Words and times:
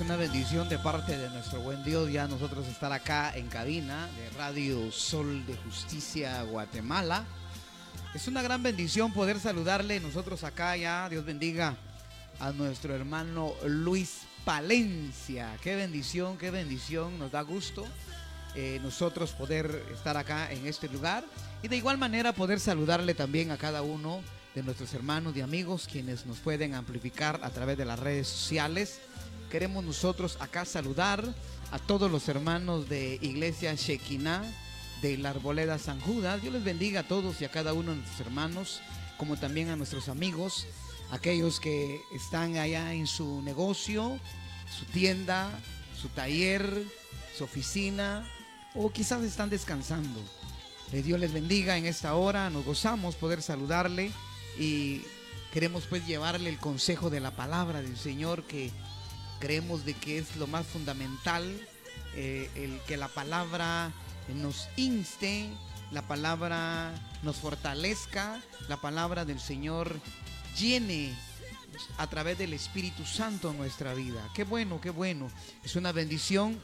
Una 0.00 0.14
bendición 0.14 0.68
de 0.68 0.78
parte 0.78 1.18
de 1.18 1.28
nuestro 1.28 1.60
buen 1.60 1.82
Dios 1.82 2.10
ya 2.10 2.28
nosotros 2.28 2.68
estar 2.68 2.92
acá 2.92 3.36
en 3.36 3.48
cabina 3.48 4.08
de 4.16 4.30
Radio 4.38 4.92
Sol 4.92 5.44
de 5.44 5.56
Justicia 5.56 6.40
Guatemala. 6.44 7.24
Es 8.14 8.28
una 8.28 8.40
gran 8.40 8.62
bendición 8.62 9.12
poder 9.12 9.40
saludarle 9.40 9.98
nosotros 9.98 10.44
acá 10.44 10.76
ya. 10.76 11.08
Dios 11.08 11.24
bendiga 11.24 11.76
a 12.38 12.52
nuestro 12.52 12.94
hermano 12.94 13.54
Luis 13.66 14.20
Palencia. 14.44 15.56
Qué 15.62 15.74
bendición, 15.74 16.38
qué 16.38 16.52
bendición. 16.52 17.18
Nos 17.18 17.32
da 17.32 17.42
gusto 17.42 17.84
eh, 18.54 18.78
nosotros 18.82 19.32
poder 19.32 19.84
estar 19.92 20.16
acá 20.16 20.50
en 20.52 20.66
este 20.68 20.88
lugar. 20.88 21.24
Y 21.60 21.68
de 21.68 21.76
igual 21.76 21.98
manera 21.98 22.32
poder 22.32 22.60
saludarle 22.60 23.14
también 23.14 23.50
a 23.50 23.58
cada 23.58 23.82
uno 23.82 24.22
de 24.54 24.62
nuestros 24.62 24.94
hermanos 24.94 25.36
y 25.36 25.40
amigos 25.40 25.88
quienes 25.90 26.24
nos 26.24 26.38
pueden 26.38 26.74
amplificar 26.74 27.40
a 27.42 27.50
través 27.50 27.76
de 27.76 27.84
las 27.84 27.98
redes 27.98 28.28
sociales 28.28 29.00
Queremos 29.50 29.82
nosotros 29.82 30.36
acá 30.40 30.66
saludar 30.66 31.24
a 31.70 31.78
todos 31.78 32.10
los 32.10 32.28
hermanos 32.28 32.88
de 32.90 33.18
Iglesia 33.22 33.74
Shekinah 33.74 34.42
de 35.00 35.16
la 35.16 35.30
Arboleda 35.30 35.78
San 35.78 36.00
Judas. 36.00 36.42
Dios 36.42 36.52
les 36.52 36.64
bendiga 36.64 37.00
a 37.00 37.08
todos 37.08 37.40
y 37.40 37.46
a 37.46 37.50
cada 37.50 37.72
uno 37.72 37.92
de 37.92 37.96
nuestros 37.96 38.20
hermanos, 38.26 38.80
como 39.16 39.38
también 39.38 39.70
a 39.70 39.76
nuestros 39.76 40.10
amigos, 40.10 40.66
aquellos 41.10 41.60
que 41.60 41.98
están 42.14 42.58
allá 42.58 42.92
en 42.92 43.06
su 43.06 43.40
negocio, 43.40 44.20
su 44.78 44.84
tienda, 44.86 45.50
su 45.98 46.08
taller, 46.08 46.84
su 47.34 47.44
oficina, 47.44 48.28
o 48.74 48.90
quizás 48.90 49.22
están 49.22 49.48
descansando. 49.48 50.20
Dios 50.92 51.18
les 51.18 51.32
bendiga 51.32 51.78
en 51.78 51.86
esta 51.86 52.14
hora, 52.14 52.50
nos 52.50 52.66
gozamos 52.66 53.14
poder 53.14 53.40
saludarle 53.40 54.12
y 54.58 55.00
queremos 55.54 55.84
pues 55.88 56.06
llevarle 56.06 56.50
el 56.50 56.58
consejo 56.58 57.08
de 57.08 57.20
la 57.20 57.30
palabra 57.30 57.80
del 57.80 57.96
Señor 57.96 58.42
que 58.44 58.70
creemos 59.38 59.84
de 59.84 59.94
que 59.94 60.18
es 60.18 60.36
lo 60.36 60.46
más 60.46 60.66
fundamental 60.66 61.44
eh, 62.14 62.50
el 62.54 62.80
que 62.86 62.96
la 62.96 63.08
palabra 63.08 63.92
nos 64.34 64.68
inste, 64.76 65.48
la 65.90 66.02
palabra 66.02 66.92
nos 67.22 67.36
fortalezca, 67.36 68.42
la 68.68 68.78
palabra 68.78 69.24
del 69.24 69.40
Señor 69.40 70.00
llene 70.58 71.14
a 71.96 72.06
través 72.08 72.36
del 72.38 72.52
Espíritu 72.52 73.04
Santo 73.04 73.52
nuestra 73.52 73.94
vida. 73.94 74.28
Qué 74.34 74.44
bueno, 74.44 74.80
qué 74.80 74.90
bueno. 74.90 75.30
Es 75.64 75.76
una 75.76 75.92
bendición. 75.92 76.60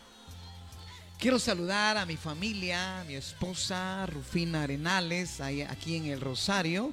Quiero 1.19 1.39
saludar 1.39 1.97
a 1.97 2.07
mi 2.07 2.17
familia, 2.17 3.05
mi 3.07 3.15
esposa 3.15 4.07
Rufina 4.07 4.65
Arenales, 4.65 5.41
aquí 5.41 5.97
en 5.97 6.07
el 6.07 6.21
Rosario. 6.21 6.93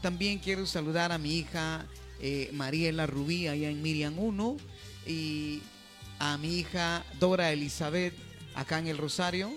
También 0.00 0.38
quiero 0.38 0.66
saludar 0.66 1.10
a 1.10 1.18
mi 1.18 1.38
hija 1.38 1.84
eh, 2.20 2.50
Mariela 2.52 3.06
Rubí, 3.06 3.48
allá 3.48 3.68
en 3.68 3.82
Miriam 3.82 4.18
1 4.18 4.56
y 5.06 5.62
a 6.18 6.36
mi 6.38 6.58
hija 6.58 7.04
Dora 7.18 7.52
Elizabeth 7.52 8.14
acá 8.54 8.78
en 8.78 8.88
el 8.88 8.98
Rosario. 8.98 9.52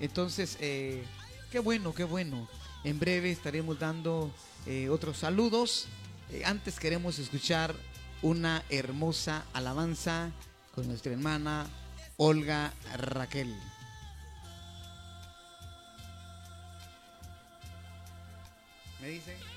Entonces, 0.00 0.56
eh, 0.60 1.04
qué 1.50 1.58
bueno, 1.58 1.94
qué 1.94 2.04
bueno. 2.04 2.48
En 2.84 2.98
breve 2.98 3.30
estaremos 3.30 3.78
dando 3.78 4.32
eh, 4.66 4.88
otros 4.88 5.18
saludos. 5.18 5.86
Eh, 6.30 6.42
antes 6.44 6.78
queremos 6.78 7.18
escuchar 7.18 7.74
una 8.22 8.62
hermosa 8.70 9.44
alabanza 9.52 10.30
con 10.74 10.86
nuestra 10.86 11.12
hermana 11.12 11.66
Olga 12.16 12.72
Raquel. 12.96 13.54
¿Me 19.00 19.08
dice? 19.10 19.53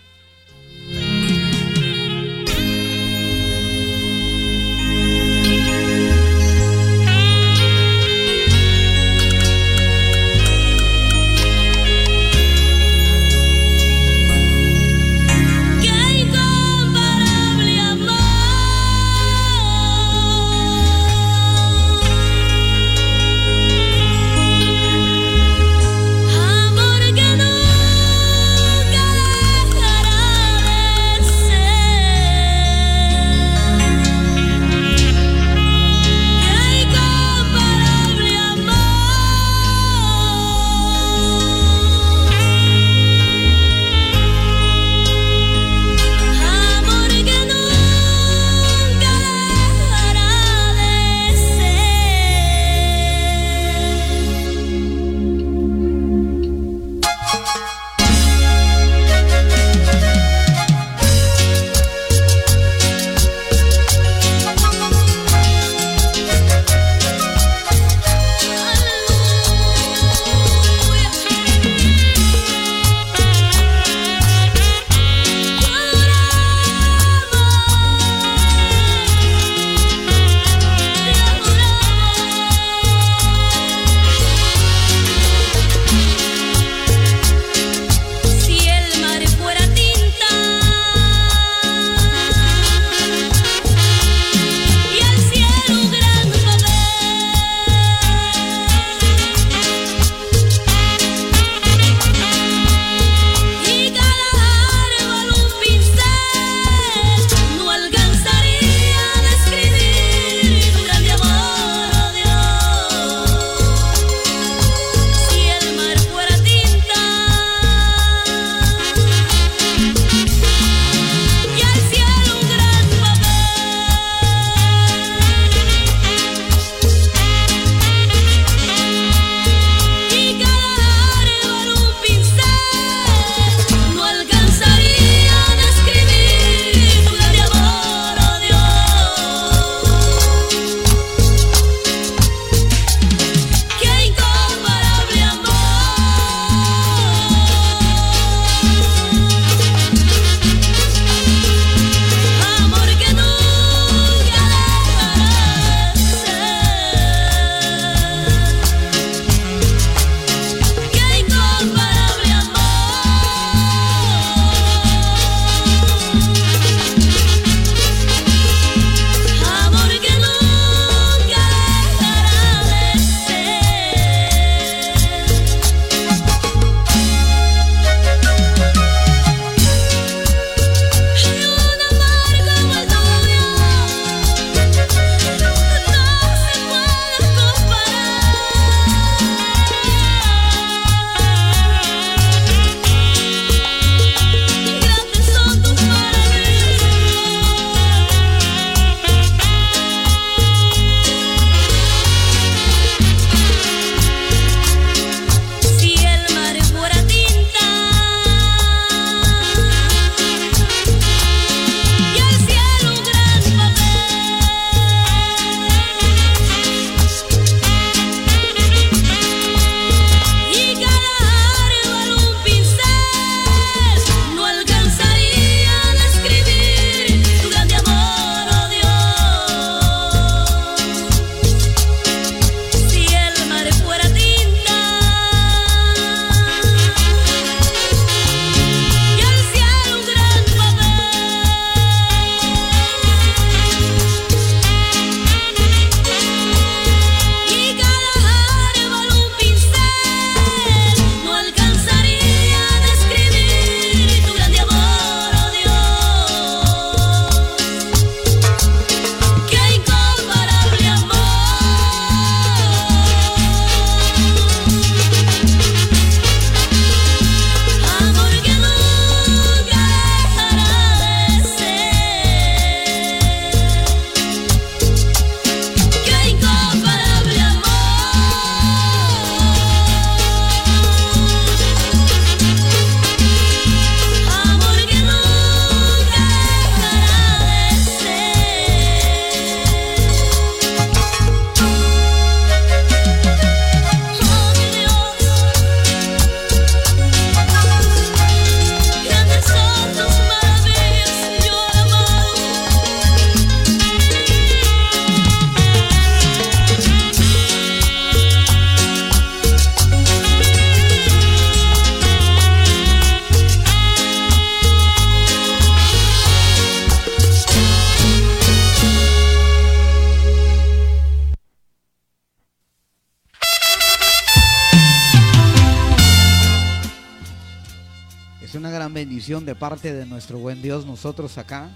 De 329.28 329.56
parte 329.56 329.94
de 329.94 330.06
nuestro 330.06 330.40
buen 330.40 330.62
Dios 330.62 330.86
nosotros 330.86 331.38
acá. 331.38 331.70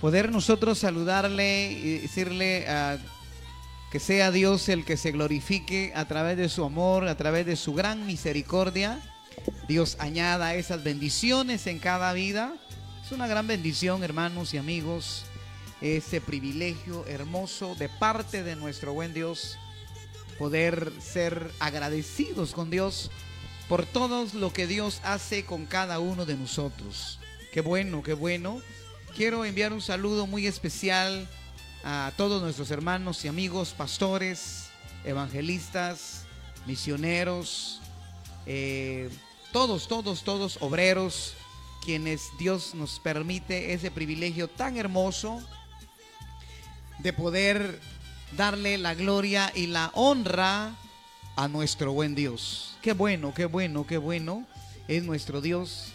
Poder 0.00 0.32
nosotros 0.32 0.76
saludarle 0.76 1.70
y 1.70 1.98
decirle 1.98 2.68
a 2.68 2.98
que 3.92 4.00
sea 4.00 4.32
Dios 4.32 4.68
el 4.68 4.84
que 4.84 4.96
se 4.96 5.12
glorifique 5.12 5.92
a 5.94 6.08
través 6.08 6.36
de 6.36 6.48
su 6.48 6.64
amor, 6.64 7.06
a 7.06 7.16
través 7.16 7.46
de 7.46 7.54
su 7.54 7.74
gran 7.74 8.06
misericordia. 8.06 9.00
Dios 9.68 9.96
añada 10.00 10.56
esas 10.56 10.82
bendiciones 10.82 11.68
en 11.68 11.78
cada 11.78 12.12
vida. 12.12 12.52
Es 13.04 13.12
una 13.12 13.28
gran 13.28 13.46
bendición, 13.46 14.02
hermanos 14.02 14.52
y 14.52 14.58
amigos, 14.58 15.22
ese 15.80 16.20
privilegio 16.20 17.06
hermoso 17.06 17.76
de 17.76 17.88
parte 17.88 18.42
de 18.42 18.56
nuestro 18.56 18.92
buen 18.94 19.14
Dios, 19.14 19.58
poder 20.40 20.90
ser 21.00 21.52
agradecidos 21.60 22.52
con 22.52 22.68
Dios 22.68 23.12
por 23.68 23.86
todo 23.86 24.26
lo 24.34 24.52
que 24.52 24.66
Dios 24.66 25.00
hace 25.04 25.44
con 25.44 25.66
cada 25.66 25.98
uno 25.98 26.26
de 26.26 26.36
nosotros. 26.36 27.18
Qué 27.52 27.60
bueno, 27.60 28.02
qué 28.02 28.14
bueno. 28.14 28.60
Quiero 29.14 29.44
enviar 29.44 29.72
un 29.72 29.82
saludo 29.82 30.26
muy 30.26 30.46
especial 30.46 31.28
a 31.84 32.12
todos 32.16 32.42
nuestros 32.42 32.70
hermanos 32.70 33.24
y 33.24 33.28
amigos, 33.28 33.74
pastores, 33.76 34.70
evangelistas, 35.04 36.24
misioneros, 36.66 37.80
eh, 38.46 39.10
todos, 39.52 39.88
todos, 39.88 40.24
todos 40.24 40.58
obreros, 40.60 41.34
quienes 41.84 42.28
Dios 42.38 42.74
nos 42.74 43.00
permite 43.00 43.74
ese 43.74 43.90
privilegio 43.90 44.48
tan 44.48 44.76
hermoso 44.76 45.42
de 47.00 47.12
poder 47.12 47.80
darle 48.36 48.78
la 48.78 48.94
gloria 48.94 49.52
y 49.54 49.66
la 49.66 49.90
honra 49.94 50.74
a 51.36 51.48
nuestro 51.48 51.92
buen 51.92 52.14
Dios. 52.14 52.76
Qué 52.82 52.92
bueno, 52.92 53.32
qué 53.34 53.46
bueno, 53.46 53.86
qué 53.86 53.98
bueno 53.98 54.46
es 54.88 55.04
nuestro 55.04 55.40
Dios. 55.40 55.88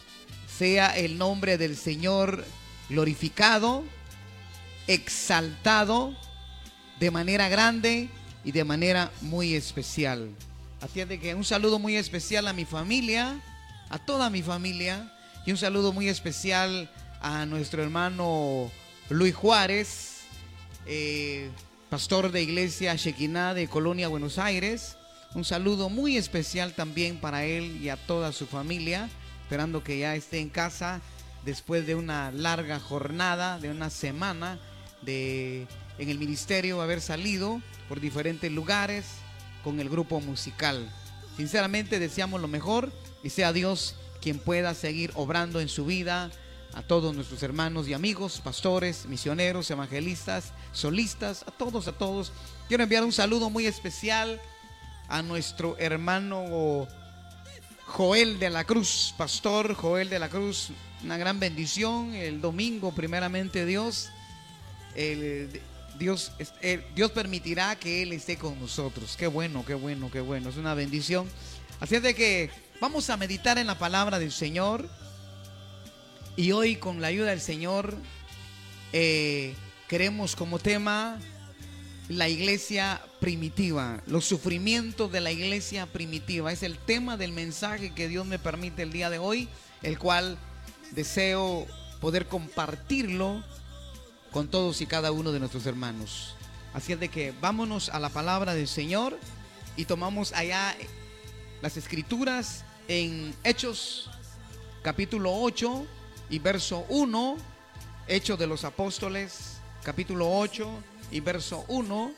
Sea 0.47 0.97
el 0.97 1.17
nombre 1.17 1.57
del 1.57 1.75
Señor 1.75 2.43
glorificado 2.89 3.83
exaltado 4.87 6.15
de 6.99 7.11
manera 7.11 7.49
grande 7.49 8.09
y 8.43 8.51
de 8.51 8.63
manera 8.63 9.11
muy 9.21 9.53
especial. 9.53 10.29
Así 10.81 11.01
es 11.01 11.09
de 11.09 11.19
que 11.19 11.35
un 11.35 11.43
saludo 11.43 11.79
muy 11.79 11.95
especial 11.95 12.47
a 12.47 12.53
mi 12.53 12.65
familia, 12.65 13.39
a 13.89 13.99
toda 13.99 14.29
mi 14.29 14.41
familia, 14.41 15.13
y 15.45 15.51
un 15.51 15.57
saludo 15.57 15.91
muy 15.91 16.07
especial 16.07 16.89
a 17.21 17.45
nuestro 17.45 17.83
hermano 17.83 18.71
Luis 19.09 19.35
Juárez, 19.35 20.21
eh, 20.85 21.49
pastor 21.89 22.31
de 22.31 22.41
iglesia 22.41 22.95
Shekinah 22.95 23.53
de 23.53 23.67
Colonia, 23.67 24.07
Buenos 24.07 24.37
Aires. 24.37 24.96
Un 25.35 25.43
saludo 25.43 25.89
muy 25.89 26.17
especial 26.17 26.73
también 26.73 27.19
para 27.19 27.45
él 27.45 27.77
y 27.81 27.89
a 27.89 27.97
toda 27.97 28.31
su 28.31 28.47
familia, 28.47 29.09
esperando 29.43 29.83
que 29.83 29.99
ya 29.99 30.15
esté 30.15 30.39
en 30.39 30.49
casa 30.49 31.01
después 31.45 31.85
de 31.85 31.95
una 31.95 32.31
larga 32.31 32.79
jornada, 32.79 33.59
de 33.59 33.69
una 33.69 33.89
semana 33.89 34.59
de 35.01 35.67
en 35.97 36.09
el 36.09 36.19
ministerio 36.19 36.81
haber 36.81 37.01
salido 37.01 37.61
por 37.89 37.99
diferentes 37.99 38.51
lugares 38.51 39.05
con 39.63 39.79
el 39.79 39.89
grupo 39.89 40.19
musical. 40.21 40.89
Sinceramente 41.35 41.99
deseamos 41.99 42.41
lo 42.41 42.47
mejor 42.47 42.91
y 43.23 43.29
sea 43.29 43.53
Dios 43.53 43.95
quien 44.21 44.39
pueda 44.39 44.73
seguir 44.73 45.11
obrando 45.15 45.59
en 45.59 45.69
su 45.69 45.85
vida 45.85 46.31
a 46.73 46.81
todos 46.81 47.15
nuestros 47.15 47.41
hermanos 47.43 47.87
y 47.87 47.93
amigos, 47.93 48.41
pastores, 48.43 49.05
misioneros, 49.07 49.71
evangelistas, 49.71 50.53
solistas, 50.71 51.43
a 51.47 51.51
todos, 51.51 51.87
a 51.87 51.93
todos. 51.93 52.31
Quiero 52.67 52.83
enviar 52.83 53.03
un 53.03 53.11
saludo 53.11 53.49
muy 53.49 53.65
especial 53.65 54.39
a 55.07 55.21
nuestro 55.21 55.77
hermano 55.79 56.87
Joel 57.85 58.39
de 58.39 58.49
la 58.49 58.63
Cruz, 58.63 59.13
pastor 59.17 59.73
Joel 59.73 60.09
de 60.09 60.19
la 60.19 60.29
Cruz, 60.29 60.69
una 61.03 61.17
gran 61.17 61.39
bendición 61.39 62.13
el 62.13 62.41
domingo 62.41 62.91
primeramente 62.91 63.65
Dios 63.65 64.09
Dios, 65.97 66.31
Dios 66.95 67.11
permitirá 67.11 67.75
que 67.75 68.03
Él 68.03 68.13
esté 68.13 68.37
con 68.37 68.59
nosotros. 68.59 69.15
Qué 69.17 69.27
bueno, 69.27 69.63
qué 69.65 69.73
bueno, 69.73 70.09
qué 70.11 70.21
bueno. 70.21 70.49
Es 70.49 70.57
una 70.57 70.73
bendición. 70.73 71.27
Así 71.79 71.95
es 71.95 72.03
de 72.03 72.13
que 72.15 72.49
vamos 72.79 73.09
a 73.09 73.17
meditar 73.17 73.57
en 73.57 73.67
la 73.67 73.77
palabra 73.77 74.19
del 74.19 74.31
Señor. 74.31 74.87
Y 76.35 76.51
hoy 76.51 76.75
con 76.75 77.01
la 77.01 77.07
ayuda 77.07 77.31
del 77.31 77.41
Señor 77.41 77.95
eh, 78.93 79.55
queremos 79.87 80.35
como 80.35 80.59
tema 80.59 81.19
la 82.09 82.29
iglesia 82.29 83.01
primitiva, 83.19 84.01
los 84.05 84.25
sufrimientos 84.25 85.11
de 85.11 85.21
la 85.21 85.31
iglesia 85.31 85.85
primitiva. 85.87 86.51
Es 86.51 86.63
el 86.63 86.77
tema 86.77 87.17
del 87.17 87.33
mensaje 87.33 87.93
que 87.93 88.07
Dios 88.07 88.25
me 88.25 88.39
permite 88.39 88.83
el 88.83 88.93
día 88.93 89.09
de 89.09 89.19
hoy, 89.19 89.49
el 89.83 89.99
cual 89.99 90.37
deseo 90.91 91.67
poder 91.99 92.27
compartirlo 92.27 93.43
con 94.31 94.47
todos 94.47 94.81
y 94.81 94.85
cada 94.85 95.11
uno 95.11 95.31
de 95.31 95.39
nuestros 95.39 95.65
hermanos. 95.65 96.35
Así 96.73 96.93
es 96.93 96.99
de 96.99 97.09
que 97.09 97.33
vámonos 97.41 97.89
a 97.89 97.99
la 97.99 98.09
palabra 98.09 98.53
del 98.53 98.67
Señor 98.67 99.17
y 99.75 99.85
tomamos 99.85 100.31
allá 100.33 100.75
las 101.61 101.75
escrituras 101.75 102.63
en 102.87 103.33
Hechos 103.43 104.09
capítulo 104.81 105.33
8 105.33 105.85
y 106.29 106.39
verso 106.39 106.85
1, 106.87 107.37
Hechos 108.07 108.39
de 108.39 108.47
los 108.47 108.63
Apóstoles 108.63 109.57
capítulo 109.83 110.37
8 110.39 110.69
y 111.11 111.19
verso 111.19 111.65
1. 111.67 112.11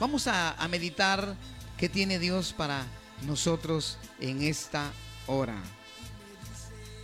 Vamos 0.00 0.26
a, 0.26 0.56
meditar 0.68 1.36
qué 1.76 1.88
tiene 1.88 2.18
Dios 2.18 2.52
para 2.52 2.84
nosotros 3.22 3.98
en 4.20 4.42
esta 4.42 4.90
hora. 5.26 5.56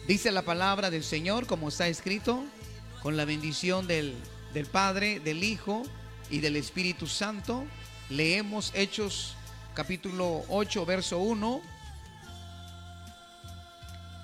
Dice 0.06 0.32
la 0.32 0.42
palabra 0.42 0.90
del 0.90 1.04
Señor 1.04 1.46
como 1.46 1.68
está 1.68 1.88
escrito, 1.88 2.44
con 3.02 3.16
la 3.16 3.24
bendición 3.24 3.86
del 3.86 4.16
del 4.52 4.66
Padre, 4.66 5.20
del 5.20 5.44
Hijo 5.44 5.82
y 6.28 6.40
del 6.40 6.56
Espíritu 6.56 7.06
Santo. 7.06 7.64
Leemos 8.08 8.72
Hechos 8.74 9.36
capítulo 9.74 10.44
8, 10.48 10.84
verso 10.86 11.18
1. 11.18 11.60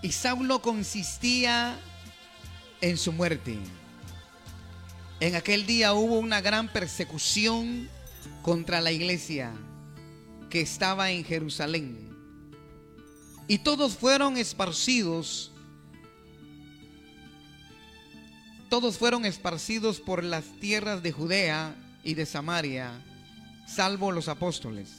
Y 0.02 0.12
Saulo 0.12 0.61
consistía 0.61 1.76
en 2.80 2.96
su 2.96 3.12
muerte. 3.12 3.58
En 5.20 5.35
aquel 5.35 5.66
día 5.66 5.94
hubo 5.94 6.18
una 6.18 6.40
gran 6.40 6.68
persecución 6.68 7.88
contra 8.42 8.80
la 8.80 8.92
iglesia 8.92 9.52
que 10.50 10.61
estaba 10.61 11.11
en 11.11 11.25
Jerusalén. 11.25 12.14
Y 13.49 13.58
todos 13.58 13.96
fueron 13.96 14.37
esparcidos 14.37 15.52
todos 18.68 18.99
fueron 18.99 19.25
esparcidos 19.25 20.00
por 20.00 20.25
las 20.25 20.44
tierras 20.61 21.02
de 21.02 21.12
Judea 21.12 21.76
y 22.02 22.14
de 22.14 22.26
Samaria, 22.26 23.00
salvo 23.66 24.11
los 24.11 24.28
apóstoles. 24.28 24.90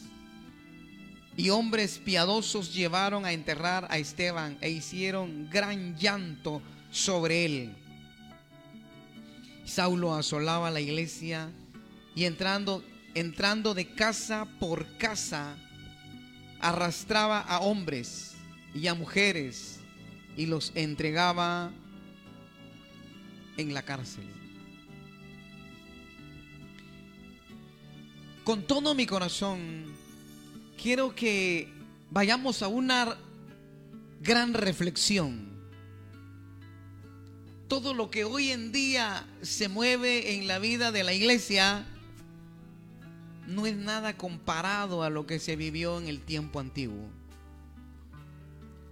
Y 1.36 1.50
hombres 1.50 2.00
piadosos 2.00 2.74
llevaron 2.74 3.26
a 3.26 3.34
enterrar 3.34 3.86
a 3.92 3.98
Esteban 3.98 4.58
e 4.62 4.70
hicieron 4.70 5.50
gran 5.50 5.98
llanto 5.98 6.62
sobre 6.92 7.46
él. 7.46 7.76
Saulo 9.68 10.16
asolaba 10.16 10.72
la 10.72 10.80
iglesia 10.80 11.52
y 12.16 12.24
entrando, 12.24 12.84
entrando 13.14 13.74
de 13.74 13.94
casa 13.94 14.48
por 14.60 14.98
casa, 14.98 15.58
arrastraba 16.60 17.42
a 17.42 17.60
hombres 17.60 18.36
y 18.74 18.88
a 18.88 18.96
mujeres 18.96 19.82
y 20.38 20.46
los 20.46 20.72
entregaba 20.74 21.72
en 23.58 23.74
la 23.74 23.82
cárcel. 23.82 24.24
Con 28.46 28.64
todo 28.64 28.96
mi 28.96 29.06
corazón, 29.06 29.94
quiero 30.82 31.14
que 31.14 31.68
vayamos 32.10 32.62
a 32.62 32.70
una 32.70 33.18
gran 34.22 34.54
reflexión. 34.54 35.47
Todo 37.68 37.94
lo 37.94 38.10
que 38.10 38.24
hoy 38.24 38.52
en 38.52 38.72
día 38.72 39.28
se 39.42 39.68
mueve 39.68 40.36
en 40.36 40.48
la 40.48 40.58
vida 40.58 40.92
de 40.92 41.04
la 41.04 41.14
iglesia 41.14 41.86
no 43.46 43.66
es 43.66 43.76
nada 43.76 44.16
comparado 44.16 45.04
a 45.04 45.10
lo 45.10 45.26
que 45.26 45.40
se 45.40 45.56
vivió 45.56 45.98
en 45.98 46.08
el 46.08 46.22
tiempo 46.22 46.60
antiguo. 46.60 47.10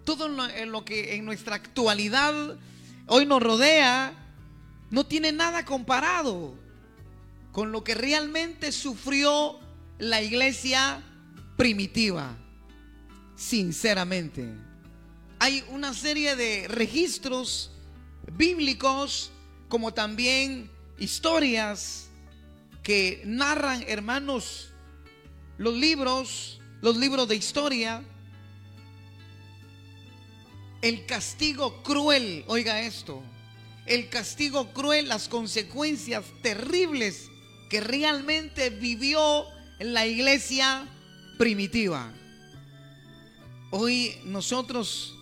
Todo 0.03 0.27
lo, 0.27 0.86
que 0.86 1.15
en 1.15 1.25
nuestra 1.25 1.55
actualidad 1.55 2.58
hoy 3.08 3.25
nos 3.25 3.41
rodea 3.41 4.13
no 4.91 5.05
tiene 5.05 5.32
nada 5.32 5.65
comparado 5.65 6.53
con 7.51 7.72
lo 7.72 7.84
que 7.84 7.96
realmente 7.96 8.72
sufrió 8.72 9.60
la 10.00 10.22
iglesia 10.22 11.01
primitiva. 11.55 12.38
Sinceramente. 13.36 14.53
Hay 15.39 15.63
una 15.70 15.94
serie 15.94 16.36
de 16.36 16.67
registros 16.67 17.72
bíblicos 18.32 19.32
como 19.70 19.94
también 19.94 20.70
historias 20.98 22.10
que 22.84 23.22
narran, 23.25 23.84
hermanos, 23.88 24.72
los 25.58 25.74
libros, 25.74 26.62
los 26.82 26.98
libros 26.98 27.27
de 27.27 27.36
historia, 27.36 28.03
el 30.82 31.05
castigo 31.05 31.82
cruel, 31.82 32.44
oiga 32.48 32.82
esto, 32.82 33.24
el 33.88 34.10
castigo 34.10 34.72
cruel, 34.72 35.08
las 35.08 35.27
consecuencias 35.27 36.25
terribles 36.41 37.29
que 37.70 37.82
realmente 37.82 38.70
vivió 38.70 39.46
la 39.79 40.05
iglesia 40.05 40.88
primitiva. 41.38 42.13
Hoy 43.72 44.15
nosotros, 44.25 45.14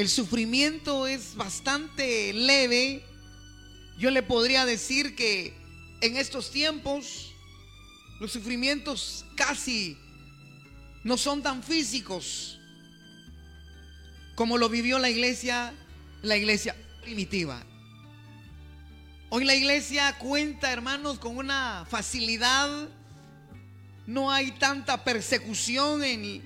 el 0.00 0.08
sufrimiento 0.08 1.06
es 1.06 1.34
bastante 1.34 2.32
leve. 2.32 3.04
Yo 3.98 4.10
le 4.10 4.22
podría 4.22 4.64
decir 4.64 5.14
que 5.14 5.52
en 6.00 6.16
estos 6.16 6.50
tiempos 6.50 7.34
los 8.18 8.32
sufrimientos 8.32 9.26
casi 9.36 9.98
no 11.04 11.18
son 11.18 11.42
tan 11.42 11.62
físicos 11.62 12.58
como 14.36 14.56
lo 14.56 14.70
vivió 14.70 14.98
la 14.98 15.10
iglesia, 15.10 15.74
la 16.22 16.38
iglesia 16.38 16.74
primitiva. 17.02 17.62
Hoy 19.28 19.44
la 19.44 19.54
iglesia 19.54 20.16
cuenta, 20.16 20.72
hermanos, 20.72 21.18
con 21.18 21.36
una 21.36 21.84
facilidad. 21.90 22.88
No 24.06 24.32
hay 24.32 24.52
tanta 24.52 25.04
persecución 25.04 26.02
en, 26.02 26.42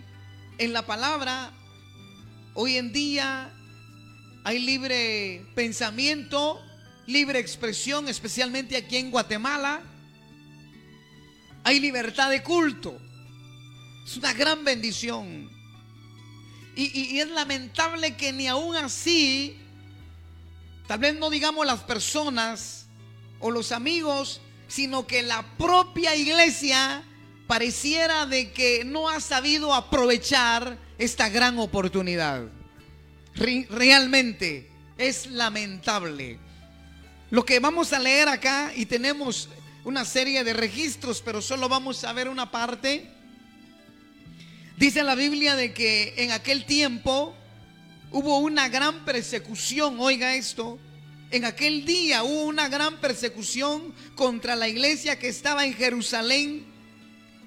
en 0.59 0.73
la 0.73 0.85
palabra. 0.85 1.53
Hoy 2.57 2.77
en 2.77 2.93
día 2.93 3.53
hay 4.45 4.61
libre 4.61 5.45
pensamiento, 5.57 6.65
libre 7.05 7.41
expresión, 7.41 8.09
especialmente 8.09 8.77
aquí 8.77 8.97
en 8.97 9.11
Guatemala. 9.11 9.83
Hay 11.65 11.81
libertad 11.81 12.31
de 12.31 12.45
culto. 12.45 12.97
Es 14.07 14.17
una 14.17 14.33
gran 14.35 14.65
bendición. 14.65 15.51
Y, 16.77 17.19
es 17.19 17.29
lamentable 17.29 18.17
que 18.17 18.33
ni 18.33 18.47
aún 18.47 18.77
así, 18.77 19.57
tal 20.87 21.01
vez 21.01 21.17
no 21.17 21.31
digamos 21.31 21.67
las 21.67 21.81
personas 21.81 22.87
o 23.41 23.51
los 23.51 23.73
amigos, 23.73 24.41
sino 24.69 25.09
que 25.09 25.25
la 25.25 25.43
propia 25.57 26.15
iglesia 26.15 27.03
pareciera 27.49 28.27
de 28.27 28.53
que 28.53 28.85
no 28.85 29.09
ha 29.09 29.21
sabido 29.21 29.75
aprovechar 29.75 30.84
esta 30.99 31.29
gran 31.29 31.59
oportunidad. 31.59 32.45
Realmente 33.35 34.71
es 34.97 35.27
lamentable. 35.27 36.39
Lo 37.31 37.45
que 37.45 37.59
vamos 37.59 37.93
a 37.93 37.99
leer 37.99 38.29
acá, 38.29 38.73
y 38.77 38.87
tenemos 38.87 39.49
una 39.85 40.05
serie 40.05 40.45
de 40.45 40.53
registros, 40.53 41.21
pero 41.23 41.43
solo 41.43 41.69
vamos 41.69 42.05
a 42.05 42.13
ver 42.13 42.29
una 42.29 42.51
parte 42.51 43.15
Dice 44.77 45.05
la 45.05 45.15
Biblia 45.15 45.55
de 45.55 45.73
que 45.73 46.15
en 46.17 46.33
aquel 46.33 46.65
tiempo 46.65 47.33
hubo 48.11 48.39
una 48.39 48.69
gran 48.69 49.05
persecución, 49.05 49.97
oiga 50.01 50.35
esto, 50.35 50.81
en 51.31 51.45
aquel 51.45 51.85
día 51.85 52.25
hubo 52.25 52.45
una 52.45 52.69
gran 52.69 53.01
persecución 53.01 53.95
contra 54.17 54.57
la 54.57 54.69
iglesia 54.69 55.19
que 55.19 55.29
estaba 55.29 55.65
en 55.65 55.75
Jerusalén 55.75 56.67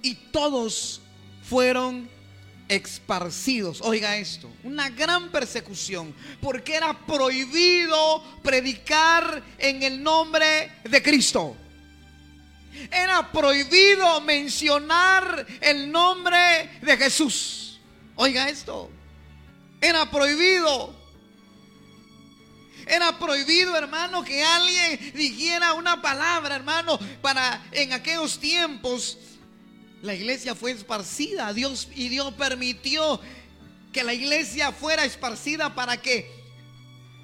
y 0.02 0.16
todos 0.16 1.02
fueron 1.44 2.10
esparcidos. 2.68 3.82
Oiga 3.82 4.18
esto, 4.18 4.50
una 4.64 4.90
gran 4.90 5.30
persecución, 5.30 6.14
porque 6.42 6.76
era 6.76 7.06
prohibido 7.06 8.24
predicar 8.44 9.44
en 9.58 9.84
el 9.84 10.02
nombre 10.02 10.72
de 10.84 11.02
Cristo. 11.02 11.56
Era 12.92 13.32
prohibido 13.32 14.22
mencionar 14.22 15.46
el 15.62 15.92
nombre 15.92 16.70
de 16.82 16.98
Jesús. 16.98 17.80
Oiga 18.16 18.50
esto. 18.50 18.90
Era 19.82 20.10
prohibido. 20.10 20.96
Era 22.86 23.18
prohibido, 23.20 23.76
hermano, 23.76 24.24
que 24.24 24.44
alguien 24.44 25.12
dijera 25.14 25.74
una 25.74 26.02
palabra, 26.02 26.56
hermano, 26.56 26.98
para 27.22 27.66
en 27.72 27.92
aquellos 27.92 28.40
tiempos 28.40 29.18
la 30.02 30.14
iglesia 30.14 30.56
fue 30.56 30.72
esparcida, 30.72 31.54
Dios 31.54 31.88
y 31.96 32.10
Dios 32.10 32.34
permitió 32.34 33.20
que 33.92 34.04
la 34.04 34.14
iglesia 34.14 34.72
fuera 34.72 35.06
esparcida 35.06 35.74
para 35.74 35.98
que 36.02 36.30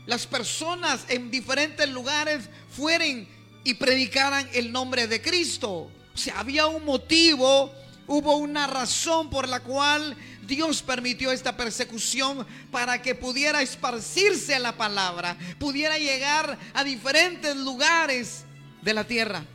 las 0.06 0.26
personas 0.26 1.06
en 1.08 1.30
diferentes 1.30 1.88
lugares 1.90 2.50
fueran 2.76 3.28
y 3.64 3.74
predicaran 3.76 4.50
el 4.54 4.72
nombre 4.72 5.08
de 5.08 5.22
Cristo. 5.22 5.92
O 6.14 6.18
sea, 6.18 6.40
había 6.40 6.68
un 6.68 6.84
motivo, 6.84 7.72
hubo 8.08 8.38
una 8.38 8.68
razón 8.68 9.30
por 9.30 9.48
la 9.48 9.62
cual 9.62 10.18
Dios 10.46 10.82
permitió 10.82 11.32
esta 11.32 11.56
persecución 11.56 12.46
para 12.72 13.02
que 13.02 13.16
pudiera 13.16 13.62
esparcirse 13.62 14.60
la 14.60 14.76
palabra, 14.76 15.38
pudiera 15.60 15.98
llegar 15.98 16.58
a 16.74 16.84
diferentes 16.84 17.56
lugares 17.56 18.44
de 18.82 18.94
la 18.94 19.06
tierra. 19.06 19.46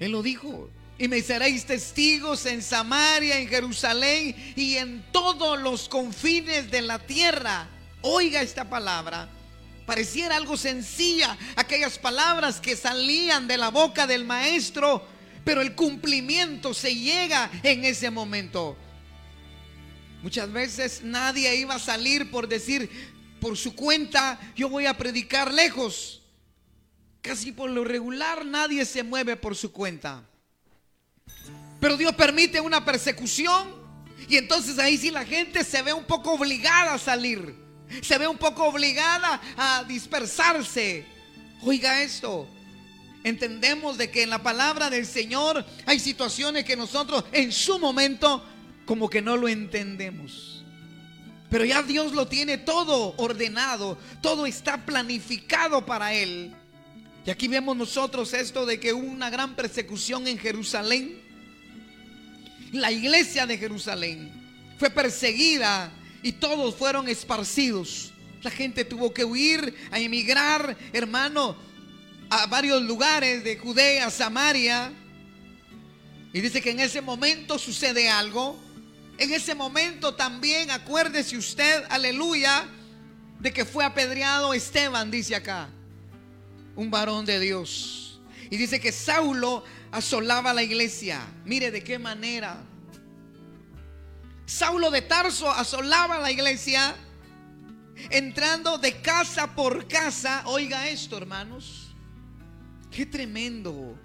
Él 0.00 0.12
lo 0.12 0.22
dijo. 0.22 0.68
Y 1.02 1.08
me 1.08 1.20
seréis 1.20 1.66
testigos 1.66 2.46
en 2.46 2.62
Samaria, 2.62 3.40
en 3.40 3.48
Jerusalén 3.48 4.36
y 4.54 4.76
en 4.76 5.04
todos 5.10 5.60
los 5.60 5.88
confines 5.88 6.70
de 6.70 6.80
la 6.80 7.00
tierra. 7.00 7.68
Oiga 8.02 8.40
esta 8.40 8.70
palabra. 8.70 9.28
Pareciera 9.84 10.36
algo 10.36 10.56
sencilla 10.56 11.36
aquellas 11.56 11.98
palabras 11.98 12.60
que 12.60 12.76
salían 12.76 13.48
de 13.48 13.58
la 13.58 13.70
boca 13.70 14.06
del 14.06 14.24
maestro, 14.24 15.04
pero 15.44 15.60
el 15.60 15.74
cumplimiento 15.74 16.72
se 16.72 16.94
llega 16.94 17.50
en 17.64 17.84
ese 17.84 18.08
momento. 18.08 18.76
Muchas 20.22 20.52
veces 20.52 21.00
nadie 21.02 21.56
iba 21.56 21.74
a 21.74 21.80
salir 21.80 22.30
por 22.30 22.46
decir 22.46 22.88
por 23.40 23.58
su 23.58 23.74
cuenta, 23.74 24.38
yo 24.54 24.68
voy 24.68 24.86
a 24.86 24.96
predicar 24.96 25.52
lejos. 25.52 26.22
Casi 27.22 27.50
por 27.50 27.70
lo 27.70 27.82
regular 27.82 28.46
nadie 28.46 28.84
se 28.84 29.02
mueve 29.02 29.34
por 29.34 29.56
su 29.56 29.72
cuenta. 29.72 30.28
Pero 31.80 31.96
Dios 31.96 32.14
permite 32.14 32.60
una 32.60 32.84
persecución 32.84 33.74
y 34.28 34.36
entonces 34.36 34.78
ahí 34.78 34.96
sí 34.96 35.10
la 35.10 35.24
gente 35.24 35.64
se 35.64 35.82
ve 35.82 35.92
un 35.92 36.04
poco 36.04 36.32
obligada 36.32 36.94
a 36.94 36.98
salir 36.98 37.62
se 38.00 38.16
ve 38.18 38.26
un 38.26 38.38
poco 38.38 38.64
obligada 38.64 39.40
a 39.56 39.84
dispersarse. 39.84 41.04
Oiga 41.62 42.02
esto. 42.02 42.48
Entendemos 43.24 43.98
de 43.98 44.10
que 44.10 44.22
en 44.22 44.30
la 44.30 44.42
palabra 44.42 44.90
del 44.90 45.06
Señor 45.06 45.64
hay 45.86 46.00
situaciones 46.00 46.64
que 46.64 46.76
nosotros 46.76 47.24
en 47.32 47.52
su 47.52 47.78
momento 47.78 48.44
como 48.86 49.08
que 49.08 49.22
no 49.22 49.36
lo 49.36 49.48
entendemos. 49.48 50.64
Pero 51.48 51.64
ya 51.64 51.82
Dios 51.82 52.12
lo 52.12 52.26
tiene 52.26 52.58
todo 52.58 53.14
ordenado, 53.18 53.98
todo 54.22 54.46
está 54.46 54.84
planificado 54.84 55.84
para 55.84 56.14
Él. 56.14 56.54
Y 57.24 57.30
aquí 57.30 57.46
vemos 57.46 57.76
nosotros 57.76 58.34
esto 58.34 58.66
de 58.66 58.80
que 58.80 58.92
hubo 58.92 59.06
una 59.06 59.30
gran 59.30 59.54
persecución 59.54 60.26
en 60.26 60.38
Jerusalén. 60.38 61.20
La 62.72 62.90
iglesia 62.90 63.46
de 63.46 63.58
Jerusalén 63.58 64.32
fue 64.78 64.90
perseguida 64.90 65.92
y 66.22 66.32
todos 66.32 66.74
fueron 66.74 67.08
esparcidos. 67.08 68.12
La 68.42 68.50
gente 68.50 68.84
tuvo 68.84 69.14
que 69.14 69.24
huir, 69.24 69.72
a 69.92 70.00
emigrar, 70.00 70.76
hermano, 70.92 71.56
a 72.28 72.46
varios 72.46 72.82
lugares 72.82 73.44
de 73.44 73.56
Judea, 73.56 74.10
Samaria. 74.10 74.92
Y 76.32 76.40
dice 76.40 76.60
que 76.60 76.70
en 76.70 76.80
ese 76.80 77.00
momento 77.00 77.56
sucede 77.56 78.08
algo. 78.08 78.58
En 79.18 79.32
ese 79.32 79.54
momento 79.54 80.14
también, 80.14 80.72
acuérdese 80.72 81.36
usted, 81.36 81.84
aleluya, 81.88 82.66
de 83.38 83.52
que 83.52 83.64
fue 83.64 83.84
apedreado 83.84 84.54
Esteban, 84.54 85.10
dice 85.10 85.36
acá, 85.36 85.68
un 86.76 86.90
varón 86.90 87.24
de 87.24 87.40
Dios. 87.40 88.20
Y 88.50 88.56
dice 88.56 88.80
que 88.80 88.92
Saulo 88.92 89.64
asolaba 89.90 90.52
la 90.52 90.62
iglesia. 90.62 91.20
Mire 91.44 91.70
de 91.70 91.82
qué 91.82 91.98
manera. 91.98 92.62
Saulo 94.46 94.90
de 94.90 95.02
Tarso 95.02 95.50
asolaba 95.50 96.18
la 96.18 96.30
iglesia, 96.30 96.94
entrando 98.10 98.76
de 98.78 99.00
casa 99.00 99.54
por 99.54 99.88
casa. 99.88 100.42
Oiga 100.46 100.88
esto, 100.88 101.16
hermanos. 101.16 101.94
Qué 102.90 103.06
tremendo. 103.06 103.98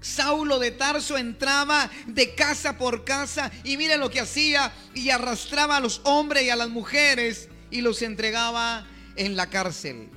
Saulo 0.00 0.58
de 0.58 0.70
Tarso 0.70 1.16
entraba 1.16 1.90
de 2.06 2.34
casa 2.34 2.76
por 2.76 3.04
casa 3.04 3.50
y 3.64 3.78
mire 3.78 3.96
lo 3.96 4.10
que 4.10 4.20
hacía 4.20 4.70
y 4.92 5.08
arrastraba 5.08 5.78
a 5.78 5.80
los 5.80 6.02
hombres 6.04 6.42
y 6.42 6.50
a 6.50 6.56
las 6.56 6.68
mujeres 6.68 7.48
y 7.70 7.80
los 7.80 8.02
entregaba 8.02 8.86
en 9.16 9.34
la 9.34 9.48
cárcel. 9.48 10.10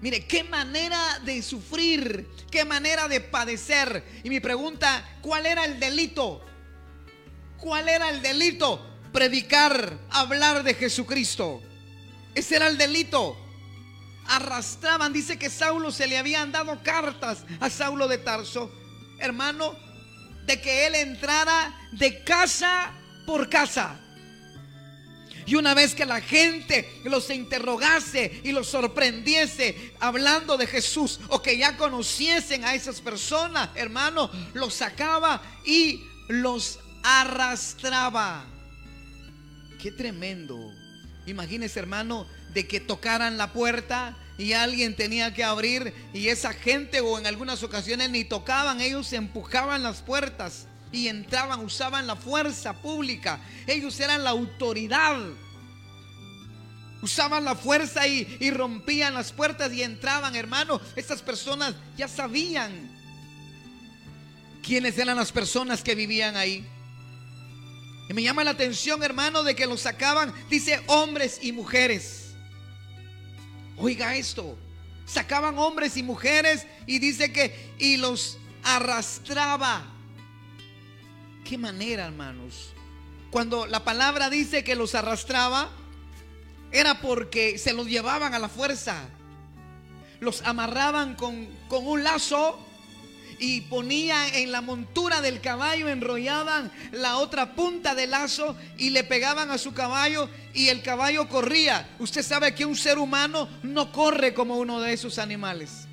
Mire, 0.00 0.26
qué 0.26 0.44
manera 0.44 1.18
de 1.24 1.42
sufrir, 1.42 2.28
qué 2.50 2.64
manera 2.64 3.08
de 3.08 3.20
padecer. 3.20 4.04
Y 4.24 4.30
mi 4.30 4.40
pregunta, 4.40 5.18
¿cuál 5.20 5.46
era 5.46 5.64
el 5.64 5.78
delito? 5.78 6.44
¿Cuál 7.58 7.88
era 7.88 8.08
el 8.08 8.22
delito? 8.22 8.90
predicar, 9.12 9.98
hablar 10.10 10.62
de 10.62 10.74
Jesucristo. 10.74 11.60
Ese 12.34 12.56
era 12.56 12.68
el 12.68 12.78
delito. 12.78 13.36
Arrastraban, 14.26 15.12
dice 15.12 15.38
que 15.38 15.50
Saulo 15.50 15.90
se 15.90 16.06
le 16.06 16.18
habían 16.18 16.52
dado 16.52 16.82
cartas 16.82 17.44
a 17.58 17.68
Saulo 17.68 18.06
de 18.06 18.18
Tarso, 18.18 18.70
hermano, 19.18 19.74
de 20.46 20.60
que 20.60 20.86
él 20.86 20.94
entrara 20.94 21.74
de 21.92 22.22
casa 22.22 22.92
por 23.26 23.48
casa. 23.48 24.00
Y 25.50 25.56
una 25.56 25.74
vez 25.74 25.96
que 25.96 26.06
la 26.06 26.20
gente 26.20 26.88
los 27.02 27.28
interrogase 27.28 28.40
y 28.44 28.52
los 28.52 28.68
sorprendiese 28.68 29.94
hablando 29.98 30.56
de 30.56 30.68
Jesús 30.68 31.18
o 31.26 31.42
que 31.42 31.58
ya 31.58 31.76
conociesen 31.76 32.64
a 32.64 32.76
esas 32.76 33.00
personas, 33.00 33.68
hermano, 33.74 34.30
los 34.54 34.74
sacaba 34.74 35.42
y 35.66 36.04
los 36.28 36.78
arrastraba. 37.02 38.44
Qué 39.82 39.90
tremendo. 39.90 40.56
Imagínese, 41.26 41.80
hermano, 41.80 42.28
de 42.54 42.68
que 42.68 42.78
tocaran 42.78 43.36
la 43.36 43.52
puerta 43.52 44.16
y 44.38 44.52
alguien 44.52 44.94
tenía 44.94 45.34
que 45.34 45.42
abrir 45.42 45.92
y 46.14 46.28
esa 46.28 46.52
gente 46.52 47.00
o 47.00 47.18
en 47.18 47.26
algunas 47.26 47.64
ocasiones 47.64 48.08
ni 48.10 48.22
tocaban, 48.22 48.80
ellos 48.80 49.12
empujaban 49.12 49.82
las 49.82 50.00
puertas 50.00 50.68
y 50.92 51.08
entraban, 51.08 51.64
usaban 51.64 52.06
la 52.06 52.16
fuerza 52.16 52.74
pública. 52.74 53.40
Ellos 53.66 53.98
eran 54.00 54.24
la 54.24 54.30
autoridad. 54.30 55.18
Usaban 57.02 57.44
la 57.44 57.54
fuerza 57.54 58.06
y, 58.06 58.36
y 58.40 58.50
rompían 58.50 59.14
las 59.14 59.32
puertas 59.32 59.72
y 59.72 59.82
entraban, 59.82 60.36
hermano. 60.36 60.80
Estas 60.96 61.22
personas 61.22 61.74
ya 61.96 62.08
sabían 62.08 62.90
quiénes 64.62 64.98
eran 64.98 65.16
las 65.16 65.32
personas 65.32 65.82
que 65.82 65.94
vivían 65.94 66.36
ahí. 66.36 66.66
Y 68.08 68.12
me 68.12 68.22
llama 68.22 68.42
la 68.42 68.50
atención, 68.50 69.02
hermano, 69.02 69.44
de 69.44 69.54
que 69.54 69.66
los 69.66 69.82
sacaban, 69.82 70.34
dice 70.50 70.82
hombres 70.88 71.38
y 71.42 71.52
mujeres. 71.52 72.34
Oiga 73.76 74.16
esto, 74.16 74.58
sacaban 75.06 75.58
hombres 75.58 75.96
y 75.96 76.02
mujeres 76.02 76.66
y 76.86 76.98
dice 76.98 77.32
que 77.32 77.72
y 77.78 77.96
los 77.96 78.36
arrastraba. 78.62 79.99
¿Qué 81.50 81.58
manera, 81.58 82.06
hermanos? 82.06 82.70
Cuando 83.32 83.66
la 83.66 83.82
palabra 83.82 84.30
dice 84.30 84.62
que 84.62 84.76
los 84.76 84.94
arrastraba, 84.94 85.68
era 86.70 87.00
porque 87.00 87.58
se 87.58 87.72
los 87.72 87.88
llevaban 87.88 88.34
a 88.34 88.38
la 88.38 88.48
fuerza. 88.48 89.02
Los 90.20 90.42
amarraban 90.42 91.16
con, 91.16 91.48
con 91.66 91.84
un 91.88 92.04
lazo 92.04 92.56
y 93.40 93.62
ponían 93.62 94.32
en 94.34 94.52
la 94.52 94.60
montura 94.60 95.20
del 95.20 95.40
caballo, 95.40 95.88
enrollaban 95.88 96.70
la 96.92 97.16
otra 97.16 97.56
punta 97.56 97.96
del 97.96 98.10
lazo 98.10 98.54
y 98.78 98.90
le 98.90 99.02
pegaban 99.02 99.50
a 99.50 99.58
su 99.58 99.74
caballo 99.74 100.30
y 100.54 100.68
el 100.68 100.82
caballo 100.82 101.28
corría. 101.28 101.96
Usted 101.98 102.22
sabe 102.22 102.54
que 102.54 102.64
un 102.64 102.76
ser 102.76 102.96
humano 102.96 103.48
no 103.64 103.90
corre 103.90 104.34
como 104.34 104.56
uno 104.56 104.80
de 104.80 104.92
esos 104.92 105.18
animales. 105.18 105.88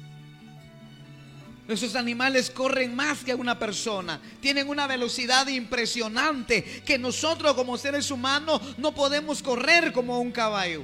Esos 1.67 1.95
animales 1.95 2.49
corren 2.49 2.95
más 2.95 3.23
que 3.23 3.36
una 3.36 3.60
persona. 3.60 4.21
Tienen 4.39 4.69
una 4.69 4.88
velocidad 4.88 5.47
impresionante 5.47 6.63
que 6.63 6.97
nosotros 6.97 7.53
como 7.56 7.77
seres 7.77 8.10
humanos 8.10 8.62
no 8.77 8.95
podemos 8.95 9.43
correr 9.43 9.91
como 9.91 10.19
un 10.19 10.32
caballo. 10.32 10.84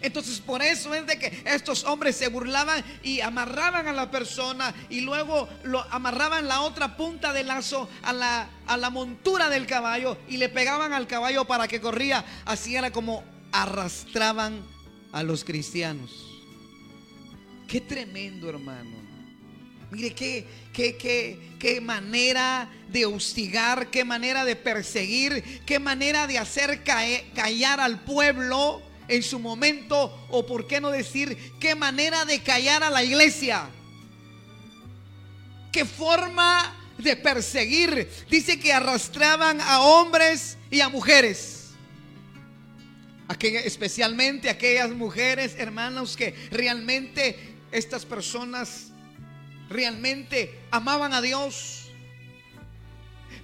Entonces 0.00 0.40
por 0.40 0.62
eso 0.62 0.92
es 0.94 1.06
de 1.06 1.16
que 1.16 1.42
estos 1.46 1.84
hombres 1.84 2.16
se 2.16 2.28
burlaban 2.28 2.82
y 3.04 3.20
amarraban 3.20 3.86
a 3.86 3.92
la 3.92 4.10
persona 4.10 4.74
y 4.90 5.02
luego 5.02 5.48
lo 5.62 5.80
amarraban 5.92 6.48
la 6.48 6.62
otra 6.62 6.96
punta 6.96 7.32
del 7.32 7.46
lazo 7.46 7.88
a 8.02 8.12
la, 8.12 8.48
a 8.66 8.76
la 8.76 8.90
montura 8.90 9.48
del 9.48 9.66
caballo 9.66 10.18
y 10.28 10.38
le 10.38 10.48
pegaban 10.48 10.92
al 10.92 11.06
caballo 11.06 11.44
para 11.44 11.68
que 11.68 11.80
corría. 11.80 12.24
Así 12.44 12.74
era 12.74 12.90
como 12.90 13.22
arrastraban 13.52 14.60
a 15.12 15.22
los 15.22 15.44
cristianos. 15.44 16.10
Qué 17.68 17.80
tremendo 17.80 18.48
hermano. 18.48 19.01
Mire 19.92 20.14
qué, 20.14 20.46
qué, 20.72 20.96
qué, 20.96 21.38
qué 21.58 21.78
manera 21.82 22.66
de 22.88 23.04
hostigar, 23.04 23.90
qué 23.90 24.06
manera 24.06 24.42
de 24.42 24.56
perseguir, 24.56 25.60
qué 25.66 25.78
manera 25.78 26.26
de 26.26 26.38
hacer 26.38 26.82
callar 26.82 27.78
al 27.78 28.00
pueblo 28.00 28.80
en 29.08 29.22
su 29.22 29.38
momento, 29.38 30.26
o 30.30 30.46
por 30.46 30.66
qué 30.66 30.80
no 30.80 30.88
decir, 30.88 31.36
qué 31.60 31.74
manera 31.74 32.24
de 32.24 32.40
callar 32.40 32.82
a 32.82 32.88
la 32.88 33.04
iglesia. 33.04 33.68
Qué 35.70 35.84
forma 35.84 36.74
de 36.96 37.14
perseguir. 37.14 38.08
Dice 38.30 38.58
que 38.58 38.72
arrastraban 38.72 39.60
a 39.60 39.82
hombres 39.82 40.56
y 40.70 40.80
a 40.80 40.88
mujeres. 40.88 41.74
especialmente 43.42 44.48
aquellas 44.48 44.88
mujeres, 44.88 45.54
hermanos, 45.58 46.16
que 46.16 46.34
realmente 46.50 47.38
estas 47.70 48.06
personas 48.06 48.91
realmente 49.72 50.60
amaban 50.70 51.12
a 51.14 51.20
Dios 51.20 51.82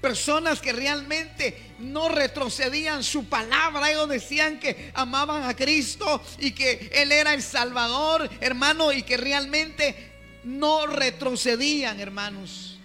Personas 0.00 0.60
que 0.60 0.72
realmente 0.72 1.72
no 1.80 2.08
retrocedían 2.08 3.02
su 3.02 3.24
palabra. 3.24 3.90
Ellos 3.90 4.08
decían 4.08 4.60
que 4.60 4.92
amaban 4.94 5.42
a 5.42 5.56
Cristo 5.56 6.22
y 6.38 6.52
que 6.52 6.90
Él 6.92 7.10
era 7.10 7.34
el 7.34 7.42
Salvador, 7.42 8.30
hermano, 8.40 8.92
y 8.92 9.02
que 9.02 9.16
realmente 9.16 10.12
no 10.44 10.86
retrocedían, 10.86 11.98
hermanos. 11.98 12.78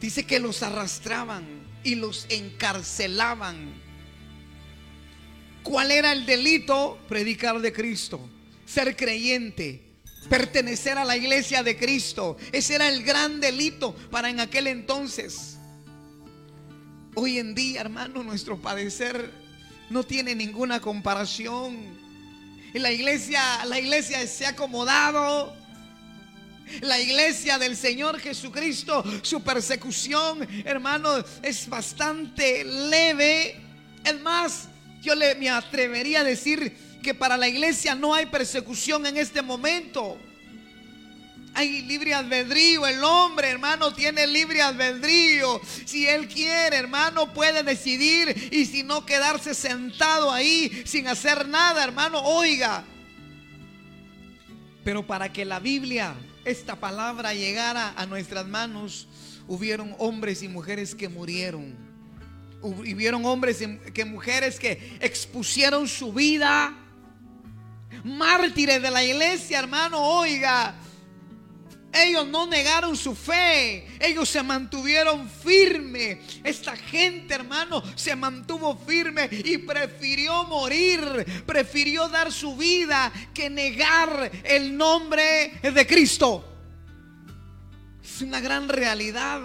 Dice 0.00 0.26
que 0.26 0.40
los 0.40 0.64
arrastraban 0.64 1.44
y 1.84 1.94
los 1.94 2.26
encarcelaban. 2.28 3.72
¿Cuál 5.62 5.92
era 5.92 6.12
el 6.12 6.26
delito? 6.26 6.98
Predicar 7.08 7.60
de 7.60 7.72
Cristo, 7.72 8.28
ser 8.64 8.96
creyente, 8.96 9.80
pertenecer 10.28 10.98
a 10.98 11.04
la 11.04 11.16
iglesia 11.16 11.62
de 11.62 11.76
Cristo. 11.76 12.36
Ese 12.52 12.74
era 12.74 12.88
el 12.88 13.02
gran 13.02 13.40
delito 13.40 13.94
para 14.10 14.30
en 14.30 14.40
aquel 14.40 14.66
entonces. 14.66 15.56
Hoy 17.14 17.38
en 17.38 17.54
día, 17.54 17.80
hermano, 17.80 18.22
nuestro 18.22 18.60
padecer 18.60 19.32
no 19.88 20.02
tiene 20.02 20.34
ninguna 20.34 20.80
comparación. 20.80 21.96
La 22.74 22.92
iglesia, 22.92 23.64
la 23.64 23.78
iglesia 23.78 24.26
se 24.26 24.44
ha 24.46 24.50
acomodado. 24.50 25.54
La 26.80 27.00
iglesia 27.00 27.58
del 27.58 27.76
Señor 27.76 28.18
Jesucristo, 28.18 29.04
su 29.22 29.40
persecución, 29.42 30.46
hermano, 30.64 31.24
es 31.42 31.68
bastante 31.68 32.64
leve. 32.64 33.62
Es 34.04 34.20
más, 34.20 34.68
yo 35.00 35.14
le, 35.14 35.36
me 35.36 35.48
atrevería 35.48 36.20
a 36.20 36.24
decir 36.24 36.76
que 37.06 37.14
para 37.14 37.36
la 37.36 37.46
iglesia 37.46 37.94
no 37.94 38.12
hay 38.16 38.26
persecución 38.26 39.06
en 39.06 39.16
este 39.16 39.40
momento. 39.40 40.18
Hay 41.54 41.82
libre 41.82 42.12
albedrío. 42.12 42.84
El 42.84 43.04
hombre, 43.04 43.48
hermano, 43.48 43.94
tiene 43.94 44.26
libre 44.26 44.60
albedrío. 44.60 45.60
Si 45.84 46.04
él 46.08 46.26
quiere, 46.26 46.76
hermano, 46.76 47.32
puede 47.32 47.62
decidir. 47.62 48.48
Y 48.50 48.66
si 48.66 48.82
no, 48.82 49.06
quedarse 49.06 49.54
sentado 49.54 50.32
ahí 50.32 50.82
sin 50.84 51.06
hacer 51.06 51.46
nada, 51.46 51.84
hermano, 51.84 52.20
oiga. 52.22 52.82
Pero 54.82 55.06
para 55.06 55.32
que 55.32 55.44
la 55.44 55.60
Biblia, 55.60 56.12
esta 56.44 56.74
palabra, 56.74 57.34
llegara 57.34 57.94
a 57.96 58.04
nuestras 58.06 58.48
manos, 58.48 59.06
hubieron 59.46 59.94
hombres 59.98 60.42
y 60.42 60.48
mujeres 60.48 60.96
que 60.96 61.08
murieron. 61.08 61.76
Hubieron 62.62 63.24
hombres 63.26 63.62
y 63.62 63.92
que 63.92 64.04
mujeres 64.04 64.58
que 64.58 64.98
expusieron 65.00 65.86
su 65.86 66.12
vida 66.12 66.82
mártires 68.06 68.80
de 68.80 68.90
la 68.90 69.04
iglesia, 69.04 69.58
hermano, 69.58 70.00
oiga. 70.00 70.74
Ellos 71.92 72.26
no 72.26 72.46
negaron 72.46 72.94
su 72.94 73.14
fe, 73.14 73.86
ellos 73.98 74.28
se 74.28 74.42
mantuvieron 74.42 75.30
firme. 75.30 76.20
Esta 76.44 76.76
gente, 76.76 77.34
hermano, 77.34 77.82
se 77.94 78.14
mantuvo 78.14 78.76
firme 78.76 79.28
y 79.30 79.56
prefirió 79.58 80.44
morir, 80.44 81.24
prefirió 81.46 82.06
dar 82.08 82.30
su 82.30 82.54
vida 82.54 83.10
que 83.32 83.48
negar 83.48 84.30
el 84.44 84.76
nombre 84.76 85.58
de 85.62 85.86
Cristo. 85.86 86.44
Es 88.04 88.20
una 88.20 88.40
gran 88.40 88.68
realidad. 88.68 89.40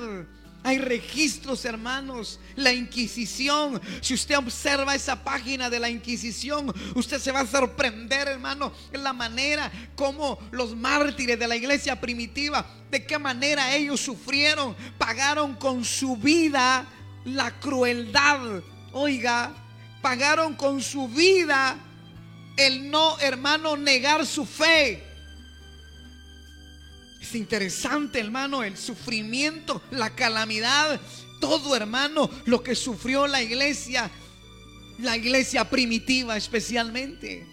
Hay 0.63 0.77
registros, 0.77 1.65
hermanos. 1.65 2.39
La 2.55 2.71
Inquisición. 2.71 3.81
Si 4.01 4.13
usted 4.13 4.37
observa 4.37 4.95
esa 4.95 5.23
página 5.23 5.69
de 5.69 5.79
la 5.79 5.89
Inquisición, 5.89 6.73
usted 6.95 7.19
se 7.19 7.31
va 7.31 7.41
a 7.41 7.47
sorprender, 7.47 8.27
hermano, 8.27 8.71
en 8.91 9.03
la 9.03 9.13
manera 9.13 9.71
como 9.95 10.37
los 10.51 10.75
mártires 10.75 11.39
de 11.39 11.47
la 11.47 11.55
iglesia 11.55 11.99
primitiva, 11.99 12.65
de 12.91 13.05
qué 13.05 13.17
manera 13.17 13.73
ellos 13.75 13.99
sufrieron, 14.01 14.75
pagaron 14.97 15.55
con 15.55 15.83
su 15.83 16.15
vida 16.17 16.85
la 17.25 17.59
crueldad. 17.59 18.61
Oiga, 18.93 19.53
pagaron 20.01 20.55
con 20.55 20.81
su 20.81 21.07
vida 21.07 21.77
el 22.57 22.91
no, 22.91 23.17
hermano, 23.19 23.77
negar 23.77 24.25
su 24.25 24.45
fe. 24.45 25.10
Es 27.21 27.35
interesante, 27.35 28.19
hermano, 28.19 28.63
el 28.63 28.77
sufrimiento, 28.77 29.81
la 29.91 30.09
calamidad, 30.09 30.99
todo, 31.39 31.75
hermano, 31.75 32.29
lo 32.45 32.63
que 32.63 32.75
sufrió 32.75 33.27
la 33.27 33.41
iglesia, 33.41 34.09
la 34.99 35.15
iglesia 35.15 35.69
primitiva 35.69 36.35
especialmente. 36.35 37.45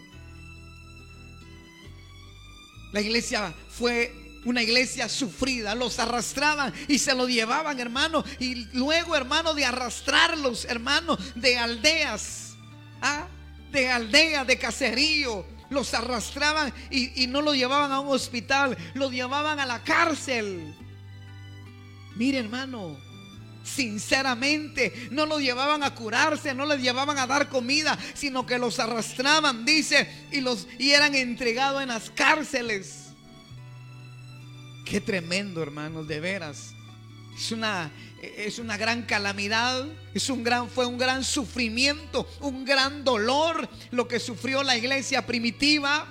La 2.92 3.02
iglesia 3.02 3.54
fue 3.68 4.40
una 4.46 4.62
iglesia 4.62 5.09
sufrida, 5.09 5.74
los 5.74 5.98
arrastraban 5.98 6.72
y 6.88 6.98
se 6.98 7.14
lo 7.14 7.28
llevaban, 7.28 7.78
hermano, 7.78 8.24
y 8.40 8.54
luego, 8.72 9.14
hermano, 9.14 9.52
de 9.52 9.66
arrastrarlos, 9.66 10.64
hermano, 10.64 11.18
de 11.35 11.59
aldeas 11.59 12.48
de 13.70 13.90
aldea, 13.90 14.44
de 14.44 14.59
caserío. 14.59 15.44
Los 15.70 15.92
arrastraban 15.94 16.72
y, 16.90 17.22
y 17.22 17.26
no 17.26 17.42
lo 17.42 17.54
llevaban 17.54 17.92
a 17.92 18.00
un 18.00 18.09
hospital, 18.09 18.76
lo 18.94 19.11
llevaban 19.11 19.61
a 19.61 19.66
la 19.66 19.83
cárcel. 19.83 20.74
Mire 22.16 22.38
hermano, 22.38 22.98
sinceramente. 23.68 25.09
No 25.11 25.26
los 25.26 25.40
llevaban 25.40 25.83
a 25.83 25.94
curarse, 25.94 26.54
no 26.54 26.66
les 26.66 26.81
llevaban 26.81 27.18
a 27.18 27.26
dar 27.26 27.48
comida, 27.48 27.98
sino 28.14 28.46
que 28.46 28.59
los 28.59 28.78
arrastraban, 28.81 29.64
dice, 29.64 30.09
y 30.33 30.40
los 30.40 30.66
y 30.78 30.90
eran 30.90 31.14
entregados 31.14 31.83
en 31.83 31.88
las 31.88 32.11
cárceles. 32.11 33.09
Qué 34.85 35.00
tremendo, 35.00 35.62
hermanos, 35.62 36.09
de 36.09 36.20
veras. 36.20 36.72
Es 37.37 37.52
una 37.52 37.90
es 38.20 38.59
una 38.59 38.76
gran 38.76 39.02
calamidad, 39.02 39.87
es 40.14 40.28
un 40.28 40.42
gran 40.42 40.68
fue 40.68 40.87
un 40.87 40.98
gran 40.98 41.22
sufrimiento, 41.22 42.28
un 42.40 42.64
gran 42.64 43.04
dolor 43.04 43.68
lo 43.90 44.09
que 44.09 44.18
sufrió 44.18 44.62
la 44.62 44.76
iglesia 44.76 45.24
primitiva. 45.26 46.07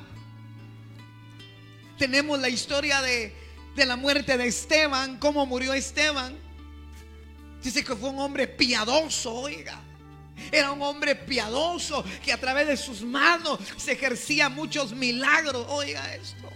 Tenemos 1.97 2.39
la 2.39 2.49
historia 2.49 3.01
de, 3.01 3.35
de 3.75 3.85
la 3.85 3.95
muerte 3.95 4.37
de 4.37 4.47
Esteban, 4.47 5.17
cómo 5.17 5.45
murió 5.45 5.73
Esteban. 5.73 6.37
Dice 7.61 7.83
que 7.83 7.95
fue 7.95 8.09
un 8.09 8.19
hombre 8.19 8.47
piadoso, 8.47 9.33
oiga. 9.33 9.81
Era 10.51 10.71
un 10.71 10.81
hombre 10.83 11.15
piadoso 11.15 12.05
que 12.23 12.31
a 12.31 12.39
través 12.39 12.67
de 12.67 12.77
sus 12.77 13.01
manos 13.01 13.59
se 13.75 13.93
ejercía 13.93 14.47
muchos 14.49 14.93
milagros. 14.93 15.65
Oiga 15.69 16.13
esto. 16.15 16.47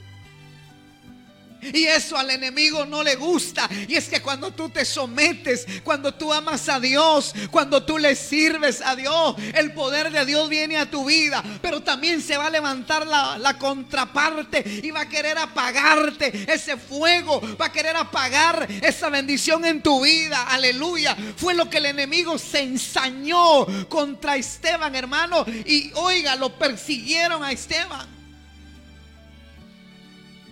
Y 1.61 1.85
eso 1.85 2.17
al 2.17 2.31
enemigo 2.31 2.85
no 2.85 3.03
le 3.03 3.15
gusta. 3.15 3.69
Y 3.87 3.95
es 3.95 4.09
que 4.09 4.21
cuando 4.21 4.51
tú 4.51 4.69
te 4.69 4.85
sometes, 4.85 5.65
cuando 5.83 6.13
tú 6.13 6.33
amas 6.33 6.67
a 6.69 6.79
Dios, 6.79 7.33
cuando 7.49 7.83
tú 7.83 7.97
le 7.97 8.15
sirves 8.15 8.81
a 8.81 8.95
Dios, 8.95 9.35
el 9.53 9.73
poder 9.73 10.11
de 10.11 10.25
Dios 10.25 10.49
viene 10.49 10.77
a 10.77 10.89
tu 10.89 11.05
vida. 11.05 11.43
Pero 11.61 11.81
también 11.81 12.21
se 12.21 12.37
va 12.37 12.47
a 12.47 12.49
levantar 12.49 13.05
la, 13.05 13.57
contraparte 13.59 14.81
y 14.83 14.91
va 14.91 15.01
a 15.01 15.09
querer 15.09 15.37
apagarte 15.37 16.45
ese 16.51 16.77
fuego, 16.77 17.41
va 17.59 17.67
a 17.67 17.71
querer 17.71 17.95
apagar 17.95 18.67
esa 18.81 19.09
bendición 19.09 19.65
en 19.65 19.81
tu 19.81 20.01
vida. 20.01 20.43
Aleluya. 20.43 21.15
Fue 21.35 21.53
lo 21.53 21.69
que 21.69 21.77
el 21.77 21.87
enemigo 21.87 22.37
se 22.37 22.61
ensañó 22.61 23.65
contra 23.87 24.35
Esteban, 24.35 24.95
hermano. 24.95 25.45
Y 25.65 25.91
oiga, 25.95 26.35
lo 26.35 26.57
persiguieron 26.57 27.43
a 27.43 27.51
Esteban. 27.51 28.20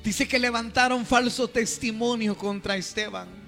Dice 0.03 0.27
que 0.27 0.39
levantaron 0.39 1.05
falso 1.05 1.47
testimonio 1.47 2.37
contra 2.37 2.77
Esteban. 2.77 3.39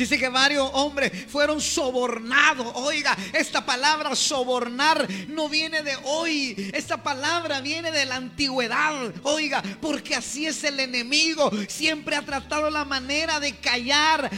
Dice 0.00 0.18
que 0.18 0.30
varios 0.30 0.68
hombres 0.72 1.12
fueron 1.28 1.60
sobornados. 1.60 2.66
Oiga, 2.74 3.14
esta 3.34 3.66
palabra 3.66 4.16
sobornar 4.16 5.06
no 5.28 5.46
viene 5.48 5.82
de 5.82 5.94
hoy. 6.04 6.70
Esta 6.72 7.02
palabra 7.02 7.60
viene 7.60 7.90
de 7.90 8.06
la 8.06 8.16
antigüedad. 8.16 9.12
Oiga, 9.24 9.62
porque 9.82 10.14
así 10.14 10.46
es 10.46 10.64
el 10.64 10.80
enemigo. 10.80 11.50
Siempre 11.68 12.16
ha 12.16 12.22
tratado 12.22 12.70
la 12.70 12.86
manera 12.86 13.40
de 13.40 13.56
callar 13.56 14.30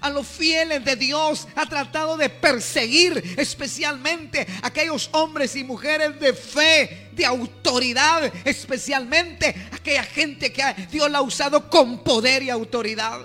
a 0.00 0.10
los 0.10 0.26
fieles 0.26 0.84
de 0.84 0.96
Dios, 0.96 1.48
ha 1.54 1.66
tratado 1.66 2.16
de 2.16 2.28
perseguir 2.28 3.34
especialmente 3.36 4.46
aquellos 4.62 5.08
hombres 5.12 5.56
y 5.56 5.64
mujeres 5.64 6.18
de 6.20 6.32
fe, 6.34 7.10
de 7.12 7.26
autoridad, 7.26 8.32
especialmente 8.44 9.54
aquella 9.72 10.04
gente 10.04 10.52
que 10.52 10.62
Dios 10.90 11.10
la 11.10 11.18
ha 11.18 11.22
usado 11.22 11.68
con 11.68 12.02
poder 12.02 12.42
y 12.42 12.50
autoridad. 12.50 13.20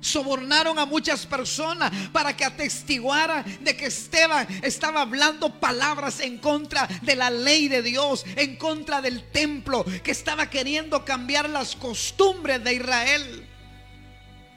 Sobornaron 0.00 0.78
a 0.78 0.86
muchas 0.86 1.26
personas 1.26 1.90
para 2.12 2.36
que 2.36 2.44
atestiguaran 2.44 3.44
de 3.62 3.76
que 3.76 3.86
Esteban 3.86 4.46
estaba 4.62 5.00
hablando 5.00 5.58
palabras 5.58 6.20
en 6.20 6.38
contra 6.38 6.86
de 7.02 7.16
la 7.16 7.30
ley 7.30 7.68
de 7.68 7.82
Dios, 7.82 8.24
en 8.36 8.56
contra 8.56 9.02
del 9.02 9.28
templo, 9.30 9.84
que 10.04 10.12
estaba 10.12 10.48
queriendo 10.48 11.04
cambiar 11.04 11.48
las 11.48 11.74
costumbres 11.74 12.62
de 12.62 12.74
Israel. 12.74 13.47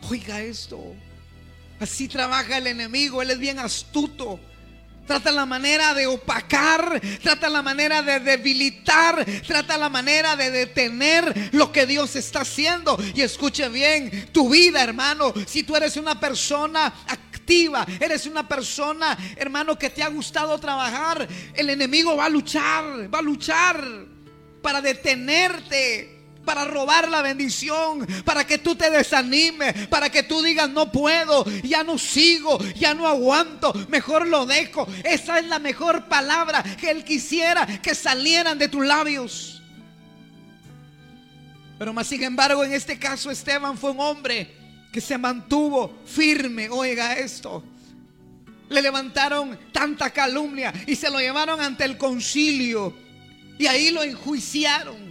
Oiga 0.09 0.41
esto. 0.41 0.95
Así 1.79 2.07
trabaja 2.07 2.57
el 2.57 2.67
enemigo. 2.67 3.21
Él 3.21 3.31
es 3.31 3.39
bien 3.39 3.59
astuto. 3.59 4.39
Trata 5.07 5.31
la 5.31 5.45
manera 5.45 5.93
de 5.93 6.07
opacar, 6.07 7.01
trata 7.21 7.49
la 7.49 7.61
manera 7.61 8.01
de 8.01 8.19
debilitar, 8.19 9.25
trata 9.45 9.77
la 9.77 9.89
manera 9.89 10.35
de 10.35 10.51
detener 10.51 11.49
lo 11.53 11.71
que 11.71 11.85
Dios 11.85 12.15
está 12.15 12.41
haciendo. 12.41 12.97
Y 13.13 13.21
escuche 13.21 13.67
bien, 13.67 14.29
tu 14.31 14.49
vida, 14.49 14.81
hermano, 14.81 15.33
si 15.47 15.63
tú 15.63 15.75
eres 15.75 15.97
una 15.97 16.19
persona 16.19 16.85
activa, 17.07 17.85
eres 17.99 18.25
una 18.25 18.47
persona, 18.47 19.17
hermano, 19.35 19.77
que 19.77 19.89
te 19.89 20.03
ha 20.03 20.07
gustado 20.07 20.57
trabajar, 20.59 21.27
el 21.55 21.69
enemigo 21.69 22.15
va 22.15 22.25
a 22.25 22.29
luchar, 22.29 23.13
va 23.13 23.19
a 23.19 23.23
luchar 23.23 23.83
para 24.61 24.81
detenerte 24.81 26.10
para 26.45 26.65
robar 26.65 27.09
la 27.09 27.21
bendición, 27.21 28.07
para 28.25 28.45
que 28.45 28.57
tú 28.57 28.75
te 28.75 28.89
desanimes, 28.89 29.87
para 29.87 30.09
que 30.09 30.23
tú 30.23 30.41
digas 30.41 30.69
no 30.69 30.91
puedo, 30.91 31.45
ya 31.63 31.83
no 31.83 31.97
sigo, 31.97 32.57
ya 32.75 32.93
no 32.93 33.07
aguanto, 33.07 33.73
mejor 33.89 34.27
lo 34.27 34.45
dejo. 34.45 34.87
Esa 35.03 35.39
es 35.39 35.45
la 35.45 35.59
mejor 35.59 36.05
palabra 36.05 36.63
que 36.63 36.91
él 36.91 37.03
quisiera 37.03 37.65
que 37.81 37.95
salieran 37.95 38.57
de 38.57 38.67
tus 38.67 38.85
labios. 38.85 39.61
Pero 41.77 41.93
más 41.93 42.07
sin 42.07 42.23
embargo, 42.23 42.63
en 42.63 42.73
este 42.73 42.99
caso 42.99 43.31
Esteban 43.31 43.77
fue 43.77 43.91
un 43.91 43.99
hombre 43.99 44.55
que 44.91 45.01
se 45.01 45.17
mantuvo 45.17 45.99
firme. 46.05 46.69
Oiga 46.69 47.13
esto. 47.13 47.63
Le 48.69 48.81
levantaron 48.81 49.57
tanta 49.71 50.11
calumnia 50.11 50.73
y 50.85 50.95
se 50.95 51.09
lo 51.09 51.19
llevaron 51.19 51.59
ante 51.59 51.83
el 51.83 51.97
concilio 51.97 52.95
y 53.57 53.67
ahí 53.67 53.91
lo 53.91 54.03
enjuiciaron. 54.03 55.10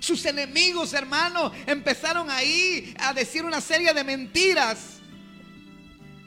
Sus 0.00 0.24
enemigos, 0.24 0.94
hermano, 0.94 1.52
empezaron 1.66 2.30
ahí 2.30 2.94
a 2.98 3.12
decir 3.12 3.44
una 3.44 3.60
serie 3.60 3.92
de 3.92 4.02
mentiras. 4.02 4.98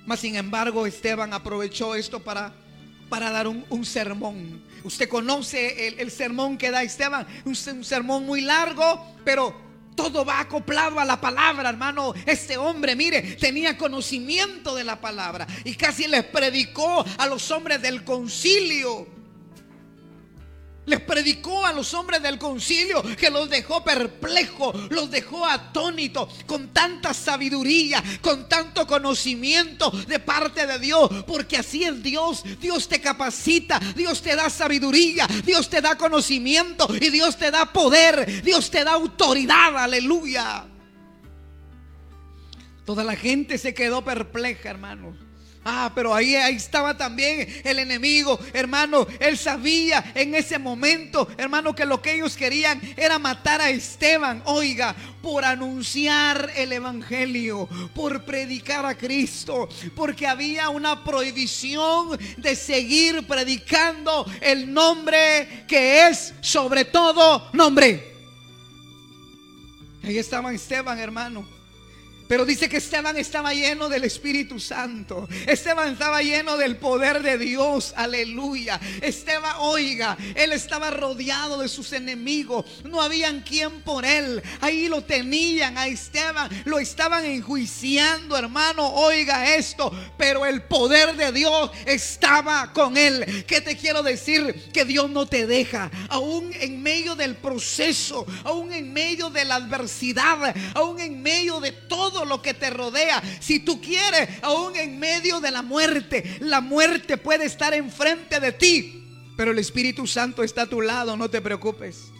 Mas, 0.05 0.19
sin 0.19 0.36
embargo, 0.36 0.86
Esteban 0.86 1.33
aprovechó 1.33 1.95
esto 1.95 2.23
para, 2.23 2.53
para 3.09 3.31
dar 3.31 3.47
un, 3.47 3.86
sermón. 3.86 4.63
Usted 4.83 5.09
conoce 5.09 5.88
el, 5.88 6.12
sermón 6.12 6.57
que 6.57 6.69
da 6.69 6.83
Esteban, 6.83 7.25
un, 7.45 7.57
un 7.73 7.83
sermón 7.83 8.25
muy 8.25 8.41
largo, 8.41 9.15
pero 9.25 9.59
todo 9.95 10.23
va 10.23 10.39
acoplado 10.39 10.99
a 10.99 11.05
la 11.05 11.19
palabra, 11.19 11.69
hermano. 11.69 12.13
Este 12.27 12.57
hombre, 12.57 12.95
mire, 12.95 13.21
tenía 13.39 13.75
conocimiento 13.75 14.75
de 14.75 14.83
la 14.83 15.01
palabra 15.01 15.47
y 15.63 15.73
casi 15.73 16.07
les 16.07 16.25
predicó 16.25 17.03
a 17.17 17.25
los 17.25 17.49
hombres 17.49 17.81
del 17.81 18.03
concilio 18.03 19.22
les 20.85 20.99
predicó 21.01 21.65
a 21.65 21.73
los 21.73 21.93
hombres 21.93 22.21
del 22.21 22.37
concilio 22.37 23.01
que 23.15 23.29
los 23.29 23.49
dejó 23.49 23.83
perplejos, 23.83 24.91
los 24.91 25.09
dejó 25.09 25.45
atónitos, 25.45 26.29
con 26.45 26.69
tanta 26.73 27.13
sabiduría, 27.13 28.03
con 28.21 28.49
tanto 28.49 28.85
conocimiento 28.85 29.89
de 29.91 30.19
parte 30.19 30.67
de 30.67 30.79
Dios, 30.79 31.09
porque 31.25 31.57
así 31.57 31.83
es 31.83 32.03
Dios. 32.03 32.43
Dios 32.59 32.87
te 32.87 32.99
capacita, 32.99 33.79
Dios 33.95 34.21
te 34.21 34.35
da 34.35 34.49
sabiduría, 34.49 35.27
Dios 35.45 35.69
te 35.69 35.81
da 35.81 35.97
conocimiento 35.97 36.87
y 36.99 37.09
Dios 37.09 37.37
te 37.37 37.51
da 37.51 37.71
poder, 37.71 38.43
Dios 38.43 38.69
te 38.69 38.83
da 38.83 38.93
autoridad, 38.93 39.77
aleluya. 39.77 40.65
Toda 42.85 43.03
la 43.03 43.15
gente 43.15 43.57
se 43.57 43.73
quedó 43.73 44.03
perpleja, 44.03 44.69
hermanos. 44.69 45.22
Ah, 45.65 45.91
pero 45.95 46.13
ahí, 46.13 46.36
ahí 46.36 46.56
estaba 46.56 46.97
también 46.97 47.47
el 47.63 47.80
enemigo, 47.80 48.39
hermano. 48.54 49.08
Él 49.19 49.38
sabía 49.38 50.12
en 50.13 50.36
ese 50.36 50.60
momento, 50.60 51.28
hermano, 51.38 51.73
que 51.73 51.86
lo 51.86 52.02
que 52.02 52.15
ellos 52.15 52.36
querían 52.36 52.82
era 52.97 53.17
matar 53.17 53.62
a 53.62 53.69
Esteban. 53.69 54.41
Oiga, 54.45 54.93
por 55.21 55.45
anunciar 55.45 56.52
el 56.56 56.73
Evangelio, 56.73 57.69
por 57.95 58.26
predicar 58.26 58.86
a 58.86 58.95
Cristo, 58.95 59.69
porque 59.95 60.28
había 60.28 60.67
una 60.67 61.02
prohibición 61.04 62.19
de 62.38 62.56
seguir 62.56 63.26
predicando 63.26 64.26
el 64.41 64.71
nombre 64.73 65.63
que 65.67 66.08
es 66.08 66.34
sobre 66.41 66.86
todo 66.86 67.49
nombre. 67.54 68.12
Ahí 70.04 70.17
estaba 70.17 70.54
Esteban, 70.54 70.99
hermano. 70.99 71.62
Pero 72.27 72.45
dice 72.45 72.69
que 72.69 72.77
Esteban 72.77 73.17
estaba 73.17 73.53
lleno 73.53 73.89
del 73.89 74.05
Espíritu 74.05 74.59
Santo. 74.59 75.27
Esteban 75.45 75.93
estaba 75.93 76.21
lleno 76.21 76.57
del 76.57 76.77
poder 76.77 77.21
de 77.21 77.38
Dios. 77.38 77.93
Aleluya. 77.95 78.79
Esteban, 79.01 79.55
oiga, 79.59 80.17
él 80.36 80.51
estaba 80.51 80.89
rodeado 80.89 81.59
de 81.59 81.67
sus 81.67 81.91
enemigos. 81.93 82.65
No 82.83 83.01
habían 83.01 83.41
quien 83.41 83.81
por 83.81 84.05
él. 84.05 84.41
Ahí 84.62 84.88
lo 84.88 85.03
tenían 85.03 85.77
a 85.77 85.88
Esteban. 85.88 86.49
Lo 86.65 86.79
estaban 86.79 87.25
enjuiciando, 87.25 88.38
hermano. 88.38 88.88
Oiga 88.88 89.55
esto. 89.55 89.91
Pero 90.17 90.45
el 90.45 90.63
poder 90.63 91.15
de 91.15 91.31
Dios 91.31 91.71
estaba 91.86 92.71
con 92.73 92.97
él. 92.97 93.45
¿Qué 93.47 93.62
te 93.62 93.77
quiero 93.77 94.01
decir? 94.01 94.71
Que 94.71 94.86
Dios 94.86 95.09
no 95.09 95.25
te 95.25 95.45
deja. 95.45 95.91
Aún 96.09 96.51
en 96.59 96.81
medio 96.81 97.15
del 97.15 97.36
proceso. 97.36 98.25
Aún 98.43 98.71
en 98.71 98.93
medio 98.93 99.29
de 99.29 99.45
la 99.45 99.55
adversidad. 99.55 100.55
Aún 100.73 100.99
en 100.99 101.21
medio 101.21 101.59
de 101.59 101.71
todo 101.71 102.22
lo 102.25 102.41
que 102.41 102.53
te 102.53 102.69
rodea. 102.69 103.21
Si 103.39 103.59
tú 103.59 103.81
quieres, 103.81 104.29
aún 104.41 104.75
en 104.75 104.99
medio 104.99 105.39
de 105.39 105.51
la 105.51 105.62
muerte, 105.62 106.38
la 106.39 106.62
muerte 106.62 107.17
puede 107.17 107.45
estar 107.45 107.73
enfrente 107.73 108.39
de 108.39 108.51
ti, 108.51 109.03
pero 109.38 109.51
el 109.51 109.59
Espíritu 109.59 110.07
Santo 110.07 110.43
está 110.43 110.63
a 110.63 110.69
tu 110.69 110.81
lado, 110.81 111.17
no 111.17 111.29
te 111.29 111.41
preocupes. 111.41 112.13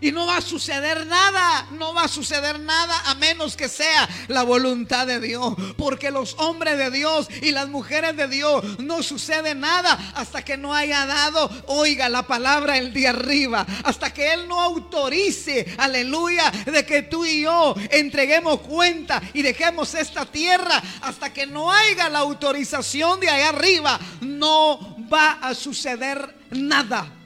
Y 0.00 0.12
no 0.12 0.26
va 0.26 0.38
a 0.38 0.40
suceder 0.40 1.06
nada, 1.06 1.66
no 1.72 1.92
va 1.92 2.04
a 2.04 2.08
suceder 2.08 2.58
nada 2.58 3.02
a 3.06 3.14
menos 3.14 3.56
que 3.56 3.68
sea 3.68 4.08
la 4.28 4.42
voluntad 4.42 5.06
de 5.06 5.20
Dios. 5.20 5.54
Porque 5.76 6.10
los 6.10 6.34
hombres 6.38 6.78
de 6.78 6.90
Dios 6.90 7.28
y 7.42 7.50
las 7.50 7.68
mujeres 7.68 8.16
de 8.16 8.28
Dios 8.28 8.78
no 8.78 9.02
sucede 9.02 9.54
nada 9.54 10.12
hasta 10.14 10.42
que 10.42 10.56
no 10.56 10.74
haya 10.74 11.04
dado, 11.06 11.50
oiga, 11.66 12.08
la 12.08 12.26
palabra 12.26 12.78
el 12.78 12.92
día 12.92 13.10
arriba. 13.10 13.66
Hasta 13.84 14.12
que 14.12 14.32
Él 14.32 14.48
no 14.48 14.60
autorice, 14.60 15.74
aleluya, 15.76 16.50
de 16.50 16.86
que 16.86 17.02
tú 17.02 17.24
y 17.24 17.42
yo 17.42 17.74
entreguemos 17.90 18.60
cuenta 18.60 19.20
y 19.34 19.42
dejemos 19.42 19.94
esta 19.94 20.24
tierra. 20.24 20.82
Hasta 21.02 21.32
que 21.32 21.46
no 21.46 21.70
haya 21.70 22.08
la 22.08 22.20
autorización 22.20 23.20
de 23.20 23.28
allá 23.28 23.50
arriba, 23.50 24.00
no 24.20 24.96
va 25.12 25.32
a 25.42 25.54
suceder 25.54 26.36
nada. 26.50 27.19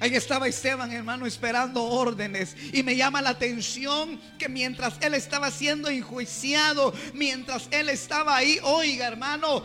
Ahí 0.00 0.14
estaba 0.16 0.48
Esteban, 0.48 0.90
hermano, 0.92 1.26
esperando 1.26 1.84
órdenes. 1.84 2.56
Y 2.72 2.82
me 2.82 2.96
llama 2.96 3.20
la 3.20 3.30
atención 3.30 4.18
que 4.38 4.48
mientras 4.48 4.94
él 5.02 5.12
estaba 5.12 5.50
siendo 5.50 5.88
enjuiciado, 5.88 6.94
mientras 7.12 7.68
él 7.70 7.90
estaba 7.90 8.34
ahí, 8.34 8.58
oiga, 8.62 9.06
hermano, 9.06 9.62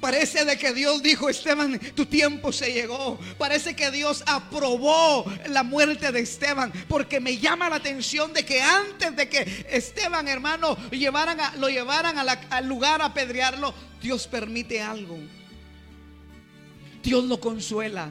Parece 0.00 0.44
de 0.44 0.58
que 0.58 0.72
Dios 0.74 1.02
dijo, 1.02 1.28
Esteban, 1.28 1.80
tu 1.94 2.06
tiempo 2.06 2.52
se 2.52 2.72
llegó. 2.72 3.18
Parece 3.38 3.74
que 3.74 3.90
Dios 3.90 4.22
aprobó 4.26 5.24
la 5.48 5.62
muerte 5.62 6.12
de 6.12 6.20
Esteban. 6.20 6.70
Porque 6.86 7.18
me 7.18 7.38
llama 7.38 7.70
la 7.70 7.76
atención 7.76 8.32
de 8.32 8.44
que 8.44 8.60
antes 8.60 9.16
de 9.16 9.28
que 9.28 9.66
Esteban, 9.70 10.28
hermano, 10.28 10.76
llevaran 10.90 11.38
lo 11.58 11.68
llevaran 11.68 12.16
al 12.18 12.66
lugar 12.66 13.00
a 13.00 13.06
apedrearlo, 13.06 13.74
Dios 14.00 14.26
permite 14.26 14.82
algo. 14.82 15.18
Dios 17.02 17.24
lo 17.24 17.40
consuela. 17.40 18.10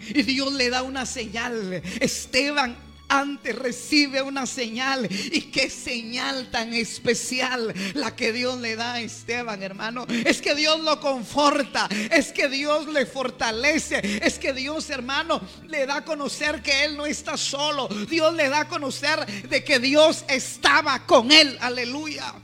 Y 0.00 0.22
Dios 0.22 0.52
le 0.52 0.70
da 0.70 0.82
una 0.82 1.06
señal. 1.06 1.82
Esteban 2.00 2.76
antes 3.08 3.54
recibe 3.54 4.22
una 4.22 4.46
señal. 4.46 5.08
Y 5.10 5.42
qué 5.42 5.70
señal 5.70 6.50
tan 6.50 6.74
especial 6.74 7.72
la 7.94 8.14
que 8.14 8.32
Dios 8.32 8.60
le 8.60 8.76
da 8.76 8.94
a 8.94 9.00
Esteban, 9.00 9.62
hermano. 9.62 10.06
Es 10.08 10.40
que 10.40 10.54
Dios 10.54 10.80
lo 10.80 11.00
conforta. 11.00 11.88
Es 12.10 12.32
que 12.32 12.48
Dios 12.48 12.88
le 12.88 13.06
fortalece. 13.06 14.20
Es 14.24 14.38
que 14.38 14.52
Dios, 14.52 14.90
hermano, 14.90 15.40
le 15.66 15.86
da 15.86 15.96
a 15.96 16.04
conocer 16.04 16.62
que 16.62 16.84
él 16.84 16.96
no 16.96 17.06
está 17.06 17.36
solo. 17.36 17.88
Dios 17.88 18.34
le 18.34 18.48
da 18.48 18.60
a 18.60 18.68
conocer 18.68 19.24
de 19.48 19.64
que 19.64 19.78
Dios 19.78 20.24
estaba 20.28 21.06
con 21.06 21.30
él. 21.30 21.56
Aleluya. 21.60 22.34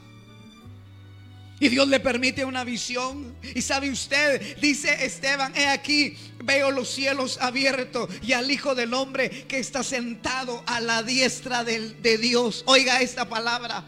Y 1.60 1.68
Dios 1.68 1.86
le 1.88 2.00
permite 2.00 2.44
una 2.44 2.64
visión. 2.64 3.36
Y 3.54 3.60
sabe 3.60 3.90
usted, 3.90 4.56
dice 4.58 5.04
Esteban, 5.04 5.54
he 5.54 5.68
aquí, 5.68 6.16
veo 6.42 6.70
los 6.70 6.88
cielos 6.88 7.38
abiertos 7.40 8.08
y 8.22 8.32
al 8.32 8.50
Hijo 8.50 8.74
del 8.74 8.94
Hombre 8.94 9.30
que 9.46 9.58
está 9.58 9.84
sentado 9.84 10.64
a 10.66 10.80
la 10.80 11.02
diestra 11.02 11.62
de 11.62 12.18
Dios. 12.18 12.64
Oiga 12.66 13.02
esta 13.02 13.28
palabra. 13.28 13.84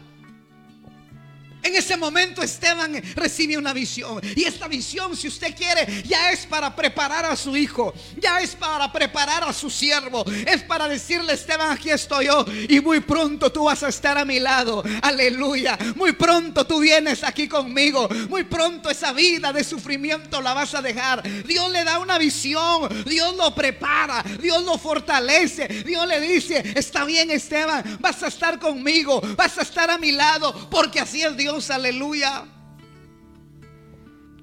En 1.63 1.73
ese 1.75 1.95
momento 1.95 2.43
Esteban 2.43 3.01
recibe 3.15 3.57
una 3.57 3.71
visión. 3.71 4.19
Y 4.35 4.43
esta 4.43 4.67
visión, 4.67 5.15
si 5.15 5.29
usted 5.29 5.55
quiere, 5.55 6.03
ya 6.03 6.31
es 6.31 6.45
para 6.45 6.75
preparar 6.75 7.25
a 7.25 7.37
su 7.37 7.55
hijo. 7.55 7.93
Ya 8.17 8.41
es 8.41 8.53
para 8.53 8.91
preparar 8.91 9.45
a 9.45 9.53
su 9.53 9.69
siervo. 9.69 10.25
Es 10.45 10.61
para 10.63 10.89
decirle, 10.89 11.33
Esteban, 11.33 11.71
aquí 11.71 11.89
estoy 11.89 12.25
yo. 12.25 12.45
Y 12.67 12.81
muy 12.81 12.99
pronto 12.99 13.49
tú 13.49 13.63
vas 13.63 13.81
a 13.81 13.87
estar 13.87 14.17
a 14.17 14.25
mi 14.25 14.41
lado. 14.41 14.83
Aleluya. 15.01 15.77
Muy 15.95 16.11
pronto 16.11 16.67
tú 16.67 16.79
vienes 16.79 17.23
aquí 17.23 17.47
conmigo. 17.47 18.09
Muy 18.27 18.43
pronto 18.43 18.89
esa 18.89 19.13
vida 19.13 19.53
de 19.53 19.63
sufrimiento 19.63 20.41
la 20.41 20.53
vas 20.53 20.75
a 20.75 20.81
dejar. 20.81 21.23
Dios 21.45 21.71
le 21.71 21.85
da 21.85 21.99
una 21.99 22.17
visión. 22.17 23.05
Dios 23.05 23.37
lo 23.37 23.55
prepara. 23.55 24.21
Dios 24.41 24.63
lo 24.65 24.77
fortalece. 24.77 25.69
Dios 25.85 26.05
le 26.07 26.19
dice, 26.19 26.73
está 26.75 27.05
bien 27.05 27.31
Esteban, 27.31 27.97
vas 28.01 28.21
a 28.21 28.27
estar 28.27 28.59
conmigo. 28.59 29.21
Vas 29.37 29.57
a 29.57 29.61
estar 29.61 29.89
a 29.89 29.97
mi 29.97 30.11
lado. 30.11 30.67
Porque 30.69 30.99
así 30.99 31.21
es 31.21 31.37
Dios 31.37 31.52
aleluya. 31.53 32.45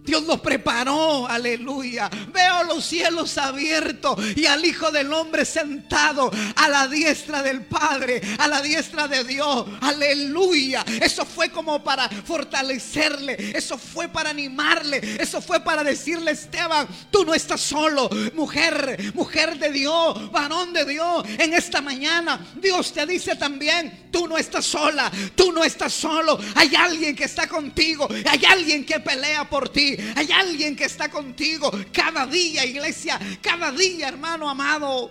Dios 0.04 0.22
nos 0.24 0.40
preparó, 0.40 1.26
aleluya. 1.26 2.10
Veo 2.32 2.64
los 2.64 2.84
cielos 2.84 3.36
abiertos 3.38 4.18
y 4.36 4.46
al 4.46 4.64
Hijo 4.64 4.90
del 4.90 5.12
Hombre 5.12 5.44
sentado 5.44 6.30
a 6.56 6.68
la 6.68 6.88
diestra 6.88 7.42
del 7.42 7.66
Padre, 7.66 8.20
a 8.38 8.48
la 8.48 8.62
diestra 8.62 9.08
de 9.08 9.24
Dios, 9.24 9.66
aleluya. 9.80 10.84
Eso 11.00 11.24
fue 11.24 11.50
como 11.50 11.82
para 11.84 12.08
fortalecerle, 12.08 13.52
eso 13.54 13.78
fue 13.78 14.08
para 14.08 14.30
animarle, 14.30 15.16
eso 15.20 15.40
fue 15.40 15.60
para 15.60 15.84
decirle, 15.84 16.32
Esteban, 16.32 16.88
tú 17.10 17.24
no 17.24 17.34
estás 17.34 17.60
solo, 17.60 18.08
mujer, 18.34 19.12
mujer 19.14 19.58
de 19.58 19.70
Dios, 19.70 20.30
varón 20.32 20.72
de 20.72 20.84
Dios. 20.84 21.24
En 21.38 21.54
esta 21.54 21.80
mañana 21.80 22.40
Dios 22.56 22.92
te 22.92 23.06
dice 23.06 23.36
también, 23.36 24.08
tú 24.10 24.26
no 24.26 24.38
estás 24.38 24.64
sola, 24.64 25.10
tú 25.34 25.52
no 25.52 25.64
estás 25.64 25.92
solo. 25.92 26.38
Hay 26.54 26.74
alguien 26.74 27.14
que 27.14 27.24
está 27.24 27.46
contigo, 27.46 28.08
hay 28.28 28.44
alguien 28.44 28.84
que 28.84 29.00
pelea 29.00 29.48
por 29.48 29.68
Hay 30.16 30.30
alguien 30.32 30.76
que 30.76 30.84
está 30.84 31.10
contigo 31.10 31.70
cada 31.92 32.26
día, 32.26 32.64
iglesia, 32.64 33.18
cada 33.42 33.72
día, 33.72 34.08
hermano 34.08 34.48
amado. 34.48 35.10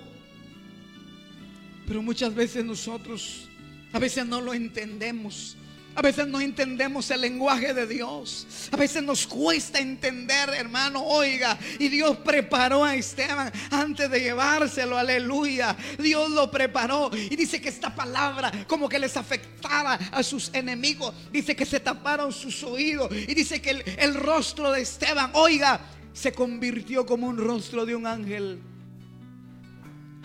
Pero 1.87 2.01
muchas 2.01 2.33
veces 2.35 2.63
nosotros, 2.63 3.49
a 3.93 3.99
veces 3.99 4.25
no 4.25 4.41
lo 4.41 4.53
entendemos. 4.53 5.57
A 5.99 6.01
veces 6.01 6.27
no 6.27 6.39
entendemos 6.39 7.11
el 7.11 7.19
lenguaje 7.19 7.73
de 7.73 7.85
Dios. 7.85 8.47
A 8.71 8.77
veces 8.77 9.03
nos 9.03 9.27
cuesta 9.27 9.79
entender, 9.79 10.47
hermano. 10.51 11.03
Oiga, 11.03 11.59
y 11.77 11.89
Dios 11.89 12.15
preparó 12.19 12.85
a 12.85 12.95
Esteban 12.95 13.51
antes 13.69 14.09
de 14.09 14.21
llevárselo. 14.21 14.97
Aleluya. 14.97 15.75
Dios 15.97 16.31
lo 16.31 16.49
preparó. 16.49 17.11
Y 17.13 17.35
dice 17.35 17.59
que 17.59 17.67
esta 17.67 17.93
palabra 17.93 18.49
como 18.65 18.87
que 18.87 18.97
les 18.97 19.17
afectaba 19.17 19.95
a 19.95 20.23
sus 20.23 20.49
enemigos. 20.53 21.13
Dice 21.33 21.53
que 21.53 21.65
se 21.65 21.81
taparon 21.81 22.31
sus 22.31 22.63
oídos. 22.63 23.11
Y 23.11 23.33
dice 23.33 23.61
que 23.61 23.71
el, 23.71 23.83
el 23.97 24.13
rostro 24.13 24.71
de 24.71 24.79
Esteban, 24.79 25.31
oiga, 25.33 25.81
se 26.13 26.31
convirtió 26.31 27.05
como 27.05 27.27
un 27.27 27.35
rostro 27.35 27.85
de 27.85 27.97
un 27.97 28.07
ángel. 28.07 28.61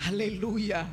Aleluya. 0.05 0.87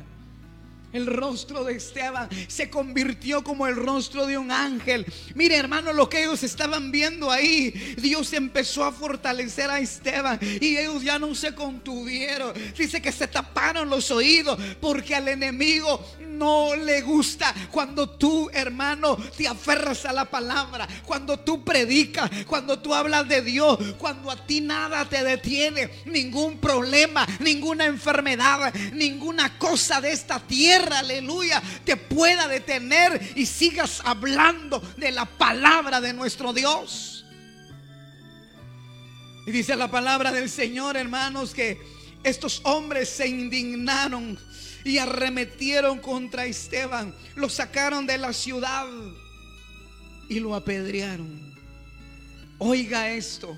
El 0.93 1.07
rostro 1.07 1.63
de 1.63 1.75
Esteban 1.75 2.29
se 2.47 2.69
convirtió 2.69 3.43
como 3.43 3.67
el 3.67 3.75
rostro 3.75 4.25
de 4.25 4.37
un 4.37 4.51
ángel. 4.51 5.05
Mire, 5.35 5.57
hermano, 5.57 5.91
lo 5.91 6.07
que 6.07 6.23
ellos 6.23 6.43
estaban 6.43 6.91
viendo 6.91 7.31
ahí, 7.31 7.71
Dios 7.97 8.31
empezó 8.33 8.83
a 8.83 8.91
fortalecer 8.91 9.69
a 9.69 9.79
Esteban 9.79 10.39
y 10.41 10.77
ellos 10.77 11.03
ya 11.03 11.19
no 11.19 11.33
se 11.35 11.55
contuvieron. 11.55 12.53
Dice 12.77 13.01
que 13.01 13.11
se 13.11 13.27
taparon 13.27 13.89
los 13.89 14.11
oídos 14.11 14.59
porque 14.79 15.15
al 15.15 15.27
enemigo 15.27 15.99
no 16.33 16.75
le 16.75 17.01
gusta 17.01 17.53
cuando 17.71 18.09
tú, 18.09 18.49
hermano, 18.53 19.17
te 19.37 19.47
aferras 19.47 20.05
a 20.05 20.13
la 20.13 20.25
palabra, 20.25 20.87
cuando 21.05 21.39
tú 21.39 21.63
predicas, 21.63 22.29
cuando 22.47 22.79
tú 22.79 22.93
hablas 22.93 23.27
de 23.27 23.41
Dios, 23.41 23.77
cuando 23.97 24.31
a 24.31 24.35
ti 24.35 24.61
nada 24.61 25.05
te 25.05 25.23
detiene, 25.23 25.89
ningún 26.05 26.57
problema, 26.57 27.25
ninguna 27.39 27.85
enfermedad, 27.85 28.73
ninguna 28.93 29.57
cosa 29.57 30.01
de 30.01 30.11
esta 30.11 30.39
tierra, 30.39 30.82
aleluya, 30.91 31.61
te 31.85 31.95
pueda 31.95 32.47
detener 32.47 33.33
y 33.35 33.45
sigas 33.45 34.01
hablando 34.03 34.79
de 34.97 35.11
la 35.11 35.25
palabra 35.25 36.01
de 36.01 36.13
nuestro 36.13 36.51
Dios. 36.51 37.25
Y 39.45 39.51
dice 39.51 39.75
la 39.75 39.91
palabra 39.91 40.31
del 40.31 40.49
Señor, 40.49 40.97
hermanos, 40.97 41.53
que 41.53 41.77
estos 42.23 42.61
hombres 42.63 43.09
se 43.09 43.27
indignaron 43.27 44.39
y 44.83 44.97
arremetieron 44.97 45.99
contra 45.99 46.45
Esteban. 46.45 47.13
Lo 47.35 47.49
sacaron 47.49 48.05
de 48.05 48.17
la 48.17 48.33
ciudad 48.33 48.87
y 50.29 50.39
lo 50.39 50.55
apedrearon. 50.55 51.53
Oiga 52.57 53.09
esto. 53.11 53.57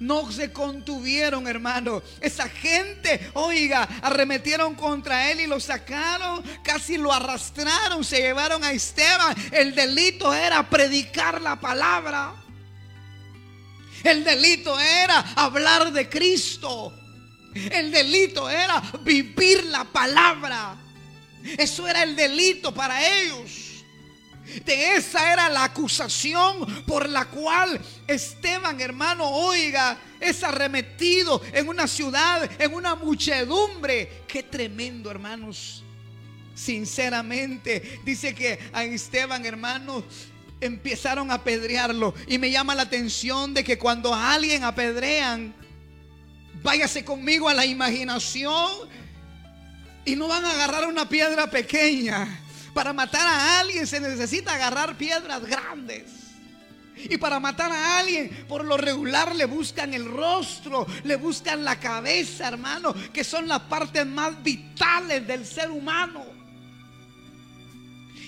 No 0.00 0.30
se 0.30 0.52
contuvieron, 0.52 1.48
hermano. 1.48 2.02
Esa 2.20 2.48
gente, 2.48 3.30
oiga, 3.34 3.82
arremetieron 4.02 4.74
contra 4.76 5.30
él 5.30 5.40
y 5.40 5.46
lo 5.46 5.58
sacaron, 5.58 6.42
casi 6.62 6.96
lo 6.98 7.12
arrastraron, 7.12 8.04
se 8.04 8.18
llevaron 8.18 8.62
a 8.62 8.70
Esteban. 8.70 9.34
El 9.50 9.74
delito 9.74 10.32
era 10.32 10.68
predicar 10.68 11.42
la 11.42 11.58
palabra. 11.58 12.34
El 14.04 14.22
delito 14.22 14.78
era 14.78 15.18
hablar 15.34 15.92
de 15.92 16.08
Cristo. 16.08 16.92
El 17.54 17.90
delito 17.90 18.48
era 18.48 18.80
vivir 19.02 19.64
la 19.64 19.82
palabra. 19.84 20.76
Eso 21.56 21.88
era 21.88 22.04
el 22.04 22.14
delito 22.14 22.72
para 22.72 23.04
ellos. 23.04 23.57
De 24.64 24.96
esa 24.96 25.32
era 25.32 25.48
la 25.48 25.64
acusación 25.64 26.84
por 26.84 27.08
la 27.08 27.26
cual 27.26 27.80
Esteban, 28.06 28.80
hermano, 28.80 29.24
oiga, 29.28 29.98
es 30.20 30.42
arremetido 30.42 31.40
en 31.52 31.68
una 31.68 31.86
ciudad, 31.86 32.48
en 32.60 32.74
una 32.74 32.94
muchedumbre. 32.94 34.24
Qué 34.26 34.42
tremendo, 34.42 35.10
hermanos. 35.10 35.84
sinceramente. 36.54 38.00
Dice 38.04 38.34
que 38.34 38.58
a 38.72 38.82
Esteban, 38.82 39.46
hermano, 39.46 40.02
empezaron 40.60 41.30
a 41.30 41.34
apedrearlo. 41.34 42.14
Y 42.26 42.38
me 42.38 42.50
llama 42.50 42.74
la 42.74 42.82
atención 42.82 43.54
de 43.54 43.62
que 43.62 43.78
cuando 43.78 44.12
a 44.12 44.34
alguien 44.34 44.64
apedrean, 44.64 45.54
váyase 46.62 47.04
conmigo 47.04 47.48
a 47.48 47.54
la 47.54 47.64
imaginación 47.64 48.88
y 50.04 50.16
no 50.16 50.26
van 50.26 50.44
a 50.44 50.52
agarrar 50.52 50.86
una 50.86 51.08
piedra 51.08 51.48
pequeña. 51.48 52.42
Para 52.78 52.92
matar 52.92 53.26
a 53.26 53.58
alguien 53.58 53.88
se 53.88 53.98
necesita 53.98 54.54
agarrar 54.54 54.96
piedras 54.96 55.44
grandes. 55.44 56.04
Y 56.94 57.16
para 57.16 57.40
matar 57.40 57.72
a 57.72 57.98
alguien, 57.98 58.46
por 58.46 58.64
lo 58.64 58.76
regular 58.76 59.34
le 59.34 59.46
buscan 59.46 59.94
el 59.94 60.04
rostro, 60.04 60.86
le 61.02 61.16
buscan 61.16 61.64
la 61.64 61.80
cabeza, 61.80 62.46
hermano, 62.46 62.94
que 63.12 63.24
son 63.24 63.48
las 63.48 63.62
partes 63.62 64.06
más 64.06 64.40
vitales 64.44 65.26
del 65.26 65.44
ser 65.44 65.72
humano. 65.72 66.24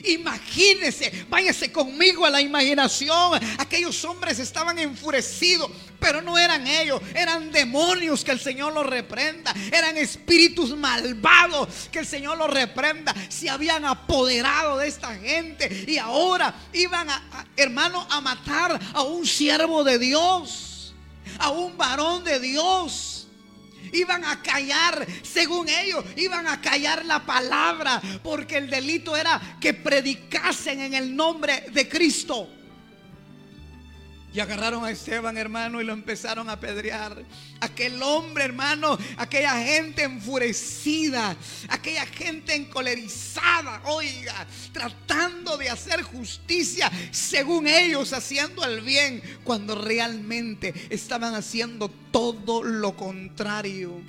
Imagínese, 0.05 1.27
váyase 1.29 1.71
conmigo 1.71 2.25
a 2.25 2.31
la 2.31 2.41
imaginación. 2.41 3.41
Aquellos 3.59 4.05
hombres 4.05 4.39
estaban 4.39 4.79
enfurecidos, 4.79 5.71
pero 5.99 6.23
no 6.23 6.39
eran 6.39 6.67
ellos, 6.67 7.01
eran 7.15 7.51
demonios 7.53 8.25
que 8.25 8.31
el 8.31 8.41
Señor 8.41 8.73
los 8.73 8.87
reprenda, 8.87 9.55
eran 9.73 9.97
espíritus 9.97 10.77
malvados 10.77 11.89
que 11.91 12.01
el 12.01 12.07
Señor 12.07 12.39
los 12.39 12.51
reprenda. 12.51 13.15
Se 13.29 13.51
habían 13.51 13.85
apoderado 13.85 14.79
de 14.79 14.89
esta 14.89 15.15
gente 15.17 15.85
y 15.87 15.99
ahora 15.99 16.55
iban 16.73 17.09
a, 17.11 17.47
hermano, 17.57 18.07
a 18.11 18.21
matar 18.21 18.81
a 18.95 19.03
un 19.03 19.27
siervo 19.27 19.85
de 19.85 19.99
Dios, 19.99 20.95
a 21.39 21.51
un 21.51 21.77
varón 21.77 22.25
de 22.25 22.41
Dios 22.41 23.20
iban 23.93 24.25
a 24.25 24.43
callar, 24.43 25.07
según 25.23 25.69
ellos, 25.69 26.05
iban 26.17 26.47
a 26.47 26.61
callar 26.61 27.05
la 27.05 27.25
palabra, 27.25 28.01
porque 28.23 28.59
el 28.59 28.71
delito 28.71 29.17
era 29.17 29.59
que 29.61 29.75
predicasen 29.75 30.81
en 30.81 30.95
el 30.95 31.15
nombre 31.15 31.67
de 31.73 31.89
Cristo. 31.89 32.60
Y 34.33 34.39
agarraron 34.39 34.85
a 34.85 34.93
Esteban, 34.93 35.37
hermano, 35.37 35.81
y 35.81 35.85
lo 35.85 35.93
empezaron 35.93 36.49
a 36.49 36.53
apedrear. 36.53 37.25
Aquel 37.61 38.01
hombre, 38.01 38.45
hermano, 38.45 38.97
aquella 39.17 39.61
gente 39.61 40.05
enfurecida, 40.05 41.37
aquella 41.69 42.07
gente 42.07 42.55
encolerizada, 42.55 43.83
oiga, 43.87 44.47
tratando 44.73 45.57
de 45.57 45.69
hacer 45.69 46.03
justicia, 46.03 46.91
según 47.11 47.67
ellos, 47.67 48.13
haciendo 48.13 48.65
el 48.65 48.83
bien, 48.83 49.21
cuando 49.43 49.75
realmente 49.75 50.75
estaban 50.91 51.35
haciendo 51.35 51.89
todo 52.13 52.63
lo 52.63 52.97
contrario. 52.97 54.01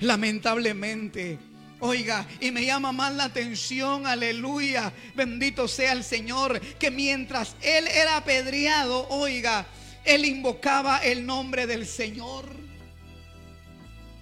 Lamentablemente, 0.00 1.38
Oiga, 1.86 2.26
y 2.40 2.50
me 2.50 2.64
llama 2.64 2.92
más 2.92 3.12
la 3.12 3.24
atención, 3.24 4.06
aleluya, 4.06 4.90
bendito 5.14 5.68
sea 5.68 5.92
el 5.92 6.02
Señor, 6.02 6.58
que 6.78 6.90
mientras 6.90 7.56
él 7.60 7.86
era 7.88 8.16
apedreado, 8.16 9.06
oiga, 9.10 9.66
él 10.02 10.24
invocaba 10.24 10.96
el 11.04 11.26
nombre 11.26 11.66
del 11.66 11.86
Señor. 11.86 12.46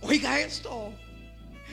Oiga 0.00 0.40
esto. 0.40 0.92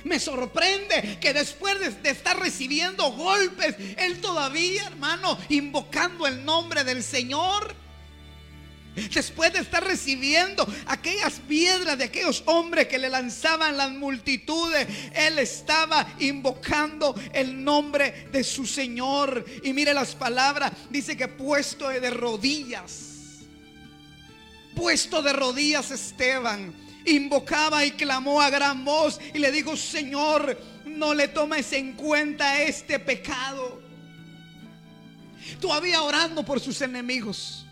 Me 0.03 0.19
sorprende 0.19 1.17
que 1.19 1.33
después 1.33 1.79
de, 1.79 1.89
de, 1.89 2.11
estar 2.11 2.39
recibiendo 2.39 3.11
golpes, 3.13 3.75
él 3.97 4.21
todavía, 4.21 4.85
hermano, 4.85 5.39
invocando 5.49 6.27
el 6.27 6.45
nombre 6.45 6.83
del 6.83 7.01
Señor. 7.01 7.73
Después 8.95 9.53
de 9.53 9.59
estar 9.59 9.83
recibiendo 9.83 10.67
aquellas 10.87 11.39
piedras 11.47 11.97
de 11.97 12.05
aquellos 12.05 12.43
hombres 12.45 12.87
que 12.87 12.97
le 12.97 13.09
lanzaban 13.09 13.77
las 13.77 13.91
multitudes, 13.91 14.87
él 15.13 15.39
estaba 15.39 16.07
invocando 16.19 17.15
el 17.33 17.63
nombre 17.63 18.27
de 18.31 18.43
su 18.43 18.65
Señor. 18.65 19.45
Y 19.63 19.73
mire 19.73 19.93
las 19.93 20.15
palabras, 20.15 20.71
dice 20.89 21.15
que 21.15 21.27
puesto 21.27 21.87
de 21.87 22.09
rodillas, 22.09 23.45
puesto 24.75 25.21
de 25.21 25.33
rodillas 25.33 25.91
Esteban, 25.91 26.73
invocaba 27.05 27.85
y 27.85 27.91
clamó 27.91 28.41
a 28.41 28.49
gran 28.49 28.83
voz 28.83 29.19
y 29.33 29.39
le 29.39 29.51
dijo, 29.51 29.77
Señor, 29.77 30.59
no 30.85 31.13
le 31.13 31.27
tomes 31.27 31.71
en 31.73 31.93
cuenta 31.93 32.61
este 32.61 32.99
pecado. 32.99 33.81
Todavía 35.61 36.01
orando 36.01 36.43
por 36.43 36.59
sus 36.59 36.81
enemigos. 36.81 37.65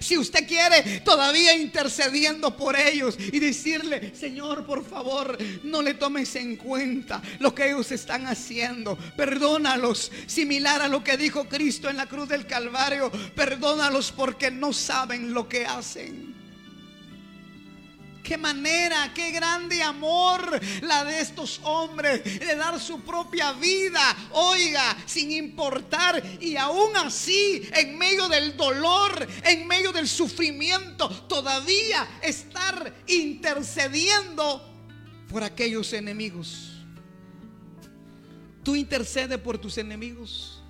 Si 0.00 0.16
usted 0.16 0.46
quiere, 0.46 1.00
todavía 1.00 1.54
intercediendo 1.54 2.56
por 2.56 2.78
ellos 2.78 3.16
y 3.18 3.38
decirle, 3.38 4.14
Señor, 4.14 4.64
por 4.64 4.84
favor, 4.84 5.36
no 5.64 5.82
le 5.82 5.94
tomes 5.94 6.34
en 6.36 6.56
cuenta 6.56 7.22
lo 7.40 7.54
que 7.54 7.68
ellos 7.68 7.90
están 7.92 8.26
haciendo. 8.26 8.96
Perdónalos, 9.16 10.10
similar 10.26 10.82
a 10.82 10.88
lo 10.88 11.02
que 11.02 11.16
dijo 11.16 11.48
Cristo 11.48 11.88
en 11.88 11.96
la 11.96 12.06
cruz 12.06 12.28
del 12.28 12.46
Calvario. 12.46 13.10
Perdónalos 13.34 14.12
porque 14.12 14.50
no 14.50 14.72
saben 14.72 15.34
lo 15.34 15.48
que 15.48 15.66
hacen. 15.66 16.41
Qué 18.22 18.38
manera, 18.38 19.12
qué 19.12 19.32
grande 19.32 19.82
amor 19.82 20.60
la 20.82 21.04
de 21.04 21.20
estos 21.20 21.60
hombres 21.64 22.22
de 22.22 22.54
dar 22.54 22.78
su 22.80 23.00
propia 23.00 23.52
vida, 23.52 24.00
oiga, 24.30 24.96
sin 25.06 25.32
importar 25.32 26.22
y 26.40 26.56
aún 26.56 26.96
así, 26.96 27.68
en 27.74 27.98
medio 27.98 28.28
del 28.28 28.56
dolor, 28.56 29.26
en 29.44 29.66
medio 29.66 29.90
del 29.90 30.08
sufrimiento, 30.08 31.08
todavía 31.28 32.20
estar 32.22 32.94
intercediendo 33.08 34.62
por 35.28 35.42
aquellos 35.42 35.92
enemigos. 35.92 36.70
Tú 38.62 38.76
intercedes 38.76 39.38
por 39.38 39.58
tus 39.58 39.78
enemigos, 39.78 40.62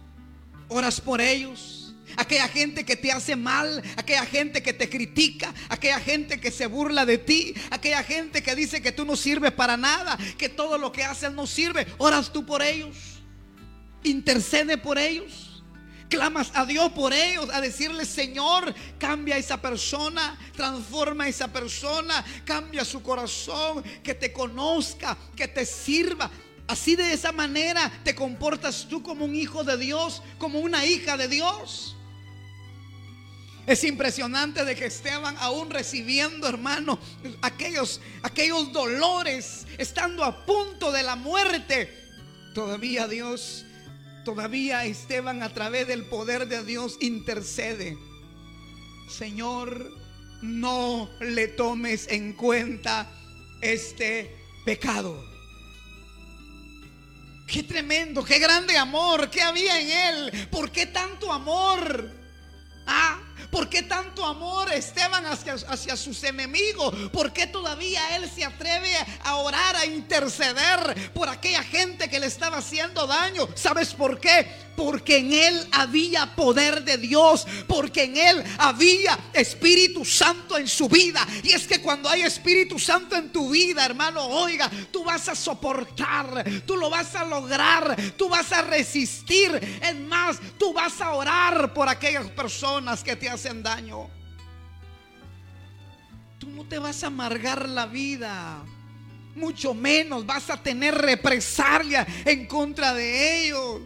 oras 0.69 0.99
por 0.99 1.21
ellos 1.21 1.82
aquella 2.17 2.49
gente 2.49 2.85
que 2.85 2.97
te 2.97 3.13
hace 3.13 3.37
mal, 3.37 3.83
aquella 3.97 4.27
gente 4.27 4.63
que 4.63 4.73
te 4.73 4.89
critica, 4.89 5.53
aquella 5.69 6.01
gente 6.01 6.41
que 6.41 6.51
se 6.51 6.67
burla 6.67 7.07
de 7.07 7.19
ti, 7.19 7.55
aquella 7.71 8.03
gente 8.03 8.43
que 8.43 8.55
dice 8.55 8.83
que 8.83 8.93
tú 8.93 9.05
no 9.05 9.17
sirves 9.17 9.53
para 9.53 9.77
nada, 9.77 10.19
que 10.39 10.49
todo 10.49 10.79
lo 10.79 10.93
que 10.93 11.05
haces 11.05 11.33
no 11.33 11.47
sirve. 11.47 11.87
Oras 11.99 12.33
tú 12.33 12.45
por 12.45 12.63
ellos, 12.63 12.97
intercede 14.03 14.79
por 14.79 14.99
ellos. 14.99 15.49
Clamas 16.09 16.51
a 16.53 16.67
Dios 16.67 16.93
por 16.93 17.15
ellos, 17.15 17.49
a 17.51 17.63
decirle, 17.63 18.05
Señor, 18.05 18.75
cambia 18.99 19.37
a 19.37 19.39
esa 19.39 19.63
persona, 19.63 20.39
transforma 20.55 21.25
a 21.25 21.29
esa 21.29 21.49
persona, 21.49 22.23
cambia 22.45 22.85
su 22.85 23.03
corazón, 23.03 23.83
que 24.03 24.13
te 24.13 24.31
conozca, 24.31 25.17
que 25.35 25.49
te 25.49 25.65
sirva. 25.65 26.31
Así 26.67 26.97
de 26.97 27.15
esa 27.15 27.33
manera 27.33 27.91
te 28.05 28.15
comportas 28.15 28.87
tú 28.91 29.03
como 29.03 29.25
un 29.25 29.35
hijo 29.35 29.65
de 29.65 29.79
Dios, 29.79 30.23
como 30.37 30.61
una 30.61 30.85
hija 30.85 31.17
de 31.17 31.29
Dios. 31.29 31.97
Es 33.67 33.85
impresionante 33.85 34.65
de 34.65 34.75
que 34.75 34.87
Esteban 34.87 35.37
aún 35.39 35.71
recibiendo, 35.71 36.49
hermano, 36.49 36.99
aquellos, 37.43 38.01
aquellos 38.23 38.73
dolores, 38.73 39.67
estando 39.79 40.25
a 40.25 40.45
punto 40.45 40.91
de 40.91 41.05
la 41.05 41.15
muerte, 41.15 41.93
todavía 42.55 43.07
Dios, 43.07 43.65
todavía 44.25 44.85
Esteban 44.85 45.43
a 45.43 45.55
través 45.55 45.87
del 45.87 46.05
poder 46.07 46.49
de 46.49 46.65
Dios 46.65 46.97
intercede. 47.01 47.97
Señor, 49.09 49.93
no 50.43 51.09
le 51.21 51.47
tomes 51.47 52.09
en 52.09 52.33
cuenta 52.33 53.09
este 53.61 54.35
pecado. 54.65 55.25
Qué 57.47 57.63
tremendo, 57.63 58.25
qué 58.25 58.39
grande 58.39 58.77
amor, 58.77 59.31
qué 59.31 59.43
había 59.43 59.81
en 59.81 59.91
él, 59.91 60.49
¿por 60.51 60.73
qué 60.73 60.87
tanto 60.87 61.33
amor? 61.33 62.11
Ah, 62.87 63.21
¿Por 63.53 63.69
qué 63.69 63.83
tanto 63.83 64.25
amor 64.25 64.73
Esteban 64.73 65.27
hacia, 65.27 65.53
hacia 65.53 65.95
sus 65.95 66.25
enemigos? 66.25 66.95
¿Por 67.13 67.35
qué 67.35 67.47
todavía 67.47 68.17
él 68.17 68.29
se 68.35 68.47
atreve 68.47 68.91
a 69.25 69.37
orar, 69.37 69.77
a 69.77 69.85
interceder 69.85 71.13
por 71.13 71.29
aquella 71.29 71.63
gente 71.63 72.09
que 72.09 72.19
le 72.19 72.29
estaba 72.29 72.57
haciendo 72.57 73.07
daño? 73.07 73.47
¿Sabes 73.55 73.93
por 73.93 74.19
qué? 74.19 74.51
Porque 74.77 75.19
en 75.19 75.33
él 75.33 75.67
había 75.71 76.35
poder 76.35 76.83
de 76.83 76.97
Dios, 76.97 77.47
porque 77.67 78.05
en 78.05 78.17
él 78.17 78.45
había 78.59 79.19
Espíritu 79.33 80.05
Santo 80.05 80.57
en 80.57 80.67
su 80.67 80.89
vida. 80.89 81.27
Y 81.43 81.51
es 81.51 81.67
que 81.67 81.81
cuando 81.81 82.09
hay 82.09 82.23
Espíritu 82.23 82.79
Santo 82.79 83.17
en 83.17 83.31
tu 83.31 83.51
vida, 83.51 83.85
hermano, 83.85 84.25
oiga, 84.25 84.71
tú 84.91 85.05
vas 85.05 85.29
a 85.29 85.35
soportar, 85.35 86.45
tú 86.67 86.77
lo 86.77 86.89
vas 86.89 87.15
a 87.15 87.25
lograr, 87.25 87.97
tú 88.17 88.29
vas 88.29 88.51
a 88.53 88.63
resistir. 88.63 89.53
Es 89.83 89.95
más, 89.97 90.39
tú 90.59 90.73
vas 90.73 91.01
a 91.01 91.13
orar 91.13 91.75
por 91.75 91.89
aquellas 91.89 92.29
personas 92.31 93.05
que 93.05 93.17
te 93.17 93.29
hacen 93.29 93.63
daño. 93.63 94.09
Tú 96.39 96.49
no 96.51 96.65
te 96.65 96.79
vas 96.79 97.05
a 97.05 97.07
amargar 97.07 97.69
la 97.69 97.87
vida. 97.87 98.65
Mucho 99.35 99.75
menos 99.75 100.27
vas 100.27 100.51
a 100.51 100.61
tener 100.61 100.95
represalia 100.95 102.07
en 102.25 102.47
contra 102.47 102.93
de 102.95 103.47
ellos. 103.47 103.83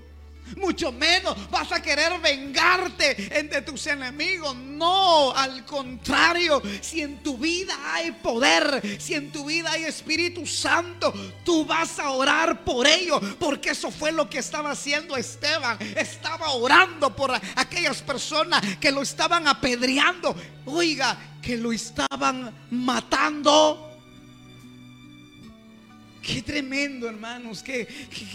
Mucho 0.57 0.93
menos 0.93 1.51
vas 1.51 1.73
a 1.73 1.83
querer 1.83 2.19
vengarte 2.21 3.39
entre 3.39 3.63
tus 3.63 3.87
enemigos. 3.87 4.55
No, 4.55 5.33
al 5.33 5.65
contrario, 5.65 6.63
si 6.81 7.01
en 7.03 7.23
tu 7.23 7.37
vida 7.39 7.75
hay 7.93 8.13
poder, 8.13 9.01
si 9.01 9.15
en 9.15 9.33
tu 9.33 9.47
vida 9.47 9.73
hay 9.73 9.85
Espíritu 9.85 10.47
Santo, 10.47 11.13
tú 11.45 11.65
vas 11.65 11.99
a 11.99 12.11
orar 12.11 12.65
por 12.65 12.87
ello, 12.87 13.21
porque 13.39 13.71
eso 13.71 13.91
fue 13.91 14.13
lo 14.13 14.29
que 14.29 14.39
estaba 14.39 14.71
haciendo 14.71 15.17
Esteban. 15.17 15.79
Estaba 15.97 16.51
orando 16.51 17.15
por 17.15 17.33
aquellas 17.57 18.03
personas 18.03 18.63
que 18.79 18.93
lo 18.93 19.03
estaban 19.03 19.49
apedreando. 19.49 20.35
Oiga, 20.67 21.17
que 21.43 21.57
lo 21.57 21.73
estaban 21.73 22.53
matando. 22.71 23.86
Qué 26.27 26.43
tremendo, 26.43 27.09
hermanos. 27.09 27.63
Qué, 27.63 27.87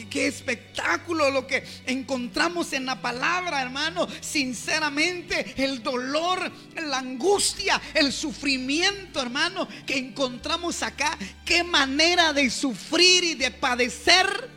qué, 0.10 0.26
espectáculo 0.26 1.30
lo 1.30 1.46
que 1.46 1.62
encontramos 1.86 2.72
en 2.72 2.86
la 2.86 3.02
palabra, 3.02 3.62
hermano. 3.62 4.08
Sinceramente, 4.22 5.56
el 5.58 5.84
dolor, 5.84 6.50
la 6.76 7.00
angustia, 7.00 7.82
el 7.94 8.14
sufrimiento, 8.14 9.22
hermano, 9.22 9.68
que 9.86 9.98
encontramos 9.98 10.82
acá. 10.84 11.18
Qué 11.44 11.66
manera 11.66 12.32
de 12.32 12.50
sufrir 12.50 13.26
y 13.26 13.34
de 13.34 13.52
padecer 13.52 14.50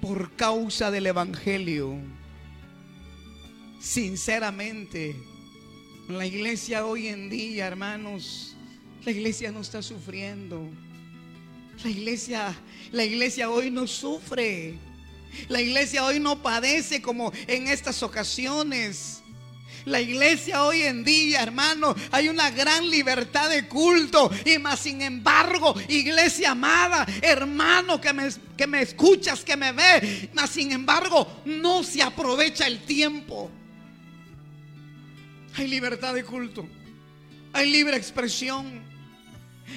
por 0.00 0.36
causa 0.36 0.92
del 0.92 1.08
Evangelio. 1.08 1.96
Sinceramente, 3.80 5.16
la 6.08 6.24
iglesia 6.24 6.86
hoy 6.86 7.08
en 7.08 7.28
día, 7.28 7.66
hermanos, 7.66 8.54
la 9.04 9.10
iglesia 9.10 9.50
no 9.50 9.60
está 9.60 9.82
sufriendo. 9.82 10.70
La 11.84 11.90
iglesia, 11.90 12.54
la 12.92 13.04
iglesia 13.04 13.50
hoy 13.50 13.70
no 13.70 13.86
sufre. 13.86 14.74
La 15.48 15.60
iglesia 15.60 16.04
hoy 16.04 16.20
no 16.20 16.42
padece 16.42 17.00
como 17.02 17.32
en 17.46 17.68
estas 17.68 18.02
ocasiones. 18.02 19.22
La 19.84 20.00
iglesia 20.00 20.62
hoy 20.64 20.82
en 20.82 21.02
día, 21.02 21.42
hermano, 21.42 21.96
hay 22.12 22.28
una 22.28 22.50
gran 22.50 22.88
libertad 22.88 23.50
de 23.50 23.66
culto. 23.66 24.30
Y 24.44 24.58
más 24.58 24.80
sin 24.80 25.02
embargo, 25.02 25.74
iglesia 25.88 26.52
amada, 26.52 27.04
hermano 27.20 28.00
que 28.00 28.12
me, 28.12 28.28
que 28.56 28.66
me 28.66 28.82
escuchas, 28.82 29.44
que 29.44 29.56
me 29.56 29.72
ve, 29.72 30.30
más 30.34 30.50
sin 30.50 30.70
embargo, 30.70 31.42
no 31.44 31.82
se 31.82 32.02
aprovecha 32.02 32.66
el 32.66 32.80
tiempo. 32.84 33.50
Hay 35.56 35.66
libertad 35.66 36.14
de 36.14 36.24
culto. 36.24 36.66
Hay 37.52 37.70
libre 37.70 37.96
expresión. 37.96 38.91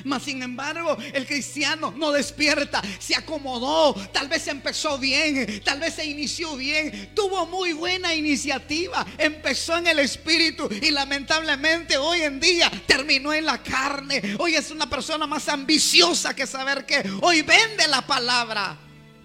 Mas 0.04 0.24
sin 0.24 0.42
embargo, 0.42 0.98
el 1.14 1.26
cristiano 1.26 1.94
no 1.96 2.12
despierta, 2.12 2.82
se 3.00 3.16
acomodó, 3.16 3.94
tal 4.12 4.28
vez 4.28 4.48
empezó 4.48 4.98
bien, 4.98 5.62
tal 5.64 5.80
vez 5.80 5.96
se 5.96 6.06
inició 6.06 6.56
bien, 6.56 7.12
tuvo 7.16 7.46
muy 7.46 7.74
buena 7.74 8.14
iniciativa, 8.14 9.06
empezó 9.18 9.78
en 9.78 9.88
el 9.88 10.00
espíritu 10.00 10.70
y 10.70 10.92
lamentablemente 10.92 11.98
hoy 11.98 12.22
en 12.22 12.40
día 12.40 12.72
terminó 12.86 13.34
en 13.34 13.46
la 13.46 13.62
carne. 13.62 14.36
Hoy 14.40 14.56
es 14.56 14.72
una 14.72 14.90
persona 14.90 15.28
más 15.28 15.48
ambiciosa 15.50 16.36
que 16.36 16.48
saber 16.48 16.86
que 16.86 17.04
hoy 17.22 17.42
vende 17.42 17.88
la 17.88 18.02
palabra. 18.06 18.78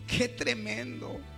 Qué 0.07 0.29
tremendo. 0.29 1.30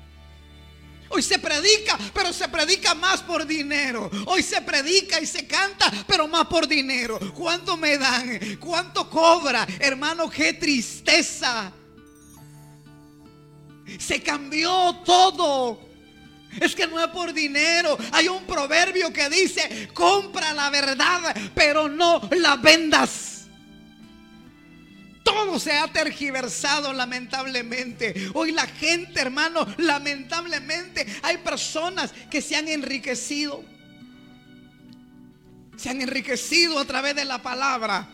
Hoy 1.15 1.23
se 1.23 1.39
predica, 1.39 1.99
pero 2.15 2.33
se 2.33 2.49
predica 2.49 2.95
más 2.95 3.23
por 3.23 3.47
dinero. 3.47 4.11
Hoy 4.27 4.43
se 4.43 4.63
predica 4.63 5.21
y 5.21 5.27
se 5.27 5.47
canta, 5.47 5.93
pero 6.07 6.27
más 6.27 6.47
por 6.47 6.67
dinero. 6.67 7.19
¿Cuánto 7.35 7.77
me 7.77 7.99
dan? 7.99 8.59
¿Cuánto 8.59 9.11
cobra? 9.11 9.67
Hermano, 9.79 10.31
qué 10.31 10.55
tristeza. 10.55 11.71
Se 13.99 14.23
cambió 14.23 15.03
todo. 15.05 15.81
Es 16.61 16.75
que 16.75 16.87
no 16.87 16.99
es 17.03 17.09
por 17.09 17.33
dinero. 17.33 17.97
Hay 18.13 18.29
un 18.29 18.45
proverbio 18.45 19.13
que 19.13 19.29
dice, 19.29 19.91
compra 19.93 20.53
la 20.55 20.71
verdad, 20.71 21.35
pero 21.55 21.89
no 21.89 22.29
la 22.33 22.57
vendas. 22.57 23.32
Todo 25.23 25.59
se 25.59 25.73
ha 25.73 25.89
tergiversado 25.89 26.93
lamentablemente. 26.93 28.31
Hoy 28.35 28.53
la 28.53 28.67
gente, 28.67 29.21
hermano, 29.21 29.67
lamentablemente 29.79 31.07
hay 31.23 31.39
personas 31.39 32.13
que 32.31 32.43
se 32.43 32.57
han 32.57 32.69
enriquecido. 32.69 33.65
Se 35.77 35.91
han 35.91 36.01
enriquecido 36.01 36.79
a 36.79 36.85
través 36.85 37.15
de 37.15 37.25
la 37.25 37.43
palabra. 37.43 38.09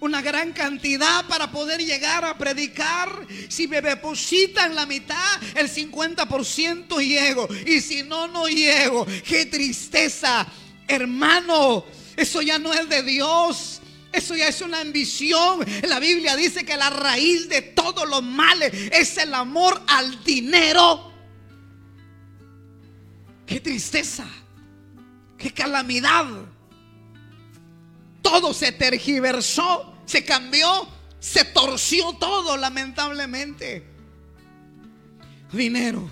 Una 0.00 0.22
gran 0.22 0.52
cantidad 0.52 1.26
para 1.26 1.50
poder 1.50 1.84
llegar 1.84 2.24
a 2.24 2.36
predicar. 2.38 3.26
Si 3.48 3.68
me 3.68 3.82
depositan 3.82 4.74
la 4.74 4.86
mitad, 4.86 5.42
el 5.54 5.68
50% 5.68 6.98
llego. 6.98 7.48
Y 7.66 7.80
si 7.80 8.02
no, 8.02 8.26
no 8.26 8.48
llego. 8.48 9.06
Qué 9.26 9.46
tristeza. 9.46 10.46
Hermano, 10.88 11.84
eso 12.16 12.40
ya 12.42 12.58
no 12.58 12.72
es 12.72 12.88
de 12.88 13.02
Dios. 13.02 13.79
Eso 14.12 14.34
ya 14.34 14.48
es 14.48 14.60
una 14.60 14.80
ambición. 14.80 15.64
La 15.88 16.00
Biblia 16.00 16.36
dice 16.36 16.64
que 16.64 16.76
la 16.76 16.90
raíz 16.90 17.48
de 17.48 17.62
todos 17.62 18.08
los 18.08 18.22
males 18.22 18.72
es 18.92 19.16
el 19.18 19.32
amor 19.34 19.80
al 19.86 20.22
dinero. 20.24 21.12
Qué 23.46 23.60
tristeza. 23.60 24.26
Qué 25.38 25.52
calamidad. 25.52 26.26
Todo 28.20 28.52
se 28.52 28.72
tergiversó, 28.72 29.94
se 30.04 30.24
cambió, 30.24 30.86
se 31.18 31.44
torció 31.46 32.12
todo 32.14 32.56
lamentablemente. 32.56 33.86
Dinero. 35.52 36.10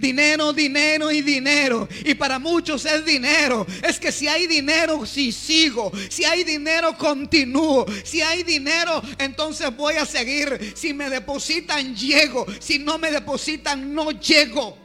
Dinero, 0.00 0.52
dinero 0.52 1.10
y 1.10 1.20
dinero. 1.22 1.88
Y 2.04 2.14
para 2.14 2.38
muchos 2.38 2.84
es 2.86 3.04
dinero. 3.04 3.66
Es 3.82 4.00
que 4.00 4.10
si 4.10 4.28
hay 4.28 4.46
dinero, 4.46 5.04
si 5.04 5.30
sigo. 5.30 5.92
Si 6.08 6.24
hay 6.24 6.42
dinero, 6.42 6.96
continúo. 6.96 7.86
Si 8.04 8.22
hay 8.22 8.42
dinero, 8.42 9.02
entonces 9.18 9.74
voy 9.76 9.94
a 9.94 10.06
seguir. 10.06 10.72
Si 10.74 10.94
me 10.94 11.10
depositan, 11.10 11.94
llego. 11.94 12.46
Si 12.58 12.78
no 12.78 12.98
me 12.98 13.10
depositan, 13.10 13.94
no 13.94 14.10
llego. 14.12 14.78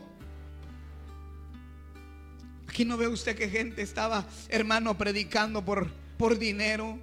Aquí 2.67 2.83
no 2.83 2.97
ve 2.97 3.07
usted 3.07 3.37
que 3.37 3.47
gente 3.47 3.81
estaba, 3.81 4.27
hermano, 4.49 4.97
predicando 4.97 5.63
por, 5.63 5.89
por 6.17 6.37
dinero. 6.37 6.99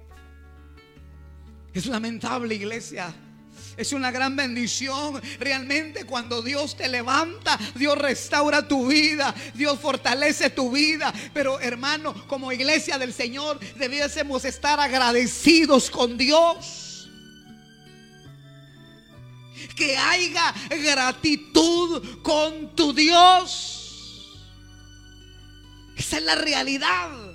Es 1.73 1.87
lamentable, 1.87 2.53
iglesia. 2.53 3.11
Es 3.75 3.91
una 3.91 4.11
gran 4.11 4.35
bendición. 4.35 5.21
Realmente 5.39 6.05
cuando 6.05 6.41
Dios 6.41 6.77
te 6.77 6.87
levanta, 6.87 7.59
Dios 7.75 7.97
restaura 7.97 8.67
tu 8.67 8.87
vida, 8.87 9.33
Dios 9.53 9.79
fortalece 9.79 10.49
tu 10.49 10.71
vida. 10.71 11.13
Pero 11.33 11.59
hermano, 11.59 12.13
como 12.27 12.51
iglesia 12.51 12.97
del 12.97 13.13
Señor, 13.13 13.59
debiésemos 13.77 14.45
estar 14.45 14.79
agradecidos 14.79 15.89
con 15.89 16.17
Dios. 16.17 17.09
Que 19.75 19.97
haya 19.97 20.53
gratitud 20.69 22.21
con 22.21 22.75
tu 22.75 22.93
Dios. 22.93 23.79
Esa 25.97 26.17
es 26.17 26.23
la 26.23 26.35
realidad 26.35 27.32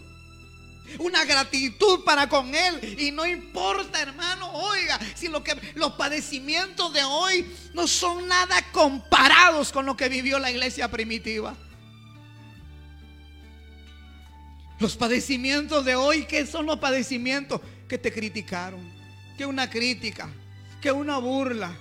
una 0.99 1.24
gratitud 1.24 2.05
para 2.05 2.28
con 2.28 2.55
Él. 2.55 2.97
Y 2.99 3.11
no 3.11 3.26
importa, 3.26 4.01
hermano, 4.01 4.51
oiga, 4.53 4.99
si 5.14 5.28
lo 5.28 5.43
que 5.43 5.57
los 5.74 5.93
padecimientos 5.93 6.93
de 6.93 7.05
hoy 7.05 7.47
no 7.74 7.86
son 7.86 8.26
nada 8.26 8.62
comparados 8.72 9.72
con 9.72 9.86
lo 9.86 9.97
que 9.97 10.09
vivió 10.09 10.39
la 10.39 10.51
iglesia 10.51 10.91
primitiva. 10.91 11.57
Los 14.78 14.97
padecimientos 14.97 15.84
de 15.84 15.97
hoy, 15.97 16.24
¿qué 16.24 16.47
son 16.47 16.66
los 16.66 16.78
padecimientos? 16.78 17.61
Que 17.89 17.99
te 17.99 18.12
criticaron, 18.12 18.80
que 19.36 19.45
una 19.45 19.68
crítica, 19.68 20.30
que 20.80 20.93
una 20.93 21.18
burla, 21.18 21.76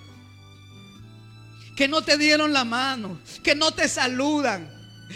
que 1.75 1.87
no 1.87 2.01
te 2.01 2.17
dieron 2.17 2.53
la 2.53 2.65
mano, 2.65 3.21
que 3.43 3.53
no 3.53 3.71
te 3.71 3.87
saludan, 3.87 4.67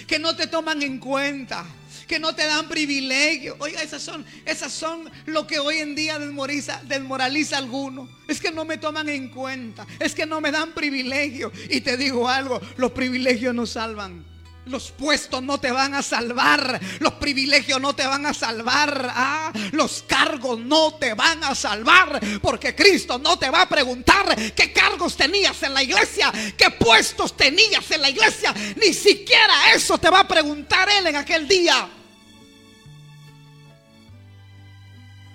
que 0.07 0.19
no 0.19 0.35
te 0.35 0.45
toman 0.45 0.83
en 0.83 0.99
cuenta 0.99 1.65
que 2.11 2.19
no 2.19 2.35
te 2.35 2.45
dan 2.45 2.67
privilegio. 2.67 3.55
Oiga, 3.59 3.81
esas 3.81 4.01
son, 4.01 4.25
esas 4.45 4.73
son 4.73 5.09
lo 5.27 5.47
que 5.47 5.59
hoy 5.59 5.77
en 5.77 5.95
día 5.95 6.19
desmoraliza, 6.19 6.81
desmoraliza 6.83 7.55
a 7.55 7.59
alguno. 7.59 8.09
Es 8.27 8.41
que 8.41 8.51
no 8.51 8.65
me 8.65 8.77
toman 8.77 9.07
en 9.07 9.29
cuenta, 9.29 9.87
es 9.97 10.13
que 10.13 10.25
no 10.25 10.41
me 10.41 10.51
dan 10.51 10.73
privilegio. 10.73 11.53
Y 11.69 11.79
te 11.79 11.95
digo 11.95 12.27
algo, 12.27 12.59
los 12.75 12.91
privilegios 12.91 13.55
no 13.55 13.65
salvan. 13.65 14.25
Los 14.65 14.91
puestos 14.91 15.41
no 15.41 15.57
te 15.57 15.71
van 15.71 15.93
a 15.95 16.03
salvar. 16.03 16.81
Los 16.99 17.13
privilegios 17.13 17.79
no 17.79 17.95
te 17.95 18.05
van 18.05 18.25
a 18.25 18.33
salvar. 18.33 19.09
Ah, 19.15 19.53
los 19.71 20.03
cargos 20.05 20.59
no 20.59 20.95
te 20.95 21.13
van 21.13 21.41
a 21.45 21.55
salvar. 21.55 22.19
Porque 22.41 22.75
Cristo 22.75 23.19
no 23.19 23.39
te 23.39 23.49
va 23.49 23.61
a 23.61 23.69
preguntar 23.69 24.35
qué 24.53 24.73
cargos 24.73 25.15
tenías 25.15 25.63
en 25.63 25.73
la 25.73 25.81
iglesia. 25.81 26.29
Qué 26.57 26.71
puestos 26.71 27.37
tenías 27.37 27.89
en 27.89 28.01
la 28.01 28.09
iglesia. 28.09 28.53
Ni 28.75 28.93
siquiera 28.93 29.73
eso 29.73 29.97
te 29.97 30.09
va 30.09 30.19
a 30.19 30.27
preguntar 30.27 30.89
Él 30.89 31.07
en 31.07 31.15
aquel 31.15 31.47
día. 31.47 31.89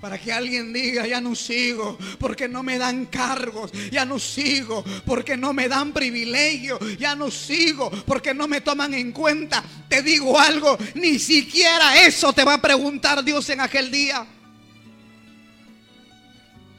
Para 0.00 0.18
que 0.18 0.32
alguien 0.32 0.72
diga, 0.72 1.06
ya 1.06 1.20
no 1.20 1.34
sigo 1.34 1.98
porque 2.18 2.48
no 2.48 2.62
me 2.62 2.78
dan 2.78 3.06
cargos, 3.06 3.72
ya 3.90 4.04
no 4.04 4.18
sigo 4.18 4.84
porque 5.04 5.36
no 5.36 5.52
me 5.52 5.68
dan 5.68 5.92
privilegio, 5.92 6.78
ya 6.98 7.14
no 7.16 7.30
sigo 7.30 7.90
porque 8.06 8.34
no 8.34 8.46
me 8.46 8.60
toman 8.60 8.92
en 8.94 9.12
cuenta. 9.12 9.64
Te 9.88 10.02
digo 10.02 10.38
algo, 10.38 10.76
ni 10.94 11.18
siquiera 11.18 12.02
eso 12.04 12.32
te 12.32 12.44
va 12.44 12.54
a 12.54 12.62
preguntar 12.62 13.24
Dios 13.24 13.48
en 13.50 13.60
aquel 13.60 13.90
día. 13.90 14.26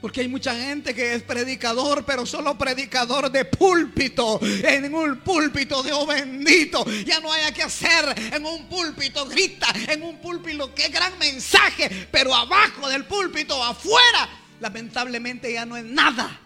Porque 0.02 0.22
hay 0.22 0.28
mucha 0.28 0.54
gente 0.56 0.94
que 0.94 1.16
es 1.16 1.24
predicador, 1.24 2.06
pero 2.06 2.26
solo 2.26 2.58
predicador 2.58 3.32
de 3.32 3.46
púlpito. 3.46 4.40
En 4.42 4.94
un 4.94 5.18
púlpito, 5.20 5.82
Dios 5.82 6.06
bendito. 6.06 6.86
Ya 7.06 7.20
no 7.20 7.32
hay 7.32 7.52
que 7.52 7.64
hacer. 7.64 8.14
En 8.34 8.46
un 8.46 8.68
púlpito 8.68 9.26
grita. 9.26 9.68
En 9.88 10.04
un 10.04 10.20
púlpito, 10.20 10.74
qué 10.76 10.90
gran 10.90 11.18
mensaje. 11.18 12.08
Pero 12.12 12.34
abajo 12.34 12.88
del 12.90 13.06
púlpito, 13.06 13.62
afuera, 13.64 14.30
lamentablemente 14.60 15.52
ya 15.52 15.66
no 15.66 15.76
es 15.76 15.86
nada. 15.86 16.42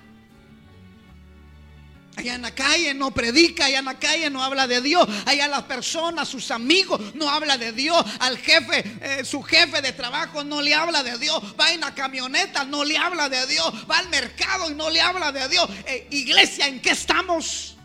Allá 2.18 2.36
en 2.36 2.42
la 2.42 2.54
calle 2.54 2.94
no 2.94 3.12
predica, 3.12 3.66
allá 3.66 3.80
en 3.80 3.86
la 3.86 3.98
calle 3.98 4.30
no 4.30 4.44
habla 4.44 4.68
de 4.68 4.82
Dios, 4.82 5.08
allá 5.26 5.48
las 5.48 5.64
personas, 5.64 6.28
sus 6.28 6.52
amigos 6.52 7.00
no 7.16 7.30
habla 7.30 7.58
de 7.58 7.72
Dios, 7.72 8.04
al 8.20 8.38
jefe, 8.38 8.84
eh, 9.02 9.24
su 9.24 9.42
jefe 9.42 9.82
de 9.82 9.94
trabajo 9.94 10.44
no 10.44 10.62
le 10.62 10.76
habla 10.76 11.04
de 11.04 11.18
Dios, 11.18 11.42
va 11.60 11.72
en 11.72 11.80
la 11.80 11.96
camioneta, 11.96 12.66
no 12.66 12.84
le 12.84 12.98
habla 12.98 13.30
de 13.30 13.48
Dios, 13.48 13.66
va 13.90 14.00
al 14.00 14.10
mercado 14.10 14.70
y 14.70 14.74
no 14.74 14.90
le 14.90 15.00
habla 15.00 15.32
de 15.32 15.48
Dios. 15.48 15.70
Eh, 15.86 16.08
iglesia, 16.12 16.68
¿en 16.68 16.82
qué 16.82 16.92
estamos? 16.92 17.78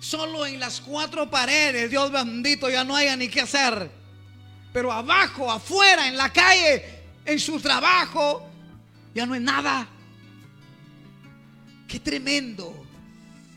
Solo 0.00 0.46
en 0.46 0.58
las 0.58 0.80
cuatro 0.80 1.30
paredes, 1.30 1.90
Dios 1.90 2.10
bendito, 2.10 2.70
ya 2.70 2.84
no 2.84 2.96
haya 2.96 3.16
ni 3.16 3.28
qué 3.28 3.42
hacer. 3.42 3.90
Pero 4.72 4.90
abajo, 4.90 5.52
afuera, 5.52 6.08
en 6.08 6.16
la 6.16 6.32
calle, 6.32 7.02
en 7.24 7.38
su 7.38 7.60
trabajo, 7.60 8.48
ya 9.14 9.26
no 9.26 9.34
es 9.34 9.42
nada. 9.42 9.88
Qué 11.88 12.00
tremendo. 12.00 12.84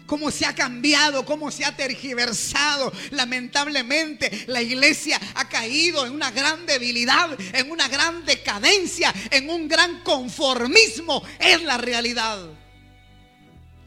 Cómo 0.06 0.32
se 0.32 0.46
ha 0.46 0.56
cambiado, 0.56 1.26
cómo 1.26 1.52
se 1.52 1.66
ha 1.66 1.76
tergiversado. 1.76 2.94
Lamentablemente 3.12 4.46
la 4.48 4.62
iglesia 4.62 5.20
ha 5.36 5.50
caído 5.50 6.06
en 6.06 6.14
una 6.14 6.32
gran 6.32 6.66
debilidad, 6.66 7.38
en 7.54 7.70
una 7.70 7.90
gran 7.90 8.26
decadencia, 8.26 9.14
en 9.32 9.50
un 9.50 9.68
gran 9.68 10.02
conformismo. 10.04 11.22
Es 11.40 11.62
la 11.62 11.78
realidad. 11.78 12.40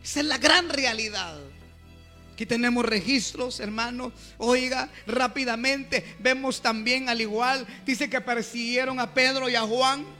Esa 0.04 0.20
es 0.20 0.26
la 0.26 0.36
gran 0.36 0.68
realidad. 0.68 1.40
Aquí 2.34 2.44
tenemos 2.44 2.84
registros, 2.84 3.60
hermanos. 3.60 4.12
Oiga, 4.36 4.90
rápidamente 5.06 6.16
vemos 6.20 6.60
también 6.60 7.08
al 7.08 7.20
igual, 7.20 7.66
dice 7.84 8.08
que 8.08 8.20
persiguieron 8.20 9.00
a 9.00 9.12
Pedro 9.12 9.48
y 9.48 9.56
a 9.56 9.62
Juan 9.62 10.19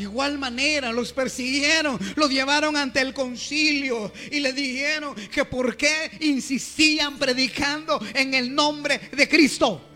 igual 0.00 0.38
manera 0.38 0.92
los 0.92 1.12
persiguieron, 1.12 1.98
los 2.16 2.30
llevaron 2.30 2.76
ante 2.76 3.00
el 3.00 3.12
concilio 3.14 4.12
y 4.30 4.40
le 4.40 4.52
dijeron 4.52 5.14
que 5.30 5.44
por 5.44 5.76
qué 5.76 6.10
insistían 6.20 7.18
predicando 7.18 8.00
en 8.14 8.34
el 8.34 8.54
nombre 8.54 9.00
de 9.12 9.28
Cristo. 9.28 9.86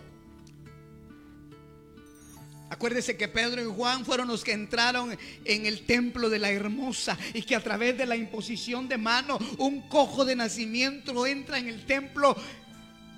Acuérdese 2.69 3.15
que 3.15 3.27
Pedro 3.27 3.61
y 3.61 3.73
Juan 3.73 4.03
fueron 4.03 4.27
los 4.27 4.43
que 4.43 4.51
entraron 4.51 5.17
en 5.45 5.65
el 5.65 5.85
templo 5.85 6.29
de 6.29 6.39
la 6.39 6.51
hermosa 6.51 7.17
y 7.33 7.43
que 7.43 7.55
a 7.55 7.63
través 7.63 7.97
de 7.97 8.05
la 8.05 8.15
imposición 8.15 8.89
de 8.89 8.97
mano 8.97 9.39
un 9.59 9.87
cojo 9.87 10.25
de 10.25 10.35
nacimiento 10.35 11.25
entra 11.25 11.57
en 11.57 11.69
el 11.69 11.85
templo 11.85 12.35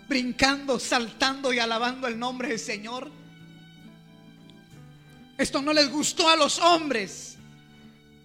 brincando, 0.08 0.80
saltando 0.80 1.52
y 1.54 1.60
alabando 1.60 2.08
el 2.08 2.20
nombre 2.20 2.50
del 2.50 2.60
Señor. 2.60 3.10
Esto 5.38 5.62
no 5.62 5.74
les 5.74 5.90
gustó 5.90 6.30
a 6.30 6.36
los 6.36 6.60
hombres. 6.60 7.38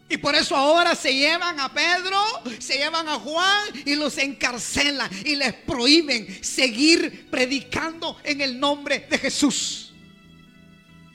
Y 0.08 0.18
por 0.18 0.34
eso 0.34 0.54
ahora 0.54 0.94
se 0.94 1.14
llevan 1.14 1.58
a 1.58 1.72
Pedro, 1.72 2.20
se 2.58 2.76
llevan 2.76 3.08
a 3.08 3.18
Juan 3.18 3.68
y 3.86 3.94
los 3.94 4.18
encarcelan 4.18 5.10
y 5.24 5.36
les 5.36 5.54
prohíben 5.54 6.44
seguir 6.44 7.30
predicando 7.30 8.18
en 8.22 8.42
el 8.42 8.60
nombre 8.60 9.06
de 9.08 9.18
Jesús. 9.18 9.92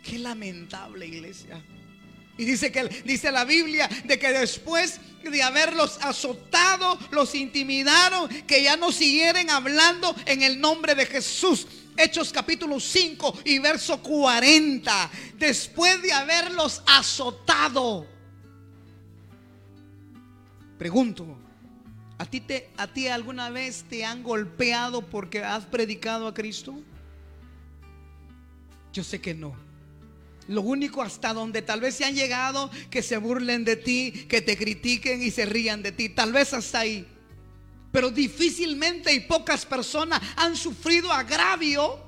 Qué 0.03 0.17
lamentable 0.17 1.05
iglesia. 1.05 1.61
Y 2.39 2.45
dice 2.45 2.71
que 2.71 2.85
dice 3.05 3.31
la 3.31 3.45
Biblia 3.45 3.89
de 4.05 4.17
que 4.17 4.31
después 4.31 4.99
de 5.23 5.43
haberlos 5.43 5.99
azotado, 6.01 6.97
los 7.11 7.35
intimidaron, 7.35 8.29
que 8.45 8.63
ya 8.63 8.77
no 8.77 8.91
siguieran 8.91 9.49
hablando 9.49 10.15
en 10.25 10.41
el 10.41 10.59
nombre 10.59 10.95
de 10.95 11.05
Jesús. 11.05 11.67
Hechos 11.97 12.31
capítulo 12.31 12.79
5 12.79 13.39
y 13.45 13.57
verso 13.57 14.01
40. 14.01 15.09
Después 15.37 16.01
de 16.03 16.13
haberlos 16.13 16.83
azotado. 16.85 18.05
Pregunto, 20.77 21.25
¿a 22.19 22.25
ti, 22.25 22.39
te, 22.39 22.69
¿a 22.77 22.87
ti 22.87 23.07
alguna 23.07 23.49
vez 23.49 23.83
te 23.89 24.05
han 24.05 24.21
golpeado 24.21 25.01
porque 25.01 25.43
has 25.43 25.65
predicado 25.65 26.27
a 26.27 26.33
Cristo? 26.35 26.79
Yo 28.93 29.03
sé 29.03 29.19
que 29.19 29.33
no. 29.33 29.55
Lo 30.47 30.61
único 30.61 31.01
hasta 31.01 31.33
donde 31.33 31.61
tal 31.63 31.81
vez 31.81 31.95
se 31.95 32.05
han 32.05 32.15
llegado 32.15 32.69
que 32.91 33.01
se 33.01 33.17
burlen 33.17 33.65
de 33.65 33.75
ti, 33.75 34.11
que 34.29 34.41
te 34.41 34.55
critiquen 34.55 35.21
y 35.21 35.31
se 35.31 35.45
rían 35.45 35.81
de 35.81 35.91
ti. 35.91 36.09
Tal 36.09 36.31
vez 36.31 36.53
hasta 36.53 36.79
ahí. 36.79 37.07
Pero 37.91 38.11
difícilmente 38.11 39.13
y 39.13 39.21
pocas 39.21 39.65
personas 39.65 40.21
han 40.35 40.55
sufrido 40.55 41.11
agravio 41.11 41.99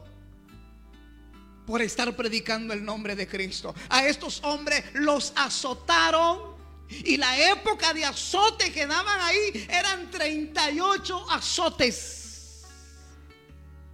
por 1.66 1.82
estar 1.82 2.16
predicando 2.16 2.74
el 2.74 2.84
nombre 2.84 3.16
de 3.16 3.28
Cristo. 3.28 3.76
A 3.90 4.06
estos 4.06 4.42
hombres 4.44 4.84
los 4.94 5.32
azotaron 5.36 6.58
y 6.90 7.18
la 7.18 7.52
época 7.52 7.94
de 7.94 8.06
azote 8.06 8.72
que 8.72 8.88
daban 8.88 9.22
ahí 9.22 9.68
eran 9.70 10.10
38 10.10 11.30
azotes. 11.30 12.66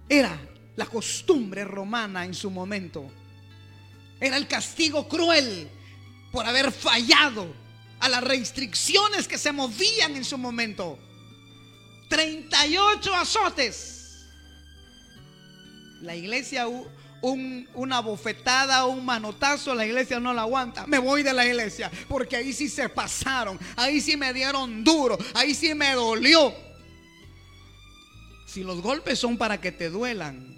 Era 0.08 0.40
la 0.76 0.86
costumbre 0.86 1.64
romana 1.64 2.24
en 2.24 2.32
su 2.32 2.50
momento. 2.50 3.10
Era 4.20 4.36
el 4.36 4.48
castigo 4.48 5.06
cruel 5.06 5.68
por 6.32 6.46
haber 6.46 6.72
fallado 6.72 7.46
a 8.00 8.08
las 8.08 8.24
restricciones 8.24 9.28
que 9.28 9.38
se 9.38 9.52
movían 9.52 10.16
en 10.16 10.24
su 10.24 10.38
momento. 10.38 10.98
38 12.08 13.14
azotes. 13.14 14.26
La 16.02 16.14
iglesia, 16.14 16.66
una 17.22 18.00
bofetada, 18.00 18.84
un 18.86 19.04
manotazo, 19.04 19.74
la 19.74 19.86
iglesia 19.86 20.20
no 20.20 20.32
la 20.32 20.42
aguanta. 20.42 20.86
Me 20.86 20.98
voy 20.98 21.22
de 21.22 21.32
la 21.32 21.46
iglesia 21.46 21.90
porque 22.08 22.36
ahí 22.36 22.52
sí 22.52 22.68
se 22.68 22.88
pasaron, 22.88 23.58
ahí 23.76 24.00
sí 24.00 24.16
me 24.16 24.32
dieron 24.32 24.84
duro, 24.84 25.18
ahí 25.34 25.54
sí 25.54 25.74
me 25.74 25.92
dolió. 25.92 26.54
Si 28.46 28.62
los 28.62 28.80
golpes 28.80 29.18
son 29.18 29.36
para 29.36 29.60
que 29.60 29.72
te 29.72 29.90
duelan, 29.90 30.56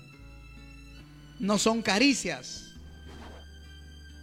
no 1.39 1.59
son 1.59 1.83
caricias. 1.83 2.68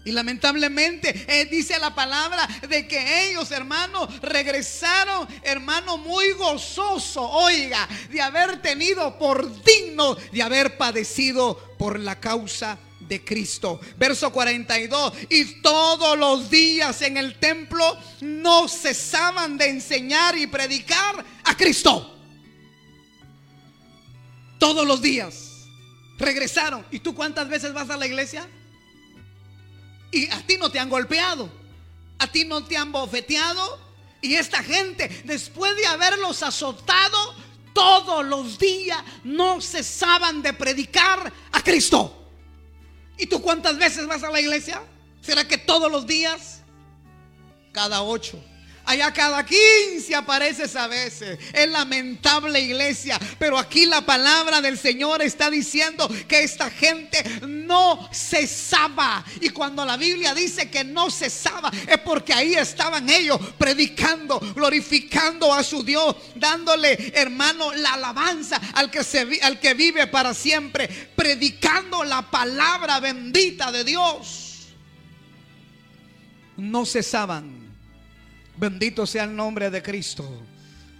Y 0.06 0.12
lamentablemente 0.12 1.26
eh, 1.28 1.46
dice 1.46 1.80
la 1.80 1.96
palabra 1.96 2.48
de 2.70 2.88
que 2.88 3.28
ellos, 3.28 3.50
hermanos, 3.50 4.22
regresaron, 4.22 5.28
hermano, 5.42 5.98
muy 5.98 6.32
gozoso, 6.34 7.28
oiga, 7.28 7.90
de 8.12 8.22
haber 8.22 8.62
tenido 8.62 9.18
por 9.18 9.64
digno, 9.64 10.16
de 10.32 10.44
haber 10.44 10.78
padecido 10.78 11.76
por 11.80 12.00
la 12.00 12.20
causa 12.20 12.78
de 13.00 13.26
Cristo. 13.26 13.80
Verso 13.98 14.32
42. 14.32 15.14
Y 15.30 15.62
todos 15.62 16.16
los 16.20 16.52
días 16.52 17.02
en 17.02 17.18
el 17.18 17.40
templo 17.40 17.98
no 18.22 18.68
cesaban 18.68 19.58
de 19.58 19.70
enseñar 19.70 20.38
y 20.38 20.46
predicar 20.46 21.26
a 21.44 21.58
Cristo. 21.58 22.16
Todos 24.60 24.86
los 24.86 25.02
días. 25.02 25.50
Regresaron. 26.20 26.86
¿Y 26.92 27.00
tú 27.00 27.16
cuántas 27.16 27.50
veces 27.50 27.74
vas 27.74 27.90
a 27.90 27.98
la 27.98 28.06
iglesia? 28.06 28.48
Y 30.16 30.32
a 30.32 30.42
ti 30.48 30.56
no 30.58 30.72
te 30.72 30.80
han 30.80 30.90
golpeado, 30.90 31.50
a 32.20 32.28
ti 32.28 32.46
no 32.46 32.64
te 32.64 32.78
han 32.78 32.90
bofeteado. 32.90 33.82
Y 34.22 34.36
esta 34.36 34.64
gente, 34.64 35.10
después 35.26 35.76
de 35.76 35.86
haberlos 35.88 36.42
azotado, 36.42 37.36
todos 37.74 38.26
los 38.26 38.58
días 38.58 38.98
no 39.26 39.60
cesaban 39.60 40.42
de 40.42 40.54
predicar 40.54 41.34
a 41.52 41.62
Cristo. 41.62 42.32
¿Y 43.18 43.26
tú 43.26 43.42
cuántas 43.42 43.78
veces 43.78 44.08
vas 44.08 44.24
a 44.24 44.32
la 44.32 44.40
iglesia? 44.40 44.82
¿Será 45.20 45.46
que 45.46 45.58
todos 45.58 45.92
los 45.92 46.08
días? 46.08 46.62
Cada 47.74 48.02
ocho. 48.02 48.42
Allá 48.86 49.12
cada 49.12 49.44
15 49.44 50.14
apareces 50.14 50.76
a 50.76 50.88
veces. 50.88 51.40
Es 51.52 51.70
lamentable 51.70 52.60
iglesia. 52.60 53.20
Pero 53.40 53.58
aquí 53.58 53.86
la 53.86 54.02
palabra 54.06 54.62
del 54.62 54.78
Señor 54.78 55.24
está 55.24 55.50
diciendo 55.50 56.08
que 56.28 56.44
esta 56.44 56.70
gente 56.70 57.24
no 57.48 58.08
cesaba. 58.14 59.26
Y 59.42 59.50
cuando 59.50 59.84
la 59.86 59.98
Biblia 59.98 60.36
dice 60.36 60.70
que 60.70 60.84
no 60.84 61.10
cesaba, 61.10 61.72
es 61.88 61.98
porque 62.00 62.34
ahí 62.34 62.54
estaban 62.54 63.10
ellos 63.10 63.40
predicando, 63.58 64.40
glorificando 64.54 65.52
a 65.52 65.64
su 65.64 65.84
Dios, 65.84 66.16
dándole, 66.36 67.12
hermano, 67.16 67.74
la 67.74 67.94
alabanza 67.94 68.62
al 68.74 68.92
que, 68.92 69.04
se, 69.04 69.40
al 69.42 69.60
que 69.60 69.74
vive 69.74 70.06
para 70.08 70.34
siempre, 70.36 70.88
predicando 71.16 72.04
la 72.04 72.30
palabra 72.30 73.00
bendita 73.00 73.72
de 73.72 73.84
Dios. 73.84 74.68
No 76.58 76.86
cesaban 76.86 77.65
Bendito 78.58 79.06
sea 79.06 79.26
el 79.26 79.36
nombre 79.36 79.70
de 79.70 79.84
Cristo. 79.84 80.26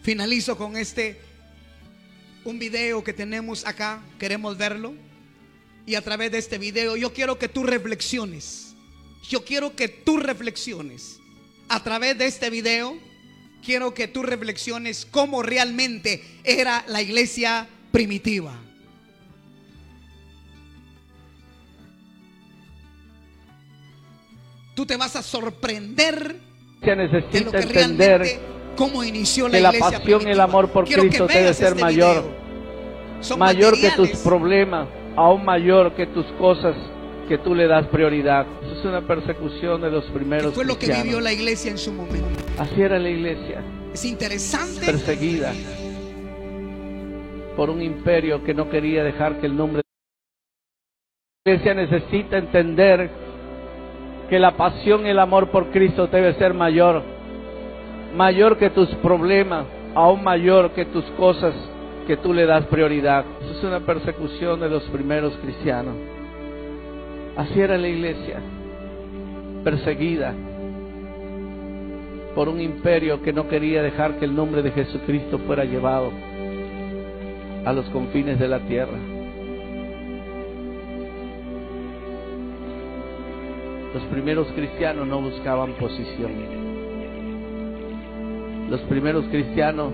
Finalizo 0.04 0.58
con 0.58 0.76
este, 0.76 1.22
un 2.44 2.60
video 2.60 3.04
que 3.04 3.14
tenemos 3.14 3.66
acá, 3.66 4.02
queremos 4.20 4.58
verlo. 4.58 4.94
Y 5.86 5.96
a 5.96 6.02
través 6.02 6.32
de 6.32 6.40
este 6.40 6.58
video 6.58 6.98
yo 6.98 7.14
quiero 7.14 7.40
que 7.40 7.48
tú 7.48 7.64
reflexiones. 7.64 8.76
Yo 9.30 9.46
quiero 9.46 9.76
que 9.76 9.88
tú 9.88 10.18
reflexiones. 10.18 11.18
A 11.70 11.82
través 11.82 12.18
de 12.18 12.26
este 12.26 12.50
video 12.50 13.00
quiero 13.64 13.94
que 13.94 14.10
tú 14.10 14.22
reflexiones 14.22 15.08
cómo 15.10 15.42
realmente 15.42 16.24
era 16.44 16.84
la 16.88 17.02
iglesia 17.02 17.70
primitiva. 17.92 18.62
Tú 24.76 24.86
te 24.86 24.98
vas 24.98 25.16
a 25.16 25.24
sorprender 25.24 26.45
necesita 26.94 27.60
entender 27.60 28.24
cómo 28.76 29.04
inició 29.04 29.48
la 29.48 29.58
que 29.58 29.62
la 29.62 29.72
pasión 29.72 30.28
y 30.28 30.32
el 30.32 30.40
amor 30.42 30.70
por 30.70 30.86
Cristo 30.86 31.26
debe 31.26 31.54
ser 31.54 31.70
este 31.70 31.82
mayor. 31.82 32.24
Mayor 33.38 33.80
que 33.80 33.92
tus 33.92 34.10
problemas, 34.18 34.88
aún 35.16 35.46
mayor 35.46 35.96
que 35.96 36.06
tus 36.08 36.26
cosas 36.34 36.76
que 37.28 37.38
tú 37.38 37.56
le 37.56 37.68
das 37.68 37.88
prioridad. 37.88 38.46
Eso 38.62 38.80
es 38.80 38.86
una 38.86 39.02
persecución 39.02 39.82
de 39.82 39.90
los 39.90 40.06
primeros. 40.06 40.54
fue 40.54 40.66
lo 40.66 40.78
que 40.78 40.92
vivió 40.92 41.20
la 41.20 41.34
iglesia 41.34 41.72
en 41.72 41.78
su 41.78 41.92
momento. 41.92 42.28
Así 42.60 42.82
era 42.82 43.00
la 43.00 43.10
iglesia. 43.10 43.64
Es 43.94 44.06
interesante. 44.06 44.86
Perseguida 44.86 45.54
por 47.56 47.70
un 47.70 47.82
imperio 47.82 48.44
que 48.44 48.54
no 48.54 48.70
quería 48.70 49.04
dejar 49.04 49.40
que 49.40 49.48
el 49.48 49.56
nombre 49.56 49.82
de 51.46 51.52
la 51.52 51.54
iglesia 51.54 51.74
necesita 51.74 52.38
entender 52.38 53.10
que 54.30 54.40
la 54.40 54.52
pasión 54.52 55.06
y 55.06 55.10
el 55.10 55.20
amor 55.20 55.50
por 55.50 55.68
Cristo 55.72 56.08
debe 56.08 56.34
ser 56.36 56.54
mayor, 56.54 57.04
mayor 58.16 58.58
que 58.58 58.70
tus 58.70 58.90
problemas, 58.96 59.66
aún 59.94 60.24
mayor 60.24 60.72
que 60.72 60.86
tus 60.86 61.06
cosas 61.18 61.54
que 62.08 62.18
tú 62.18 62.34
le 62.34 62.46
das 62.46 62.66
prioridad. 62.66 63.26
Eso 63.42 63.58
es 63.58 63.64
una 63.64 63.80
persecución 63.82 64.60
de 64.60 64.70
los 64.70 64.84
primeros 64.86 65.36
cristianos. 65.38 65.96
Así 67.36 67.60
era 67.60 67.78
la 67.78 67.88
iglesia, 67.88 68.40
perseguida 69.64 70.34
por 72.34 72.50
un 72.50 72.60
imperio 72.60 73.22
que 73.22 73.34
no 73.34 73.48
quería 73.48 73.82
dejar 73.82 74.18
que 74.20 74.26
el 74.26 74.36
nombre 74.36 74.62
de 74.62 74.72
Jesucristo 74.72 75.40
fuera 75.40 75.64
llevado 75.64 76.12
a 77.66 77.74
los 77.74 77.86
confines 77.90 78.40
de 78.40 78.48
la 78.48 78.60
tierra. 78.60 79.15
Los 83.96 84.04
primeros 84.08 84.48
cristianos 84.48 85.08
no 85.08 85.22
buscaban 85.22 85.72
posición. 85.76 86.34
Los 88.70 88.82
primeros 88.82 89.24
cristianos 89.28 89.90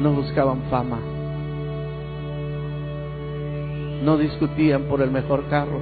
no 0.00 0.12
buscaban 0.12 0.62
fama. 0.70 1.00
No 4.04 4.16
discutían 4.16 4.84
por 4.84 5.02
el 5.02 5.10
mejor 5.10 5.44
carro. 5.48 5.80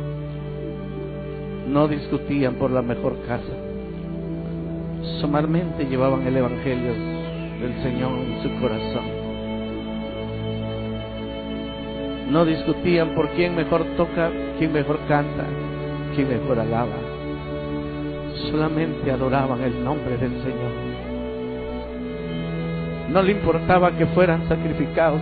No 1.69 1.87
discutían 1.87 2.55
por 2.55 2.71
la 2.71 2.81
mejor 2.81 3.19
casa. 3.29 3.59
Somarmente 5.21 5.85
llevaban 5.85 6.27
el 6.27 6.35
Evangelio 6.35 6.95
del 7.61 7.83
Señor 7.83 8.13
en 8.21 8.43
su 8.43 8.59
corazón. 8.59 9.05
No 12.31 12.47
discutían 12.47 13.15
por 13.15 13.29
quién 13.33 13.55
mejor 13.55 13.85
toca, 13.99 14.31
quién 14.59 14.73
mejor 14.73 14.99
canta, 15.07 15.45
quién 16.15 16.31
mejor 16.31 16.59
alaba. 16.59 17.02
Solamente 18.51 19.11
adoraban 19.11 19.63
el 19.63 19.85
nombre 19.85 20.17
del 20.17 20.33
Señor. 20.43 20.73
No 23.11 23.23
le 23.23 23.33
importaba 23.33 23.93
que 23.93 24.07
fueran 24.07 24.49
sacrificados. 24.49 25.21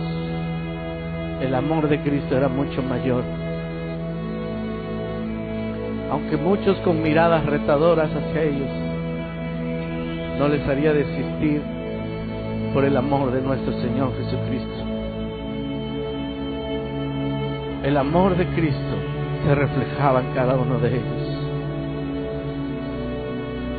El 1.41 1.53
amor 1.55 1.87
de 1.89 1.99
Cristo 2.01 2.37
era 2.37 2.47
mucho 2.47 2.81
mayor. 2.81 3.23
Aunque 6.11 6.37
muchos 6.37 6.77
con 6.79 7.01
miradas 7.01 7.45
retadoras 7.45 8.09
hacia 8.13 8.43
ellos, 8.43 8.69
no 10.37 10.47
les 10.47 10.67
haría 10.67 10.93
desistir 10.93 11.61
por 12.73 12.85
el 12.85 12.95
amor 12.97 13.31
de 13.31 13.41
nuestro 13.41 13.73
Señor 13.81 14.11
Jesucristo. 14.17 14.85
El 17.83 17.97
amor 17.97 18.37
de 18.37 18.45
Cristo 18.47 18.95
se 19.43 19.55
reflejaba 19.55 20.21
en 20.21 20.33
cada 20.33 20.55
uno 20.55 20.79
de 20.79 20.89
ellos. 20.89 21.30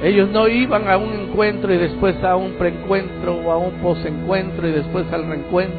Ellos 0.02 0.28
no 0.30 0.48
iban 0.48 0.88
a 0.88 0.96
un 0.96 1.12
encuentro 1.12 1.72
y 1.72 1.78
después 1.78 2.16
a 2.24 2.34
un 2.34 2.54
preencuentro 2.54 3.36
o 3.36 3.52
a 3.52 3.56
un 3.56 3.70
posencuentro 3.74 4.66
y 4.66 4.72
después 4.72 5.06
al 5.12 5.28
reencuentro 5.28 5.78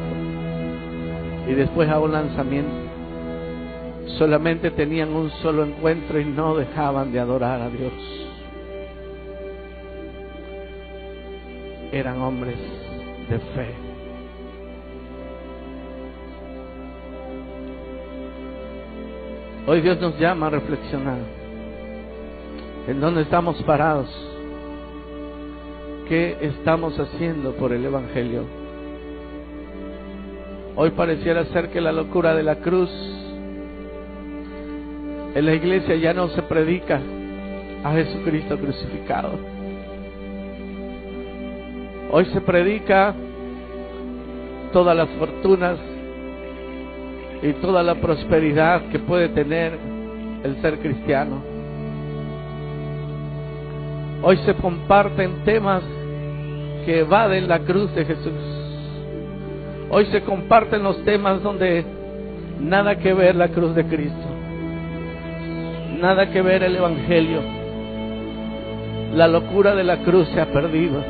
y 1.46 1.52
después 1.52 1.90
a 1.90 2.00
un 2.00 2.12
lanzamiento. 2.12 2.72
Solamente 4.16 4.70
tenían 4.70 5.12
un 5.12 5.30
solo 5.42 5.64
encuentro 5.64 6.18
y 6.18 6.24
no 6.24 6.56
dejaban 6.56 7.12
de 7.12 7.20
adorar 7.20 7.60
a 7.60 7.68
Dios. 7.68 7.92
Eran 11.92 12.18
hombres 12.22 12.56
de 13.28 13.38
fe. 13.38 13.74
Hoy 19.66 19.82
Dios 19.82 20.00
nos 20.00 20.18
llama 20.18 20.46
a 20.46 20.50
reflexionar 20.50 21.43
en 22.86 23.00
dónde 23.00 23.22
estamos 23.22 23.62
parados, 23.62 24.08
qué 26.08 26.36
estamos 26.40 26.98
haciendo 26.98 27.52
por 27.52 27.72
el 27.72 27.84
Evangelio. 27.84 28.44
Hoy 30.76 30.90
pareciera 30.90 31.46
ser 31.46 31.70
que 31.70 31.80
la 31.80 31.92
locura 31.92 32.34
de 32.34 32.42
la 32.42 32.56
cruz 32.56 32.90
en 35.34 35.46
la 35.46 35.54
iglesia 35.54 35.96
ya 35.96 36.12
no 36.12 36.28
se 36.28 36.42
predica 36.42 37.00
a 37.84 37.92
Jesucristo 37.92 38.58
crucificado. 38.58 39.38
Hoy 42.10 42.26
se 42.26 42.40
predica 42.42 43.14
todas 44.72 44.96
las 44.96 45.08
fortunas 45.10 45.78
y 47.42 47.52
toda 47.54 47.82
la 47.82 47.94
prosperidad 47.94 48.88
que 48.90 48.98
puede 48.98 49.28
tener 49.30 49.78
el 50.42 50.60
ser 50.60 50.78
cristiano. 50.80 51.53
Hoy 54.24 54.38
se 54.38 54.54
comparten 54.54 55.44
temas 55.44 55.82
que 56.86 57.00
evaden 57.00 57.46
la 57.46 57.60
cruz 57.60 57.94
de 57.94 58.04
Jesús. 58.04 58.32
Hoy 59.90 60.06
se 60.06 60.22
comparten 60.22 60.82
los 60.82 61.04
temas 61.04 61.42
donde 61.42 61.84
nada 62.58 62.96
que 62.96 63.12
ver 63.12 63.36
la 63.36 63.48
cruz 63.48 63.74
de 63.74 63.84
Cristo. 63.84 64.28
Nada 66.00 66.30
que 66.30 66.42
ver 66.42 66.62
el 66.62 66.76
Evangelio. 66.76 67.40
La 69.14 69.28
locura 69.28 69.74
de 69.74 69.84
la 69.84 69.98
cruz 69.98 70.26
se 70.34 70.40
ha 70.40 70.46
perdido. 70.46 71.04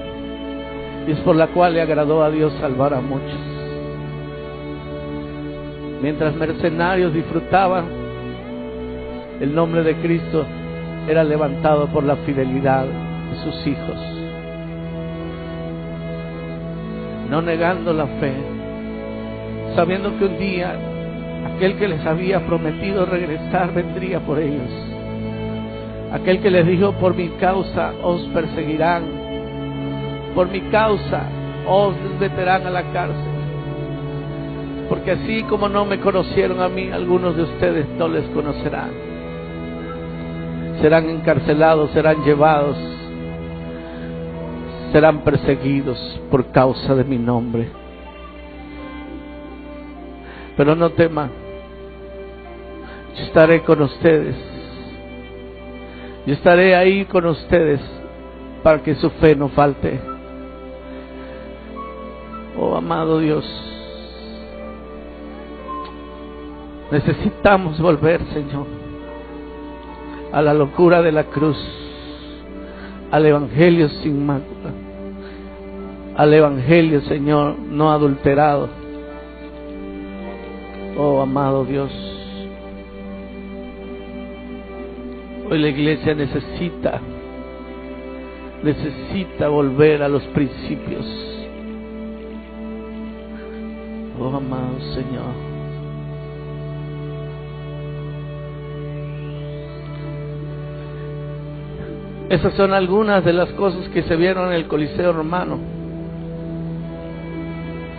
Y 1.07 1.13
es 1.13 1.19
por 1.21 1.37
la 1.37 1.47
cual 1.47 1.75
le 1.75 1.83
agradó 1.83 2.23
a 2.23 2.31
Dios 2.31 2.53
salvar 2.61 2.95
a 2.95 3.01
muchos 3.01 3.55
mientras 6.05 6.37
mercenarios 6.37 7.15
disfrutaban, 7.15 7.87
el 9.41 9.55
nombre 9.55 9.83
de 9.83 9.95
Cristo 10.03 10.45
era 11.09 11.25
levantado 11.25 11.87
por 11.87 12.05
la 12.05 12.17
fidelidad 12.17 12.85
sus 13.43 13.67
hijos. 13.67 13.97
No 17.31 17.43
negando 17.43 17.93
la 17.93 18.07
fe, 18.07 18.35
sabiendo 19.75 20.17
que 20.19 20.25
un 20.25 20.39
día 20.39 20.77
aquel 21.55 21.77
que 21.77 21.89
les 21.89 22.05
había 22.07 22.45
prometido 22.47 23.07
regresar 23.07 23.73
vendría 23.73 24.21
por 24.21 24.39
ellos. 24.39 24.71
Aquel 26.13 26.41
que 26.41 26.51
les 26.51 26.67
dijo, 26.67 26.93
por 26.93 27.15
mi 27.15 27.29
causa 27.41 27.93
os 28.03 28.23
perseguirán, 28.29 29.03
por 30.35 30.49
mi 30.49 30.61
causa 30.71 31.29
os 31.67 31.95
meterán 32.21 32.67
a 32.67 32.71
la 32.71 32.83
cárcel. 32.93 33.35
Porque 34.89 35.13
así 35.13 35.43
como 35.45 35.69
no 35.69 35.85
me 35.85 35.99
conocieron 35.99 36.61
a 36.61 36.69
mí, 36.69 36.91
algunos 36.91 37.37
de 37.37 37.43
ustedes 37.43 37.89
no 37.99 38.09
les 38.09 38.25
conocerán. 38.27 38.91
Serán 40.81 41.09
encarcelados, 41.09 41.91
serán 41.93 42.23
llevados, 42.25 42.77
serán 44.95 45.25
perseguidos 45.25 45.99
por 46.31 46.53
causa 46.53 46.95
de 46.95 47.03
mi 47.03 47.19
nombre. 47.19 47.69
Pero 50.57 50.77
no 50.77 50.91
teman, 50.91 51.33
yo 53.17 53.25
estaré 53.25 53.63
con 53.63 53.83
ustedes. 53.83 54.37
Yo 56.27 56.35
estaré 56.35 56.77
ahí 56.77 57.07
con 57.07 57.27
ustedes 57.27 57.81
para 58.63 58.85
que 58.85 58.95
su 58.95 59.11
fe 59.11 59.35
no 59.35 59.49
falte. 59.49 60.01
Oh 62.57 62.77
amado 62.77 63.19
Dios, 63.19 63.45
necesitamos 66.93 67.81
volver, 67.81 68.25
Señor, 68.33 68.69
a 70.31 70.41
la 70.41 70.55
locura 70.55 71.03
de 71.03 71.11
la 71.11 71.25
cruz, 71.25 71.59
al 73.11 73.27
Evangelio 73.27 73.89
sin 73.89 74.25
mácula, 74.25 74.84
al 76.17 76.33
Evangelio, 76.33 77.01
Señor, 77.03 77.59
no 77.59 77.91
adulterado. 77.91 78.69
Oh 80.97 81.21
amado 81.21 81.65
Dios, 81.65 81.91
hoy 85.51 85.59
la 85.59 85.69
iglesia 85.69 86.15
necesita, 86.15 87.01
necesita 88.63 89.49
volver 89.49 90.05
a 90.05 90.09
los 90.09 90.23
principios. 90.29 91.05
Oh 94.21 94.37
amado 94.37 94.79
Señor. 94.95 95.55
Esas 102.31 102.55
son 102.55 102.73
algunas 102.73 103.25
de 103.25 103.33
las 103.33 103.51
cosas 103.51 103.89
que 103.89 104.03
se 104.05 104.15
vieron 104.15 104.49
en 104.49 104.55
el 104.55 104.69
Coliseo 104.69 105.13
romano. 105.13 105.74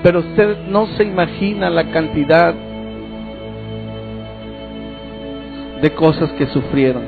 Pero 0.06 0.20
usted 0.20 0.68
no 0.68 0.86
se 0.98 1.04
imagina 1.04 1.68
la 1.68 1.90
cantidad 1.90 2.54
de 5.82 5.94
cosas 5.96 6.32
que 6.34 6.46
sufrieron. 6.46 7.02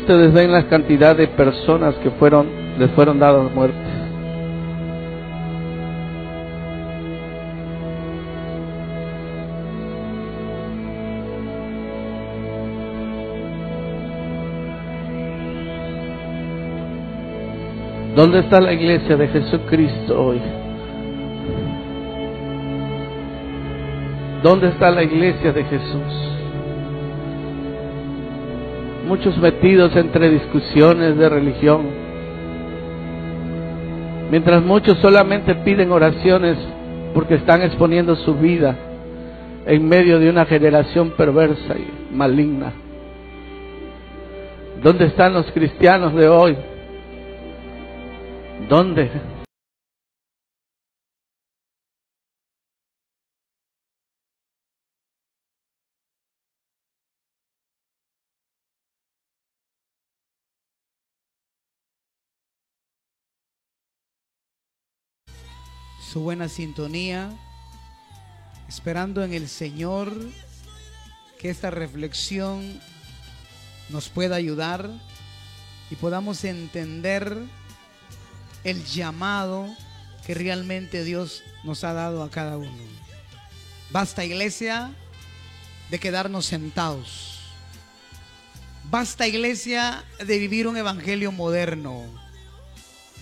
Ustedes 0.00 0.34
ven 0.34 0.52
la 0.52 0.68
cantidad 0.68 1.16
de 1.16 1.28
personas 1.28 1.94
que 2.02 2.10
fueron 2.10 2.46
les 2.78 2.90
fueron 2.90 3.18
dadas 3.18 3.50
muerte. 3.54 3.87
¿Dónde 18.18 18.40
está 18.40 18.60
la 18.60 18.72
iglesia 18.72 19.16
de 19.16 19.28
Jesucristo 19.28 20.20
hoy? 20.20 20.40
¿Dónde 24.42 24.70
está 24.70 24.90
la 24.90 25.04
iglesia 25.04 25.52
de 25.52 25.62
Jesús? 25.62 26.32
Muchos 29.06 29.38
metidos 29.38 29.94
entre 29.94 30.30
discusiones 30.30 31.16
de 31.16 31.28
religión. 31.28 31.82
Mientras 34.32 34.64
muchos 34.64 34.98
solamente 34.98 35.54
piden 35.54 35.92
oraciones 35.92 36.58
porque 37.14 37.36
están 37.36 37.62
exponiendo 37.62 38.16
su 38.16 38.34
vida 38.34 38.74
en 39.64 39.88
medio 39.88 40.18
de 40.18 40.28
una 40.28 40.44
generación 40.44 41.10
perversa 41.10 41.76
y 41.76 42.12
maligna. 42.12 42.72
¿Dónde 44.82 45.04
están 45.04 45.34
los 45.34 45.48
cristianos 45.52 46.16
de 46.16 46.28
hoy? 46.28 46.56
¿Dónde? 48.66 49.38
su 66.12 66.22
buena 66.22 66.48
sintonía, 66.48 67.30
esperando 68.66 69.22
en 69.22 69.34
el 69.34 69.46
Señor 69.46 70.10
que 71.38 71.50
esta 71.50 71.70
reflexión 71.70 72.80
nos 73.90 74.08
pueda 74.08 74.36
ayudar 74.36 74.88
y 75.90 75.96
podamos 75.96 76.44
entender 76.44 77.36
el 78.64 78.84
llamado 78.84 79.68
que 80.26 80.34
realmente 80.34 81.04
Dios 81.04 81.42
nos 81.64 81.84
ha 81.84 81.92
dado 81.92 82.22
a 82.22 82.30
cada 82.30 82.58
uno. 82.58 82.70
Basta 83.90 84.24
iglesia 84.24 84.90
de 85.90 85.98
quedarnos 85.98 86.46
sentados. 86.46 87.38
Basta 88.90 89.26
iglesia 89.26 90.04
de 90.24 90.38
vivir 90.38 90.66
un 90.66 90.76
evangelio 90.76 91.32
moderno. 91.32 92.04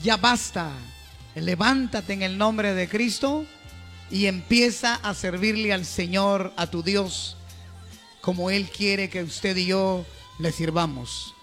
Ya 0.02 0.16
basta 0.16 0.72
levántate 1.36 2.14
en 2.14 2.22
el 2.22 2.38
nombre 2.38 2.74
de 2.74 2.88
Cristo 2.88 3.46
y 4.10 4.26
empieza 4.26 4.94
a 4.94 5.14
servirle 5.14 5.72
al 5.72 5.84
Señor, 5.84 6.52
a 6.56 6.68
tu 6.68 6.82
Dios, 6.82 7.36
como 8.20 8.50
Él 8.50 8.68
quiere 8.70 9.10
que 9.10 9.22
usted 9.22 9.56
y 9.56 9.66
yo 9.66 10.04
le 10.38 10.52
sirvamos. 10.52 11.35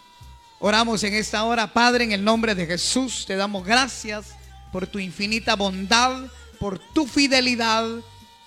Oramos 0.66 1.04
en 1.04 1.14
esta 1.14 1.44
hora, 1.44 1.74
Padre, 1.74 2.06
en 2.06 2.14
el 2.14 2.24
nombre 2.24 2.56
de 2.56 2.66
Jesús, 2.66 3.26
te 3.28 3.36
damos 3.36 3.66
gracias 3.66 4.28
por 4.72 4.88
tu 4.88 4.98
infinita 4.98 5.58
bondad, 5.58 6.28
por 6.58 6.80
tu 6.80 7.06
fidelidad 7.06 7.86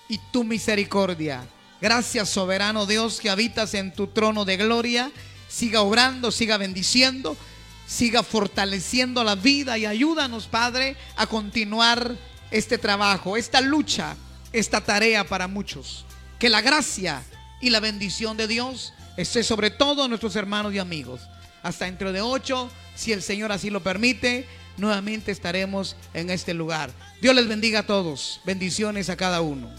y 0.09 0.17
tu 0.31 0.43
misericordia. 0.43 1.47
Gracias, 1.79 2.29
soberano 2.29 2.87
Dios, 2.87 3.19
que 3.19 3.29
habitas 3.29 3.75
en 3.75 3.93
tu 3.93 4.07
trono 4.07 4.45
de 4.45 4.57
gloria. 4.57 5.11
Siga 5.47 5.81
obrando, 5.81 6.31
siga 6.31 6.57
bendiciendo 6.57 7.37
siga 7.85 8.23
fortaleciendo 8.23 9.23
la 9.23 9.35
vida 9.35 9.77
y 9.77 9.85
ayúdanos, 9.85 10.47
Padre, 10.47 10.97
a 11.17 11.27
continuar 11.27 12.15
este 12.49 12.79
trabajo, 12.79 13.37
esta 13.37 13.61
lucha, 13.61 14.17
esta 14.51 14.81
tarea 14.81 15.23
para 15.23 15.47
muchos. 15.47 16.03
Que 16.39 16.49
la 16.49 16.61
gracia 16.61 17.23
y 17.61 17.69
la 17.69 17.79
bendición 17.79 18.37
de 18.37 18.47
Dios 18.47 18.93
esté 19.17 19.43
sobre 19.43 19.69
todos 19.69 20.09
nuestros 20.09 20.35
hermanos 20.35 20.73
y 20.73 20.79
amigos. 20.79 21.21
Hasta 21.67 21.83
dentro 21.83 22.13
de 22.13 22.21
ocho, 22.21 22.71
si 22.95 23.11
el 23.11 23.21
Señor 23.21 23.51
así 23.51 23.69
lo 23.69 23.83
permite, 23.83 24.45
nuevamente 24.77 25.33
estaremos 25.33 25.97
en 26.13 26.29
este 26.29 26.53
lugar. 26.53 26.91
Dios 27.21 27.35
les 27.35 27.45
bendiga 27.49 27.79
a 27.79 27.85
todos. 27.85 28.39
Bendiciones 28.45 29.09
a 29.09 29.17
cada 29.17 29.41
uno. 29.41 29.69